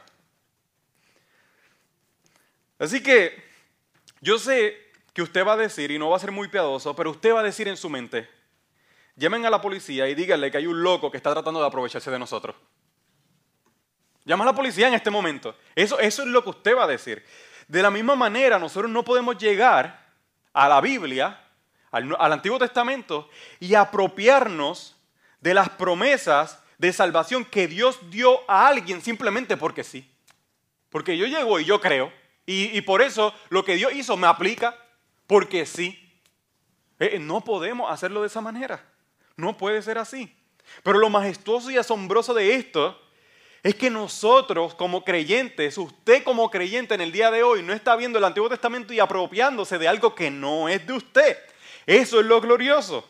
Así 2.80 3.02
que 3.02 3.44
yo 4.22 4.38
sé 4.40 4.78
que 5.14 5.22
usted 5.22 5.46
va 5.46 5.54
a 5.54 5.58
decir, 5.58 5.92
y 5.92 6.00
no 6.00 6.10
va 6.10 6.18
a 6.18 6.20
ser 6.20 6.32
muy 6.32 6.48
piadoso, 6.48 6.96
pero 6.96 7.12
usted 7.12 7.34
va 7.34 7.42
a 7.42 7.44
decir 7.44 7.68
en 7.68 7.78
su 7.78 7.90
mente, 7.90 8.28
llamen 9.16 9.46
a 9.46 9.50
la 9.50 9.62
policía 9.62 10.08
y 10.08 10.16
díganle 10.16 10.50
que 10.50 10.58
hay 10.58 10.68
un 10.68 10.82
loco 10.82 11.12
que 11.12 11.18
está 11.18 11.32
tratando 11.32 11.60
de 11.60 11.68
aprovecharse 11.68 12.10
de 12.10 12.20
nosotros. 12.20 12.56
Llama 14.26 14.44
a 14.46 14.48
la 14.48 14.56
policía 14.56 14.88
en 14.88 14.94
este 14.94 15.10
momento. 15.10 15.56
Eso, 15.76 16.00
eso 16.00 16.22
es 16.22 16.28
lo 16.30 16.44
que 16.44 16.52
usted 16.52 16.76
va 16.76 16.86
a 16.86 16.88
decir. 16.88 17.24
De 17.68 17.82
la 17.82 17.92
misma 17.92 18.16
manera, 18.16 18.58
nosotros 18.58 18.90
no 18.90 19.04
podemos 19.04 19.38
llegar 19.38 20.04
a 20.54 20.70
la 20.70 20.80
Biblia, 20.82 21.40
al, 21.92 22.16
Antiguo 22.32 22.58
Testamento, 22.60 23.30
y 23.60 23.76
apropiarnos 23.76 24.96
de 25.42 25.54
las 25.54 25.70
promesas 25.70 26.62
de 26.78 26.94
salvación 26.94 27.46
que 27.46 27.68
Dios 27.68 28.00
dio 28.10 28.50
a 28.50 28.68
alguien 28.68 29.02
simplemente 29.02 29.58
porque 29.58 29.84
sí. 29.84 30.10
Porque 30.90 31.18
yo 31.18 31.26
llego 31.26 31.60
y 31.60 31.66
yo 31.66 31.82
creo, 31.82 32.12
y, 32.46 32.82
por 32.82 33.02
eso 33.02 33.34
lo 33.50 33.64
que 33.64 33.76
Dios 33.76 33.94
hizo 33.94 34.18
me 34.18 34.28
aplica, 34.28 34.78
porque 35.28 35.66
sí. 35.66 36.00
Eh, 37.00 37.20
no 37.20 37.42
podemos 37.42 37.92
hacerlo 37.92 38.22
de 38.22 38.28
esa 38.28 38.42
manera. 38.42 38.86
No 39.36 39.58
puede 39.58 39.82
ser 39.82 39.98
así. 39.98 40.34
Pero 40.84 41.00
lo 41.00 41.10
majestuoso 41.10 41.72
y 41.72 41.78
asombroso 41.78 42.34
de 42.34 42.56
esto 42.56 43.00
es 43.64 43.76
que 43.76 43.90
nosotros 43.90 44.76
como 44.76 45.06
creyentes, 45.06 45.78
usted 45.78 46.24
como 46.24 46.50
creyente 46.50 46.96
en 46.96 47.02
el 47.02 47.12
día 47.14 47.32
de 47.32 47.44
hoy 47.44 47.64
no 47.64 47.74
está 47.74 47.96
viendo 47.96 48.20
el 48.20 48.26
Antiguo 48.26 48.50
Testamento 48.50 48.94
y 48.94 49.00
apropiándose 49.00 49.78
de 49.78 49.88
algo 49.88 50.14
que 50.14 50.30
no 50.30 50.68
es 50.68 50.86
de 50.86 50.94
usted. 50.94 51.38
Eso 51.86 52.20
es 52.20 52.26
lo 52.26 52.42
glorioso. 52.42 53.08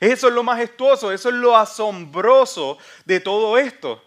Eso 0.00 0.28
es 0.28 0.34
lo 0.34 0.42
majestuoso, 0.42 1.12
eso 1.12 1.28
es 1.28 1.34
lo 1.36 1.56
asombroso 1.56 2.78
de 3.04 3.20
todo 3.20 3.58
esto. 3.58 4.02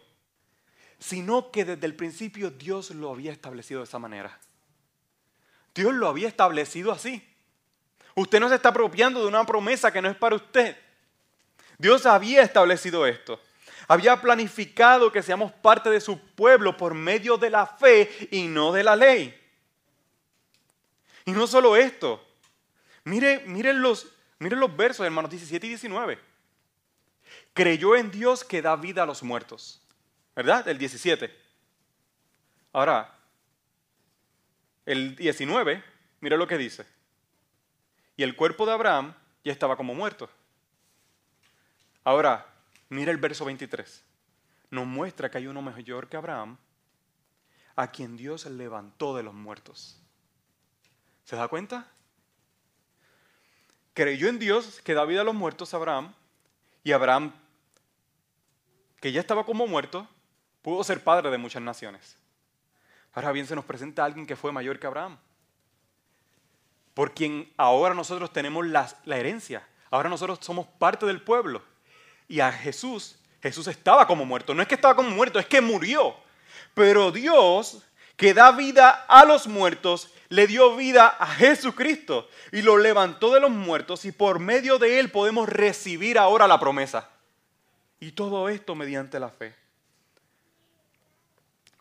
Sino 1.00 1.52
que 1.52 1.66
desde 1.66 1.86
el 1.86 1.96
principio 1.96 2.50
Dios 2.50 2.92
lo 2.92 3.12
había 3.12 3.32
establecido 3.32 3.82
de 3.82 3.86
esa 3.86 4.00
manera. 4.00 4.40
Dios 5.74 5.94
lo 5.94 6.08
había 6.08 6.28
establecido 6.28 6.92
así. 6.92 7.26
Usted 8.16 8.40
no 8.40 8.50
se 8.50 8.56
está 8.56 8.70
apropiando 8.70 9.22
de 9.22 9.28
una 9.28 9.46
promesa 9.46 9.92
que 9.92 10.02
no 10.02 10.10
es 10.10 10.16
para 10.16 10.36
usted. 10.36 10.78
Dios 11.78 12.06
había 12.06 12.42
establecido 12.44 13.06
esto 13.06 13.40
había 13.88 14.20
planificado 14.20 15.12
que 15.12 15.22
seamos 15.22 15.52
parte 15.52 15.90
de 15.90 16.02
su 16.02 16.20
pueblo 16.20 16.76
por 16.76 16.94
medio 16.94 17.38
de 17.38 17.50
la 17.50 17.66
fe 17.66 18.28
y 18.32 18.48
no 18.48 18.72
de 18.72 18.84
la 18.84 18.96
ley. 18.96 19.40
Y 21.26 21.32
no 21.32 21.48
solo 21.48 21.76
esto, 21.76 22.24
miren, 23.04 23.82
los, 23.82 24.08
miren 24.40 24.60
los 24.60 24.76
versos, 24.76 25.06
hermanos 25.06 25.32
17 25.32 25.66
y 25.66 25.70
19. 25.70 26.20
Creyó 27.54 27.96
en 27.96 28.12
Dios 28.12 28.44
que 28.44 28.62
da 28.62 28.76
vida 28.76 29.04
a 29.04 29.06
los 29.06 29.24
muertos. 29.24 29.82
¿Verdad? 30.36 30.68
El 30.68 30.78
17. 30.78 31.34
Ahora, 32.74 33.18
el 34.86 35.16
19, 35.16 35.84
mire 36.22 36.38
lo 36.38 36.48
que 36.48 36.58
dice. 36.58 36.86
Y 38.18 38.24
el 38.24 38.36
cuerpo 38.36 38.66
de 38.66 38.74
Abraham 38.74 39.16
ya 39.44 39.52
estaba 39.52 39.78
como 39.78 39.96
muerto. 39.96 40.30
Ahora, 42.04 42.46
Mira 42.90 43.12
el 43.12 43.18
verso 43.18 43.46
23. 43.46 44.04
Nos 44.70 44.86
muestra 44.86 45.30
que 45.30 45.38
hay 45.38 45.48
uno 45.48 45.62
mayor 45.62 46.08
que 46.08 46.18
Abraham, 46.18 46.58
a 47.76 47.92
quien 47.92 48.16
Dios 48.16 48.46
levantó 48.46 49.16
de 49.16 49.24
los 49.24 49.34
muertos. 49.34 50.00
¿Se 51.24 51.36
da 51.36 51.48
cuenta? 51.48 51.88
Creyó 53.94 54.28
en 54.28 54.40
Dios 54.40 54.82
que 54.82 54.94
da 54.94 55.06
vida 55.06 55.22
a 55.22 55.24
los 55.24 55.36
muertos 55.36 55.74
Abraham, 55.74 56.14
y 56.84 56.92
Abraham, 56.92 57.34
que 59.02 59.12
ya 59.12 59.20
estaba 59.20 59.46
como 59.46 59.66
muerto, 59.68 60.08
pudo 60.66 60.84
ser 60.84 61.04
padre 61.04 61.30
de 61.30 61.38
muchas 61.38 61.62
naciones. 61.62 62.18
Ahora 63.14 63.32
bien, 63.32 63.46
se 63.46 63.56
nos 63.56 63.66
presenta 63.66 64.04
alguien 64.04 64.26
que 64.26 64.36
fue 64.36 64.52
mayor 64.52 64.80
que 64.80 64.88
Abraham, 64.88 65.16
por 66.96 67.14
quien 67.14 67.54
ahora 67.56 67.94
nosotros 67.94 68.34
tenemos 68.34 68.66
la, 68.66 68.92
la 69.06 69.18
herencia, 69.18 69.64
ahora 69.92 70.10
nosotros 70.10 70.40
somos 70.42 70.66
parte 70.66 71.06
del 71.06 71.22
pueblo. 71.22 71.62
Y 72.28 72.40
a 72.40 72.52
Jesús, 72.52 73.20
Jesús 73.44 73.68
estaba 73.68 74.08
como 74.08 74.26
muerto. 74.26 74.56
No 74.56 74.64
es 74.64 74.68
que 74.68 74.74
estaba 74.74 74.96
como 74.96 75.12
muerto, 75.12 75.38
es 75.38 75.46
que 75.46 75.62
murió. 75.62 76.16
Pero 76.74 77.12
Dios, 77.12 77.84
que 78.18 78.34
da 78.34 78.52
vida 78.52 79.06
a 79.08 79.24
los 79.24 79.46
muertos, 79.46 80.10
le 80.30 80.48
dio 80.48 80.76
vida 80.76 81.16
a 81.20 81.28
Jesucristo 81.28 82.28
y 82.52 82.64
lo 82.64 82.80
levantó 82.80 83.32
de 83.32 83.40
los 83.40 83.52
muertos 83.52 84.04
y 84.06 84.12
por 84.12 84.40
medio 84.40 84.80
de 84.80 85.00
él 85.00 85.12
podemos 85.12 85.48
recibir 85.48 86.18
ahora 86.18 86.48
la 86.48 86.60
promesa. 86.60 87.08
Y 88.00 88.14
todo 88.14 88.50
esto 88.50 88.74
mediante 88.74 89.20
la 89.20 89.30
fe. 89.30 89.65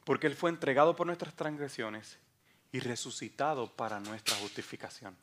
Porque 0.05 0.27
él 0.27 0.37
fue 0.37 0.51
entregado 0.51 0.95
por 0.95 1.07
nuestras 1.07 1.35
transgresiones 1.35 2.19
y 2.73 2.81
resucitado 2.81 3.71
para 3.71 4.01
nuestra 4.01 4.37
justificación. 4.37 5.17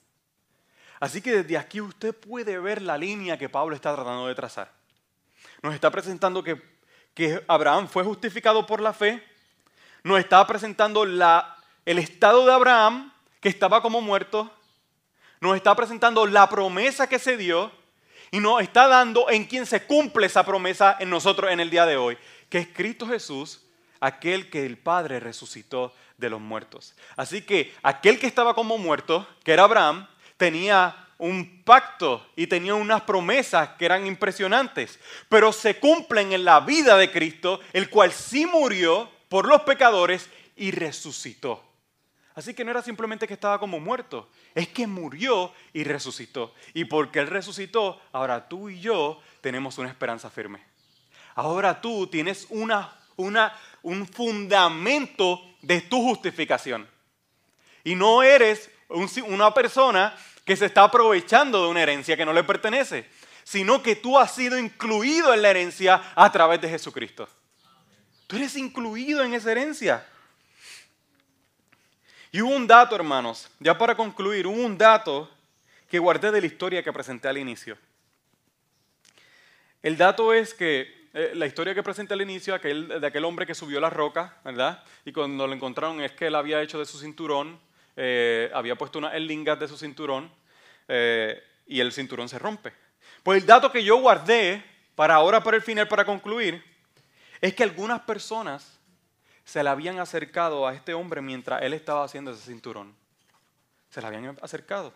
Así 1.02 1.22
que 1.22 1.44
desde 1.44 1.58
aquí 1.58 1.82
usted 1.82 2.16
puede 2.16 2.60
ver 2.60 2.82
la 2.82 2.98
línea 2.98 3.38
que 3.38 3.50
Pablo 3.50 3.76
está 3.76 3.94
tratando 3.94 4.28
de 4.28 4.36
trazar. 4.36 4.72
Nos 5.62 5.74
está 5.74 5.90
presentando 5.90 6.44
que, 6.44 6.62
Abraham 7.48 7.88
fue 7.88 8.04
justificado 8.04 8.66
por 8.66 8.82
la 8.82 8.94
fe, 8.94 9.24
nos 10.04 10.20
está 10.20 10.46
presentando 10.48 11.06
la, 11.06 11.58
el 11.86 12.00
estado 12.00 12.46
de 12.46 12.54
Abraham, 12.54 13.12
que 13.40 13.50
estaba 13.50 13.82
como 13.82 14.00
muerto, 14.00 14.50
nos 15.40 15.56
está 15.56 15.76
presentando 15.76 16.26
la 16.26 16.48
promesa 16.48 17.10
que 17.10 17.20
se 17.20 17.36
dio 17.36 17.72
y 18.30 18.40
nos 18.40 18.62
está 18.62 18.88
dando 18.88 19.30
en 19.30 19.46
quien 19.46 19.66
se 19.66 19.86
cumple 19.86 20.28
esa 20.28 20.46
promesa 20.46 20.98
en 21.00 21.10
nosotros 21.10 21.52
en 21.52 21.60
el 21.60 21.70
día 21.70 21.86
de 21.86 21.98
hoy, 21.98 22.18
que 22.48 22.60
es 22.60 22.68
Cristo 22.68 23.08
Jesús, 23.08 23.66
aquel 24.02 24.50
que 24.50 24.66
el 24.66 24.78
Padre 24.78 25.22
resucitó 25.22 25.94
de 26.18 26.30
los 26.30 26.42
muertos. 26.42 26.94
Así 27.16 27.44
que 27.44 27.74
aquel 27.82 28.20
que 28.20 28.28
estaba 28.28 28.54
como 28.54 28.78
muerto, 28.78 29.26
que 29.44 29.54
era 29.54 29.64
Abraham, 29.64 30.08
tenía 30.36 31.08
un 31.18 31.64
pacto 31.64 32.28
y 32.36 32.48
tenía 32.48 32.74
unas 32.74 33.04
promesas 33.04 33.70
que 33.78 33.86
eran 33.86 34.08
impresionantes, 34.08 35.00
pero 35.30 35.54
se 35.54 35.80
cumplen 35.80 36.34
en 36.34 36.44
la 36.44 36.60
vida 36.62 36.98
de 36.98 37.12
Cristo, 37.12 37.62
el 37.74 37.90
cual 37.90 38.12
sí 38.12 38.46
murió 38.46 39.10
por 39.30 39.48
los 39.48 39.62
pecadores 39.62 40.30
y 40.56 40.72
resucitó. 40.72 41.64
Así 42.34 42.54
que 42.54 42.64
no 42.64 42.72
era 42.72 42.82
simplemente 42.82 43.28
que 43.28 43.34
estaba 43.34 43.60
como 43.60 43.80
muerto, 43.80 44.30
es 44.56 44.68
que 44.70 44.88
murió 44.88 45.54
y 45.74 45.84
resucitó. 45.84 46.56
Y 46.74 46.86
porque 46.86 47.20
Él 47.20 47.28
resucitó, 47.28 48.02
ahora 48.12 48.48
tú 48.48 48.70
y 48.70 48.80
yo 48.80 49.22
tenemos 49.42 49.78
una 49.78 49.90
esperanza 49.90 50.30
firme. 50.30 50.64
Ahora 51.36 51.82
tú 51.82 52.08
tienes 52.08 52.48
una, 52.50 52.98
una, 53.22 53.54
un 53.82 54.08
fundamento 54.08 55.42
de 55.62 55.82
tu 55.82 56.02
justificación. 56.02 56.88
Y 57.84 57.96
no 57.96 58.24
eres 58.24 58.70
una 58.90 59.54
persona 59.54 60.16
que 60.46 60.56
se 60.56 60.66
está 60.66 60.84
aprovechando 60.84 61.64
de 61.64 61.70
una 61.70 61.82
herencia 61.82 62.18
que 62.18 62.26
no 62.26 62.34
le 62.34 62.44
pertenece, 62.44 63.08
sino 63.44 63.82
que 63.82 63.96
tú 63.96 64.18
has 64.18 64.34
sido 64.34 64.58
incluido 64.58 65.34
en 65.34 65.42
la 65.42 65.50
herencia 65.50 66.14
a 66.16 66.32
través 66.32 66.62
de 66.62 66.70
Jesucristo. 66.70 67.28
Tú 68.28 68.36
eres 68.38 68.56
incluido 68.56 69.24
en 69.24 69.34
esa 69.34 69.52
herencia. 69.52 70.06
Y 72.32 72.42
hubo 72.42 72.56
un 72.56 72.66
dato, 72.66 72.96
hermanos, 72.96 73.50
ya 73.60 73.78
para 73.78 73.96
concluir, 73.96 74.48
hubo 74.48 74.62
un 74.62 74.78
dato 74.78 75.30
que 75.90 76.00
guardé 76.00 76.32
de 76.32 76.40
la 76.40 76.48
historia 76.48 76.82
que 76.82 76.94
presenté 76.94 77.28
al 77.28 77.38
inicio. 77.38 77.78
El 79.84 79.98
dato 79.98 80.34
es 80.34 80.54
que 80.54 81.01
eh, 81.14 81.34
la 81.36 81.46
historia 81.46 81.76
que 81.76 81.84
presenté 81.84 82.14
al 82.14 82.22
inicio, 82.22 82.58
de 82.58 83.06
aquel 83.08 83.26
hombre 83.26 83.46
que 83.46 83.54
subió 83.54 83.82
la 83.82 83.90
roca, 83.90 84.38
¿verdad? 84.46 84.84
Y 85.04 85.12
cuando 85.12 85.46
lo 85.46 85.54
encontraron 85.54 86.02
es 86.02 86.14
que 86.14 86.28
él 86.28 86.36
había 86.36 86.62
hecho 86.62 86.80
de 86.80 86.86
su 86.86 87.00
cinturón, 87.00 87.60
eh, 87.98 88.50
había 88.54 88.78
puesto 88.78 88.98
una 88.98 89.14
lingas 89.20 89.60
de 89.60 89.68
su 89.68 89.78
cinturón 89.78 90.32
eh, 90.88 91.44
y 91.68 91.82
el 91.82 91.92
cinturón 91.92 92.30
se 92.30 92.40
rompe. 92.40 92.72
Pues 93.24 93.42
el 93.42 93.46
dato 93.46 93.72
que 93.72 93.84
yo 93.84 93.98
guardé 93.98 94.64
para 94.96 95.16
ahora, 95.16 95.44
para 95.44 95.58
el 95.58 95.64
final, 95.64 95.88
para 95.90 96.06
concluir, 96.06 96.64
es 97.42 97.54
que 97.54 97.64
algunas 97.64 98.02
personas 98.02 98.80
se 99.44 99.62
le 99.64 99.70
habían 99.70 100.00
acercado 100.00 100.66
a 100.66 100.74
este 100.74 100.94
hombre 100.94 101.22
mientras 101.22 101.62
él 101.62 101.74
estaba 101.74 102.06
haciendo 102.06 102.32
ese 102.32 102.44
cinturón. 102.44 102.96
Se 103.90 104.00
le 104.00 104.08
habían 104.08 104.38
acercado. 104.42 104.94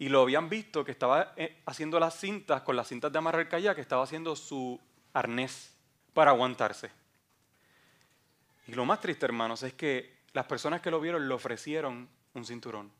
Y 0.00 0.08
lo 0.08 0.22
habían 0.22 0.48
visto 0.48 0.84
que 0.84 0.90
estaba 0.90 1.34
eh, 1.36 1.62
haciendo 1.66 2.00
las 2.00 2.18
cintas, 2.18 2.62
con 2.62 2.74
las 2.74 2.88
cintas 2.88 3.12
de 3.12 3.18
amarrar 3.18 3.48
kayak, 3.48 3.76
que 3.76 3.80
estaba 3.80 4.02
haciendo 4.02 4.34
su 4.34 4.80
arnés 5.12 5.72
para 6.12 6.32
aguantarse. 6.32 6.90
Y 8.66 8.72
lo 8.72 8.84
más 8.84 9.00
triste, 9.00 9.26
hermanos, 9.26 9.62
es 9.62 9.74
que 9.74 10.24
las 10.32 10.46
personas 10.46 10.80
que 10.80 10.90
lo 10.90 11.00
vieron 11.00 11.28
le 11.28 11.34
ofrecieron 11.34 12.08
un 12.34 12.44
cinturón. 12.44 12.90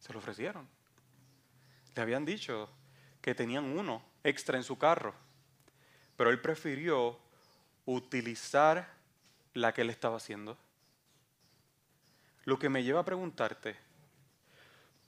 Se 0.00 0.12
lo 0.12 0.18
ofrecieron. 0.18 0.66
Le 1.94 2.02
habían 2.02 2.24
dicho 2.24 2.68
que 3.20 3.34
tenían 3.34 3.64
uno 3.78 4.02
extra 4.24 4.56
en 4.56 4.64
su 4.64 4.76
carro, 4.76 5.14
pero 6.16 6.30
él 6.30 6.40
prefirió 6.40 7.20
utilizar 7.86 8.88
la 9.54 9.72
que 9.72 9.82
él 9.82 9.90
estaba 9.90 10.16
haciendo? 10.16 10.56
Lo 12.44 12.58
que 12.58 12.68
me 12.68 12.82
lleva 12.82 13.00
a 13.00 13.04
preguntarte, 13.04 13.76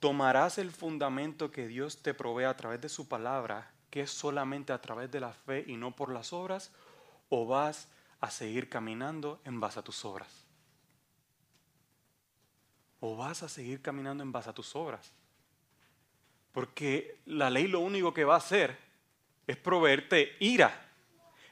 ¿tomarás 0.05 0.59
el 0.59 0.69
fundamento 0.69 1.49
que 1.49 1.67
Dios 1.67 2.03
te 2.03 2.13
provee 2.13 2.43
a 2.43 2.55
través 2.55 2.79
de 2.79 2.89
su 2.89 3.07
palabra, 3.07 3.71
que 3.89 4.01
es 4.01 4.11
solamente 4.11 4.71
a 4.71 4.79
través 4.79 5.09
de 5.09 5.19
la 5.19 5.33
fe 5.33 5.65
y 5.65 5.77
no 5.77 5.95
por 5.95 6.11
las 6.11 6.31
obras, 6.31 6.71
o 7.29 7.47
vas 7.47 7.87
a 8.21 8.29
seguir 8.29 8.69
caminando 8.69 9.41
en 9.45 9.59
base 9.59 9.79
a 9.79 9.81
tus 9.81 10.05
obras? 10.05 10.45
¿O 12.99 13.17
vas 13.17 13.41
a 13.41 13.49
seguir 13.49 13.81
caminando 13.81 14.21
en 14.21 14.31
base 14.31 14.51
a 14.51 14.53
tus 14.53 14.75
obras? 14.75 15.11
Porque 16.51 17.17
la 17.25 17.49
ley 17.49 17.67
lo 17.67 17.79
único 17.79 18.13
que 18.13 18.25
va 18.25 18.35
a 18.35 18.37
hacer 18.37 18.77
es 19.47 19.57
proveerte 19.57 20.37
ira 20.39 20.85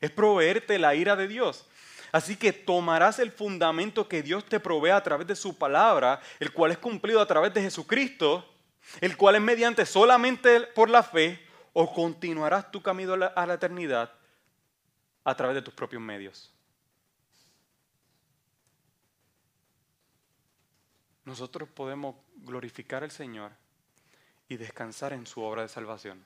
es 0.04 0.12
proveerte 0.12 0.78
la 0.80 0.96
ira 0.96 1.16
de 1.16 1.30
Dios. 1.30 1.66
Así 2.14 2.38
que 2.38 2.54
tomarás 2.54 3.20
el 3.20 3.32
fundamento 3.32 4.08
que 4.08 4.24
Dios 4.24 4.46
te 4.46 4.62
provee 4.62 4.92
a 4.92 5.04
través 5.04 5.28
de 5.28 5.36
su 5.36 5.58
palabra, 5.58 6.22
el 6.40 6.54
cual 6.54 6.72
es 6.72 6.78
cumplido 6.78 7.20
a 7.20 7.26
través 7.26 7.54
de 7.54 7.62
Jesucristo, 7.62 8.48
el 9.02 9.18
cual 9.18 9.36
es 9.36 9.42
mediante 9.42 9.86
solamente 9.86 10.62
por 10.62 10.90
la 10.90 11.04
fe, 11.04 11.46
o 11.74 11.92
continuarás 11.92 12.72
tu 12.72 12.82
camino 12.82 13.14
a 13.14 13.46
la 13.46 13.54
eternidad 13.56 14.14
a 15.24 15.36
través 15.36 15.56
de 15.56 15.62
tus 15.62 15.74
propios 15.74 16.02
medios. 16.02 16.54
Nosotros 21.26 21.68
podemos 21.68 22.16
glorificar 22.36 23.04
al 23.04 23.12
Señor 23.12 23.52
y 24.48 24.56
descansar 24.56 25.14
en 25.14 25.26
su 25.26 25.42
obra 25.42 25.64
de 25.64 25.68
salvación 25.68 26.24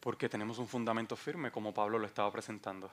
porque 0.00 0.28
tenemos 0.28 0.58
un 0.58 0.68
fundamento 0.68 1.16
firme, 1.16 1.50
como 1.50 1.74
Pablo 1.74 1.98
lo 1.98 2.06
estaba 2.06 2.30
presentando. 2.30 2.90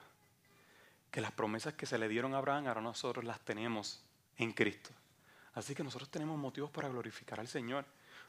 Que 1.10 1.20
las 1.20 1.32
promesas 1.32 1.74
que 1.74 1.86
se 1.86 1.98
le 1.98 2.08
dieron 2.08 2.34
a 2.34 2.38
Abraham, 2.38 2.66
ahora 2.66 2.80
nosotros 2.80 3.24
las 3.24 3.40
tenemos 3.40 4.02
en 4.36 4.52
Cristo. 4.52 4.90
Así 5.54 5.74
que 5.74 5.82
nosotros 5.82 6.10
tenemos 6.10 6.38
motivos 6.38 6.70
para 6.70 6.88
glorificar 6.88 7.40
al 7.40 7.48
Señor. 7.48 7.84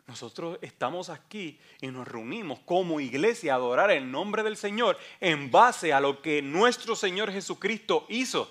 Nosotros 0.06 0.58
estamos 0.62 1.10
aquí 1.10 1.60
y 1.82 1.88
nos 1.88 2.08
reunimos 2.08 2.60
como 2.60 3.02
iglesia 3.02 3.54
a 3.54 3.56
adorar 3.58 3.92
el 3.92 4.10
nombre 4.10 4.44
del 4.44 4.56
Señor 4.56 4.98
en 5.20 5.52
base 5.52 5.92
a 5.92 6.00
lo 6.00 6.22
que 6.22 6.42
nuestro 6.42 6.96
Señor 6.96 7.32
Jesucristo 7.32 8.06
hizo. 8.08 8.50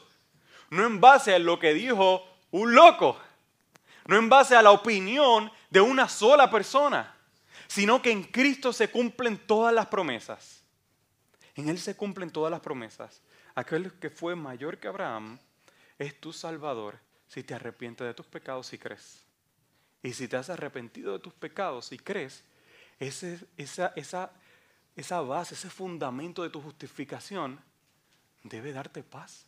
No 0.68 0.84
en 0.84 1.00
base 1.00 1.34
a 1.34 1.38
lo 1.38 1.58
que 1.58 1.72
dijo 1.72 2.22
un 2.50 2.74
loco. 2.74 3.18
No 4.06 4.16
en 4.16 4.28
base 4.28 4.54
a 4.54 4.62
la 4.62 4.72
opinión 4.72 5.50
de 5.70 5.80
una 5.80 6.08
sola 6.08 6.50
persona 6.50 7.16
sino 7.68 8.00
que 8.00 8.10
en 8.10 8.22
Cristo 8.24 8.72
se 8.72 8.90
cumplen 8.90 9.38
todas 9.38 9.74
las 9.74 9.86
promesas. 9.86 10.62
En 11.54 11.68
Él 11.68 11.78
se 11.78 11.96
cumplen 11.96 12.30
todas 12.30 12.50
las 12.50 12.60
promesas. 12.60 13.20
Aquel 13.56 13.94
que 13.94 14.10
fue 14.10 14.36
mayor 14.36 14.78
que 14.78 14.86
Abraham 14.86 15.38
es 15.98 16.20
tu 16.20 16.32
Salvador 16.32 17.00
si 17.26 17.42
te 17.42 17.54
arrepientes 17.54 18.06
de 18.06 18.12
tus 18.12 18.26
pecados 18.26 18.70
y 18.74 18.78
crees. 18.78 19.24
Y 20.02 20.12
si 20.12 20.28
te 20.28 20.36
has 20.36 20.50
arrepentido 20.50 21.14
de 21.14 21.18
tus 21.20 21.32
pecados 21.32 21.90
y 21.90 21.98
crees, 21.98 22.44
esa, 23.00 23.92
esa, 23.96 25.20
base, 25.22 25.54
ese 25.54 25.70
fundamento 25.70 26.42
de 26.42 26.50
tu 26.50 26.60
justificación 26.60 27.58
debe 28.42 28.72
darte 28.72 29.02
paz, 29.02 29.46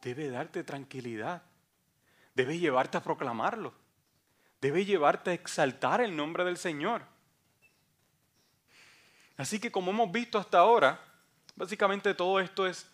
debe 0.00 0.30
darte 0.30 0.62
tranquilidad, 0.62 1.42
debe 2.34 2.58
llevarte 2.60 2.98
a 2.98 3.02
proclamarlo, 3.02 3.74
debe 4.60 4.84
llevarte 4.84 5.30
a 5.30 5.34
exaltar 5.34 6.00
el 6.00 6.14
nombre 6.14 6.44
del 6.44 6.56
Señor. 6.56 7.02
Así 9.36 9.58
que 9.58 9.72
como 9.72 9.90
hemos 9.90 10.10
visto 10.12 10.38
hasta 10.38 10.58
ahora, 10.58 11.00
básicamente 11.56 12.14
todo 12.14 12.38
esto 12.38 12.64
es 12.64 12.86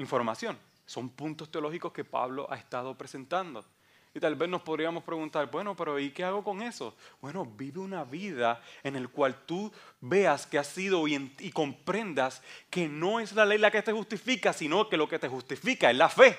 información. 0.00 0.58
Son 0.86 1.08
puntos 1.08 1.50
teológicos 1.50 1.92
que 1.92 2.04
Pablo 2.04 2.46
ha 2.50 2.56
estado 2.56 2.96
presentando. 2.96 3.64
Y 4.12 4.18
tal 4.18 4.34
vez 4.34 4.48
nos 4.48 4.62
podríamos 4.62 5.04
preguntar, 5.04 5.48
bueno, 5.52 5.76
pero 5.76 5.96
¿y 6.00 6.10
qué 6.10 6.24
hago 6.24 6.42
con 6.42 6.62
eso? 6.62 6.96
Bueno, 7.20 7.44
vive 7.44 7.78
una 7.78 8.02
vida 8.02 8.60
en 8.82 9.00
la 9.00 9.08
cual 9.08 9.36
tú 9.46 9.72
veas 10.00 10.46
que 10.46 10.58
has 10.58 10.66
sido 10.66 11.06
y, 11.06 11.32
y, 11.38 11.52
comprendas 11.52 12.42
que 12.70 12.88
no 12.88 13.20
es 13.20 13.32
la 13.32 13.46
ley 13.46 13.58
la 13.58 13.70
que 13.70 13.82
te 13.82 13.92
justifica, 13.92 14.52
sino 14.52 14.88
que 14.88 14.96
lo 14.96 15.08
que 15.08 15.20
te 15.20 15.28
justifica 15.28 15.92
es 15.92 15.96
la 15.96 16.08
fe. 16.08 16.36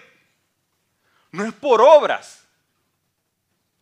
No 1.32 1.45
es 1.45 1.53
por 1.53 1.80
obras. 1.80 2.45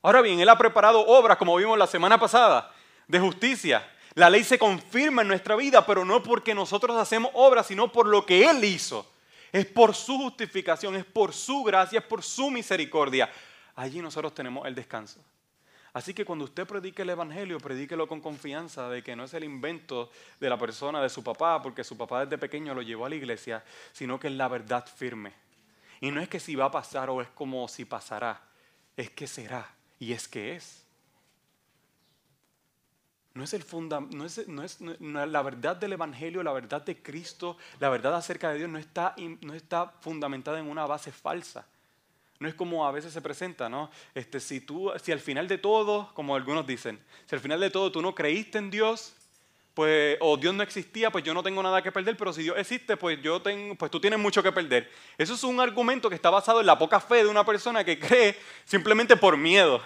Ahora 0.04 0.22
bien, 0.22 0.40
Él 0.40 0.50
ha 0.50 0.58
preparado 0.58 1.04
obras, 1.08 1.38
como 1.38 1.56
vimos 1.56 1.78
la 1.78 1.88
semana 1.88 2.20
pasada, 2.20 2.72
de 3.08 3.20
justicia, 3.20 3.90
la 4.14 4.30
ley 4.30 4.44
se 4.44 4.60
confirma 4.60 5.24
en 5.24 5.30
nuestra 5.30 5.56
vida, 5.56 5.86
pero 5.86 6.06
no 6.06 6.22
porque 6.22 6.54
nosotros 6.54 6.96
hacemos 6.96 7.32
obras, 7.34 7.66
sino 7.66 7.92
por 7.92 8.06
lo 8.06 8.24
que 8.24 8.48
Él 8.48 8.64
hizo. 8.64 9.10
Es 9.52 9.66
por 9.66 9.96
su 9.96 10.18
justificación, 10.18 10.96
es 10.96 11.06
por 11.06 11.34
su 11.34 11.64
gracia, 11.64 12.00
es 12.00 12.06
por 12.06 12.24
su 12.24 12.52
misericordia. 12.52 13.30
Allí 13.76 14.02
nosotros 14.02 14.34
tenemos 14.34 14.68
el 14.68 14.76
descanso. 14.76 15.24
Así 15.94 16.14
que 16.14 16.24
cuando 16.24 16.46
usted 16.46 16.68
predique 16.68 17.02
el 17.02 17.10
Evangelio, 17.10 17.58
predíquelo 17.60 18.08
con 18.08 18.22
confianza 18.22 18.90
de 18.90 19.02
que 19.02 19.16
no 19.16 19.24
es 19.24 19.34
el 19.34 19.44
invento 19.44 20.12
de 20.40 20.50
la 20.50 20.58
persona, 20.58 21.02
de 21.02 21.10
su 21.10 21.24
papá, 21.24 21.62
porque 21.62 21.84
su 21.84 21.98
papá 21.98 22.26
desde 22.26 22.38
pequeño 22.38 22.76
lo 22.76 22.82
llevó 22.82 23.06
a 23.06 23.10
la 23.10 23.16
iglesia, 23.16 23.64
sino 23.92 24.20
que 24.20 24.28
es 24.28 24.34
la 24.34 24.48
verdad 24.48 24.86
firme. 24.86 25.34
Y 26.00 26.12
no 26.12 26.22
es 26.22 26.30
que 26.30 26.40
si 26.40 26.56
va 26.56 26.66
a 26.66 26.72
pasar 26.72 27.10
o 27.10 27.22
es 27.22 27.28
como 27.30 27.68
si 27.68 27.86
pasará, 27.86 28.42
es 28.96 29.10
que 29.10 29.28
será 29.28 29.74
y 29.98 30.14
es 30.14 30.28
que 30.28 30.56
es. 30.56 30.86
No 33.40 33.46
es, 33.46 33.54
el 33.54 33.64
no, 34.10 34.26
es, 34.26 34.82
no 34.82 35.24
es 35.24 35.30
la 35.30 35.42
verdad 35.42 35.78
del 35.78 35.94
Evangelio, 35.94 36.44
la 36.44 36.52
verdad 36.52 36.82
de 36.82 37.02
Cristo, 37.02 37.56
la 37.80 37.88
verdad 37.88 38.14
acerca 38.14 38.52
de 38.52 38.58
Dios 38.58 38.70
no 38.70 38.78
está, 38.78 39.16
no 39.40 39.54
está 39.54 39.94
fundamentada 40.02 40.60
en 40.60 40.68
una 40.68 40.86
base 40.86 41.14
falsa. 41.14 41.66
no 42.40 42.50
es 42.50 42.54
como 42.54 42.86
a 42.86 42.92
veces 42.92 43.14
se 43.14 43.22
presenta, 43.22 43.70
¿no? 43.70 43.92
Este, 44.14 44.42
si, 44.42 44.60
tú, 44.60 44.92
si 45.02 45.14
al 45.14 45.22
final 45.22 45.48
de 45.48 45.58
todo, 45.58 46.14
como 46.16 46.36
algunos 46.36 46.68
dicen, 46.68 47.00
si 47.28 47.36
al 47.36 47.40
final 47.40 47.62
de 47.62 47.70
todo 47.70 47.94
tú 47.94 48.02
no 48.02 48.14
creíste 48.14 48.58
en 48.58 48.70
Dios, 48.70 49.16
pues, 49.74 50.18
o 50.20 50.36
Dios 50.36 50.54
no 50.54 50.62
existía, 50.62 51.10
pues 51.10 51.24
yo 51.24 51.34
no 51.34 51.42
tengo 51.42 51.64
nada 51.64 51.82
que 51.82 51.94
perder, 51.94 52.18
pero 52.18 52.34
si 52.34 52.44
Dios 52.44 52.58
existe, 52.58 52.98
pues, 52.98 53.22
yo 53.22 53.42
tengo, 53.42 53.74
pues 53.76 53.90
tú 53.90 54.02
tienes 54.02 54.20
mucho 54.20 54.44
que 54.44 54.52
perder. 54.52 54.92
Eso 55.18 55.36
es 55.36 55.44
un 55.46 55.62
argumento 55.62 56.10
que 56.10 56.16
está 56.16 56.30
basado 56.30 56.60
en 56.60 56.66
la 56.66 56.78
poca 56.78 57.00
fe 57.00 57.24
de 57.24 57.30
una 57.30 57.46
persona 57.46 57.86
que 57.86 57.98
cree 57.98 58.36
simplemente 58.66 59.16
por 59.16 59.38
miedo. 59.38 59.82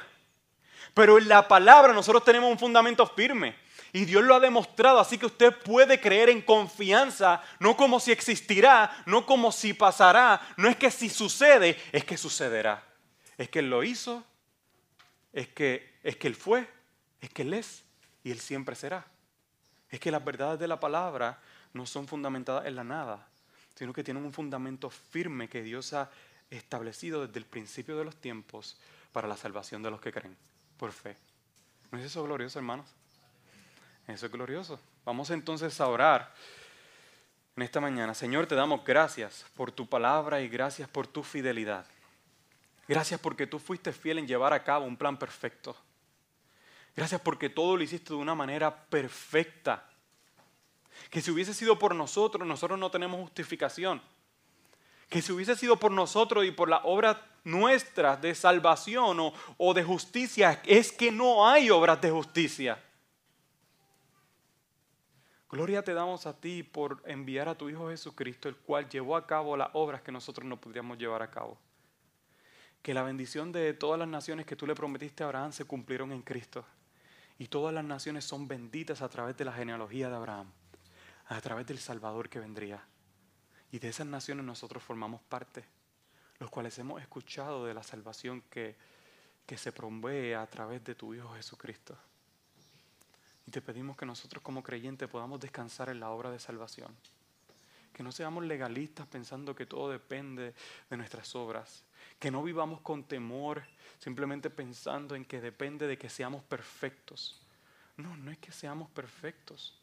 Pero 0.93 1.17
en 1.17 1.27
la 1.27 1.47
palabra 1.47 1.93
nosotros 1.93 2.23
tenemos 2.23 2.51
un 2.51 2.59
fundamento 2.59 3.05
firme. 3.07 3.55
Y 3.95 4.05
Dios 4.05 4.23
lo 4.23 4.33
ha 4.33 4.39
demostrado, 4.39 4.99
así 4.99 5.19
que 5.19 5.27
usted 5.27 5.55
puede 5.55 6.01
creer 6.01 6.29
en 6.29 6.41
confianza, 6.41 7.43
no 7.59 7.77
como 7.77 7.99
si 7.99 8.11
existirá, 8.11 9.03
no 9.05 9.23
como 9.27 9.51
si 9.51 9.73
pasará, 9.73 10.41
no 10.57 10.67
es 10.67 10.75
que 10.75 10.89
si 10.89 11.09
sucede, 11.09 11.77
es 11.91 12.03
que 12.03 12.17
sucederá. 12.17 12.83
Es 13.37 13.49
que 13.49 13.59
Él 13.59 13.69
lo 13.69 13.83
hizo, 13.83 14.23
es 15.31 15.47
que, 15.47 15.93
es 16.01 16.15
que 16.15 16.27
Él 16.27 16.35
fue, 16.35 16.67
es 17.21 17.29
que 17.29 17.43
Él 17.43 17.53
es 17.53 17.83
y 18.23 18.31
Él 18.31 18.39
siempre 18.39 18.75
será. 18.75 19.05
Es 19.91 19.99
que 19.99 20.09
las 20.09 20.25
verdades 20.25 20.59
de 20.59 20.67
la 20.67 20.79
palabra 20.79 21.39
no 21.73 21.85
son 21.85 22.07
fundamentadas 22.07 22.65
en 22.65 22.75
la 22.75 22.83
nada, 22.83 23.27
sino 23.75 23.93
que 23.93 24.03
tienen 24.03 24.25
un 24.25 24.33
fundamento 24.33 24.89
firme 24.89 25.47
que 25.47 25.61
Dios 25.61 25.93
ha 25.93 26.09
establecido 26.49 27.27
desde 27.27 27.37
el 27.37 27.45
principio 27.45 27.95
de 27.95 28.05
los 28.05 28.15
tiempos 28.15 28.75
para 29.11 29.27
la 29.27 29.37
salvación 29.37 29.83
de 29.83 29.91
los 29.91 30.01
que 30.01 30.11
creen 30.11 30.35
por 30.77 30.91
fe. 30.91 31.15
¿No 31.91 31.99
es 31.99 32.05
eso 32.05 32.23
glorioso, 32.23 32.59
hermanos? 32.59 32.87
Eso 34.07 34.25
es 34.25 34.31
glorioso. 34.31 34.79
Vamos 35.05 35.29
entonces 35.29 35.79
a 35.79 35.87
orar 35.87 36.33
en 37.55 37.63
esta 37.63 37.79
mañana. 37.79 38.13
Señor, 38.13 38.47
te 38.47 38.55
damos 38.55 38.83
gracias 38.83 39.45
por 39.55 39.71
tu 39.71 39.87
palabra 39.87 40.41
y 40.41 40.49
gracias 40.49 40.89
por 40.89 41.07
tu 41.07 41.23
fidelidad. 41.23 41.85
Gracias 42.87 43.19
porque 43.19 43.47
tú 43.47 43.59
fuiste 43.59 43.93
fiel 43.93 44.19
en 44.19 44.27
llevar 44.27 44.53
a 44.53 44.63
cabo 44.63 44.85
un 44.85 44.97
plan 44.97 45.17
perfecto. 45.17 45.75
Gracias 46.95 47.21
porque 47.21 47.49
todo 47.49 47.77
lo 47.77 47.83
hiciste 47.83 48.13
de 48.13 48.19
una 48.19 48.35
manera 48.35 48.85
perfecta. 48.85 49.89
Que 51.09 51.21
si 51.21 51.31
hubiese 51.31 51.53
sido 51.53 51.79
por 51.79 51.95
nosotros, 51.95 52.47
nosotros 52.47 52.77
no 52.77 52.91
tenemos 52.91 53.19
justificación. 53.21 54.01
Que 55.13 55.21
si 55.21 55.31
hubiese 55.31 55.55
sido 55.55 55.77
por 55.77 55.91
nosotros 55.91 56.43
y 56.43 56.49
por 56.49 56.69
la 56.69 56.77
obra 56.85 57.21
nuestras 57.43 58.19
de 58.19 58.33
salvación 58.33 59.19
o, 59.19 59.31
o 59.57 59.75
de 59.75 59.83
justicia, 59.83 60.59
es 60.65 60.91
que 60.91 61.11
no 61.11 61.47
hay 61.47 61.69
obras 61.69 62.01
de 62.01 62.09
justicia. 62.09 62.83
Gloria 65.51 65.83
te 65.83 65.93
damos 65.93 66.25
a 66.25 66.35
ti 66.35 66.63
por 66.63 67.03
enviar 67.05 67.47
a 67.47 67.55
tu 67.55 67.69
Hijo 67.69 67.89
Jesucristo, 67.89 68.49
el 68.49 68.55
cual 68.55 68.89
llevó 68.89 69.15
a 69.15 69.27
cabo 69.27 69.55
las 69.55 69.69
obras 69.73 70.01
que 70.01 70.11
nosotros 70.11 70.47
no 70.47 70.59
podríamos 70.59 70.97
llevar 70.97 71.21
a 71.21 71.29
cabo. 71.29 71.59
Que 72.81 72.95
la 72.95 73.03
bendición 73.03 73.51
de 73.51 73.75
todas 73.75 73.99
las 73.99 74.07
naciones 74.07 74.47
que 74.47 74.55
tú 74.55 74.65
le 74.65 74.73
prometiste 74.73 75.21
a 75.21 75.27
Abraham 75.27 75.51
se 75.51 75.65
cumplieron 75.65 76.11
en 76.11 76.23
Cristo. 76.23 76.65
Y 77.37 77.49
todas 77.49 77.71
las 77.71 77.85
naciones 77.85 78.25
son 78.25 78.47
benditas 78.47 79.03
a 79.03 79.09
través 79.09 79.37
de 79.37 79.45
la 79.45 79.53
genealogía 79.53 80.09
de 80.09 80.15
Abraham, 80.15 80.51
a 81.27 81.39
través 81.39 81.67
del 81.67 81.77
Salvador 81.77 82.29
que 82.29 82.39
vendría. 82.39 82.83
Y 83.73 83.79
de 83.79 83.89
esas 83.89 84.05
naciones 84.05 84.45
nosotros 84.45 84.83
formamos 84.83 85.19
parte, 85.23 85.65
los 86.37 86.51
cuales 86.51 86.77
hemos 86.77 87.01
escuchado 87.01 87.65
de 87.65 87.73
la 87.73 87.81
salvación 87.81 88.41
que, 88.41 88.75
que 89.47 89.57
se 89.57 89.71
provee 89.71 90.33
a 90.33 90.45
través 90.45 90.83
de 90.83 90.93
tu 90.93 91.11
Hijo 91.15 91.33
Jesucristo. 91.33 91.97
Y 93.47 93.51
te 93.51 93.63
pedimos 93.63 93.97
que 93.97 94.05
nosotros 94.05 94.43
como 94.43 94.61
creyentes 94.61 95.09
podamos 95.09 95.39
descansar 95.39 95.89
en 95.89 95.99
la 95.99 96.11
obra 96.11 96.29
de 96.29 96.37
salvación. 96.37 96.95
Que 97.91 98.03
no 98.03 98.11
seamos 98.11 98.45
legalistas 98.45 99.07
pensando 99.07 99.55
que 99.55 99.65
todo 99.65 99.89
depende 99.89 100.53
de 100.87 100.97
nuestras 100.97 101.33
obras. 101.33 101.83
Que 102.19 102.29
no 102.29 102.43
vivamos 102.43 102.79
con 102.81 103.03
temor 103.03 103.63
simplemente 103.97 104.51
pensando 104.51 105.15
en 105.15 105.25
que 105.25 105.41
depende 105.41 105.87
de 105.87 105.97
que 105.97 106.09
seamos 106.09 106.43
perfectos. 106.43 107.41
No, 107.97 108.15
no 108.17 108.29
es 108.29 108.37
que 108.37 108.51
seamos 108.51 108.87
perfectos. 108.91 109.81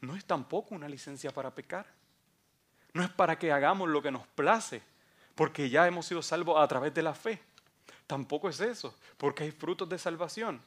No 0.00 0.14
es 0.14 0.24
tampoco 0.24 0.76
una 0.76 0.88
licencia 0.88 1.32
para 1.32 1.52
pecar. 1.52 2.03
No 2.94 3.02
es 3.02 3.10
para 3.10 3.38
que 3.38 3.52
hagamos 3.52 3.88
lo 3.88 4.00
que 4.00 4.10
nos 4.10 4.26
place, 4.28 4.80
porque 5.34 5.68
ya 5.68 5.86
hemos 5.86 6.06
sido 6.06 6.22
salvos 6.22 6.58
a 6.58 6.66
través 6.66 6.94
de 6.94 7.02
la 7.02 7.14
fe. 7.14 7.42
Tampoco 8.06 8.48
es 8.48 8.60
eso, 8.60 8.96
porque 9.18 9.42
hay 9.44 9.50
frutos 9.50 9.88
de 9.88 9.98
salvación. 9.98 10.62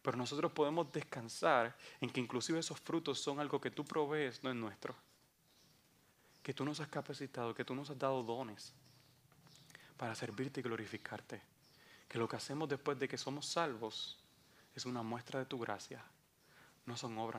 Pero 0.00 0.16
nosotros 0.16 0.52
podemos 0.52 0.90
descansar 0.92 1.76
en 2.00 2.08
que 2.08 2.20
inclusive 2.20 2.60
esos 2.60 2.80
frutos 2.80 3.20
son 3.20 3.40
algo 3.40 3.60
que 3.60 3.70
tú 3.70 3.84
provees, 3.84 4.42
no 4.42 4.50
es 4.50 4.56
nuestro. 4.56 4.94
Que 6.42 6.54
tú 6.54 6.64
nos 6.64 6.80
has 6.80 6.88
capacitado, 6.88 7.54
que 7.54 7.64
tú 7.64 7.74
nos 7.74 7.90
has 7.90 7.98
dado 7.98 8.22
dones 8.22 8.72
para 9.96 10.14
servirte 10.14 10.60
y 10.60 10.62
glorificarte. 10.62 11.42
Que 12.08 12.16
lo 12.16 12.28
que 12.28 12.36
hacemos 12.36 12.68
después 12.68 12.98
de 12.98 13.08
que 13.08 13.18
somos 13.18 13.44
salvos 13.44 14.18
es 14.74 14.86
una 14.86 15.02
muestra 15.02 15.40
de 15.40 15.46
tu 15.46 15.58
gracia, 15.58 16.02
no 16.86 16.96
son 16.96 17.18
obras. 17.18 17.36